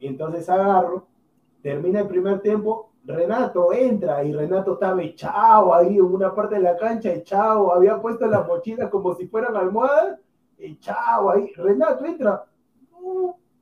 [0.02, 1.08] Entonces agarro,
[1.62, 6.62] termina el primer tiempo, Renato entra y Renato estaba echado ahí en una parte de
[6.64, 10.20] la cancha, echado, había puesto las mochilas como si fueran almohadas,
[10.58, 11.54] echado ahí.
[11.54, 12.44] Renato entra,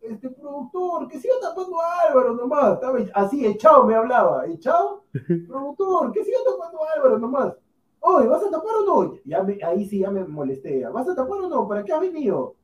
[0.03, 5.03] este productor, que siga tapando a Álvaro nomás, estaba así, echado me hablaba, echado,
[5.45, 7.55] productor, que siga tapando a Álvaro nomás.
[8.01, 9.19] Oye, ¿vas a tapar o no?
[9.25, 10.85] Ya me- ahí sí ya me molesté.
[10.89, 11.67] ¿Vas a tapar o no?
[11.67, 12.55] ¿Para qué has venido?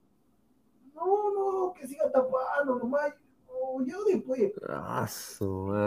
[0.94, 3.14] No, no, que siga tapando nomás.
[3.48, 4.54] No, yo después.
[4.68, 5.06] Ah,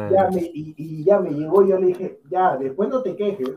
[0.08, 3.50] Ya me, y, y ya me llegó, yo le dije, ya, después no te quejes.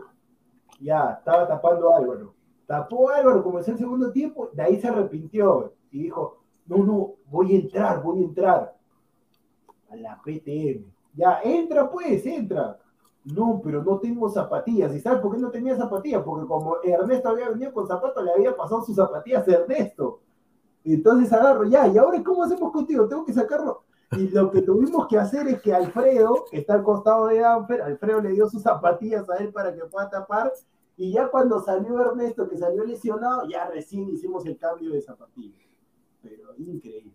[0.80, 2.36] Ya, estaba tapando a Álvaro.
[2.68, 7.14] Tapó a Álvaro, comenzó el segundo tiempo, de ahí se arrepintió y dijo, no, no,
[7.28, 8.76] voy a entrar, voy a entrar.
[9.90, 10.86] A la PTM.
[11.14, 12.80] Ya, entra pues, entra.
[13.24, 14.94] No, pero no tengo zapatillas.
[14.94, 16.24] ¿Y sabes por qué no tenía zapatillas?
[16.24, 20.22] Porque como Ernesto había venido con zapatos, le había pasado sus zapatillas a Ernesto.
[20.84, 23.08] Entonces agarro, ya, ¿y ahora cómo hacemos contigo?
[23.08, 23.84] Tengo que sacarlo.
[24.12, 27.82] Y lo que tuvimos que hacer es que Alfredo, que está al costado de Danfer,
[27.82, 30.54] Alfredo le dio sus zapatillas a él para que pueda tapar.
[30.96, 35.65] Y ya cuando salió Ernesto, que salió lesionado, ya recién hicimos el cambio de zapatillas.
[36.26, 37.12] Pero increíble.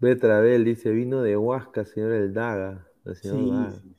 [0.00, 2.86] Betravel dice, vino de Huasca, señor El Daga.
[3.14, 3.94] Sí, sí.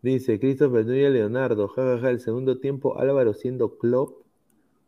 [0.00, 4.24] Dice Christopher Núñez Leonardo, jajaja, el segundo tiempo Álvaro siendo Klopp,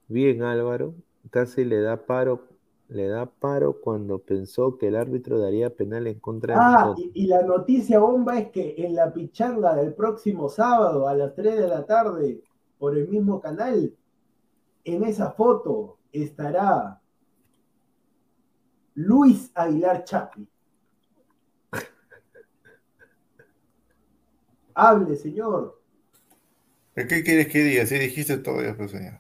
[0.09, 0.95] bien Álvaro,
[1.31, 2.49] casi le da paro
[2.89, 7.11] le da paro cuando pensó que el árbitro daría penal en contra de Ah, y,
[7.15, 11.57] y la noticia bomba es que en la pichanga del próximo sábado a las 3
[11.57, 12.43] de la tarde,
[12.79, 13.95] por el mismo canal,
[14.85, 17.00] en esa foto estará
[19.01, 20.47] Luis Aguilar Chapi.
[24.75, 25.81] Hable, señor.
[26.95, 27.87] ¿Pero ¿Qué quieres que diga?
[27.87, 29.19] Si dijiste todo ya, pues, señor.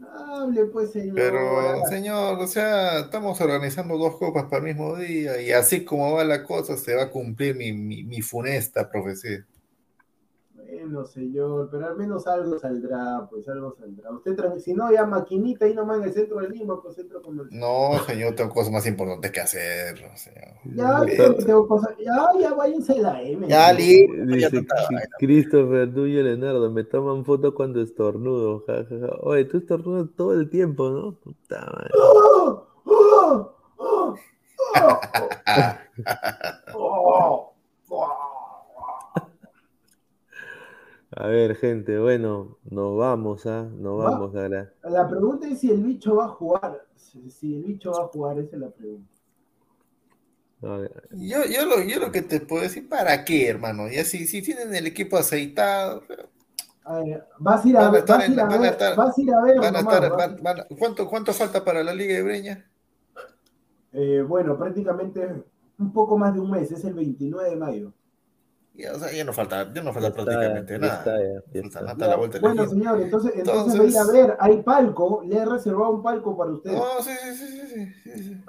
[0.00, 1.14] Hable, pues, señor.
[1.14, 6.12] Pero, señor, o sea, estamos organizando dos copas para el mismo día y así como
[6.14, 9.44] va la cosa, se va a cumplir mi, mi, mi funesta profecía.
[10.90, 14.10] Bueno, señor, pero al menos algo saldrá, pues algo saldrá.
[14.10, 17.60] Usted, si no, ya maquinita ahí nomás en el centro de Lima, pues centro comercial.
[17.60, 20.48] No, señor, tengo cosas más importantes que hacer, señor.
[20.74, 21.16] Ya, Sí.
[21.16, 23.46] tengo- tengo cosas- ya, ya váyanse a la M.
[23.46, 23.78] Ya, ¿no?
[23.78, 24.66] listo, ya Dice.
[25.20, 28.64] Christopher Núñez Leonardo, me toman foto cuando estornudo.
[28.66, 29.16] ja, ja, ja.
[29.20, 31.12] Oye, tú estornudas todo el tiempo, ¿no?
[31.20, 31.90] Puta madre.
[32.02, 32.66] ¡Oh!
[32.84, 33.54] ¡Oh!
[33.78, 34.14] ¡Oh!
[36.74, 37.54] ¡Oh!
[37.90, 38.29] ¡Oh!
[41.12, 43.62] A ver, gente, bueno, nos vamos, ¿ah?
[43.62, 44.06] Nos Va.
[44.10, 44.74] vamos, ahora.
[44.82, 46.86] La pregunta es si el bicho va a jugar.
[46.96, 49.14] Si, si el bicho va a jugar, esa es la pregunta.
[50.62, 53.88] A ver, Yo, yo, lo, yo lo que te puedo decir, ¿para qué, hermano?
[53.90, 56.02] Ya si, si tienen el equipo aceitado,
[56.84, 59.70] A ver, vas a ir a a ver, a a van a ver, estar- a
[60.14, 62.70] a a van- van- ¿cuánto, ¿cuánto falta para la Liga de Breña?
[63.92, 65.44] Eh, bueno, prácticamente
[65.78, 67.92] un poco más de un mes, es el 29 de mayo.
[68.74, 71.04] Ya, o sea, ya no falta, ya no falta está, prácticamente nada.
[71.52, 75.44] está, Falta la vuelta Bueno, señor, entonces, entonces, Entonces- a ver, hay palco, le he
[75.44, 76.72] reservado un palco para usted.
[76.72, 78.40] No, sí, sí, sí, sí, sí, sí.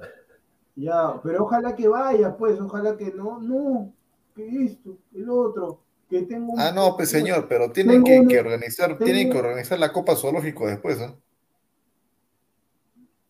[0.75, 3.93] Ya, pero ojalá que vaya, pues, ojalá que no, no,
[4.35, 6.59] que esto, el otro, que tengo un...
[6.59, 10.99] Ah, no, pues señor, pero tienen que, organizar, tienen que organizar la Copa Zoológico después,
[10.99, 11.17] ¿no?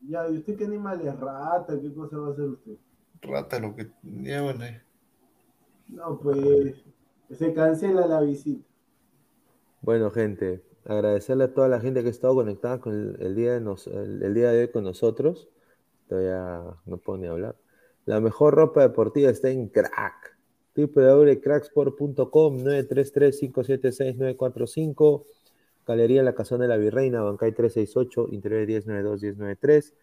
[0.02, 1.80] Ya, ¿y usted qué animal es rata?
[1.82, 2.74] ¿Qué cosa va a hacer usted?
[3.22, 3.88] Rata, lo que.
[4.04, 4.66] Ya, bueno.
[4.66, 4.82] eh.
[5.92, 6.84] No, pues,
[7.30, 8.66] se cancela la visita.
[9.82, 13.62] Bueno, gente, agradecerle a toda la gente que ha estado conectada con el, día, de
[13.62, 15.50] nos- el día de hoy con nosotros.
[16.08, 17.56] Todavía no puedo ni hablar.
[18.06, 20.38] La mejor ropa deportiva está en Crack.
[20.76, 25.26] www.cracksport.com 933-576-945
[25.86, 29.94] Galería La Casona de la Virreina, Bancay 368, Interior 1092-1093.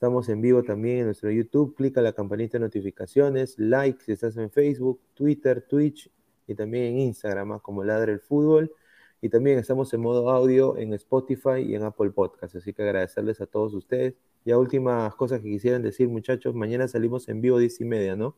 [0.00, 1.74] Estamos en vivo también en nuestro YouTube.
[1.74, 6.10] Clica la campanita de notificaciones, like si estás en Facebook, Twitter, Twitch
[6.46, 8.72] y también en Instagram como Ladre el Fútbol.
[9.20, 12.56] Y también estamos en modo audio en Spotify y en Apple Podcast.
[12.56, 14.14] Así que agradecerles a todos ustedes.
[14.46, 16.54] Ya últimas cosas que quisieran decir, muchachos.
[16.54, 18.34] Mañana salimos en vivo 10 y media, ¿no?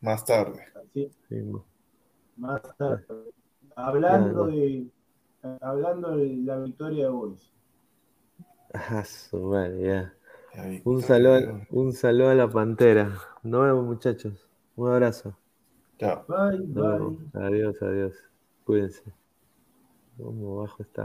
[0.00, 0.66] Más tarde.
[0.92, 1.10] Sí,
[2.36, 3.04] más tarde.
[3.74, 4.86] Hablando Ya, de,
[5.60, 7.52] hablando de la victoria de Boys.
[8.72, 10.14] Ah, su madre, ya.
[10.56, 13.12] Ahí, Un saludo, un saludo a la pantera.
[13.42, 14.48] Nos vemos, muchachos.
[14.76, 15.36] Un abrazo.
[15.98, 16.24] Chao.
[16.28, 17.18] Bye.
[17.34, 18.14] Adiós, adiós.
[18.64, 19.02] Cuídense.
[20.16, 21.04] ¿Cómo bajo esta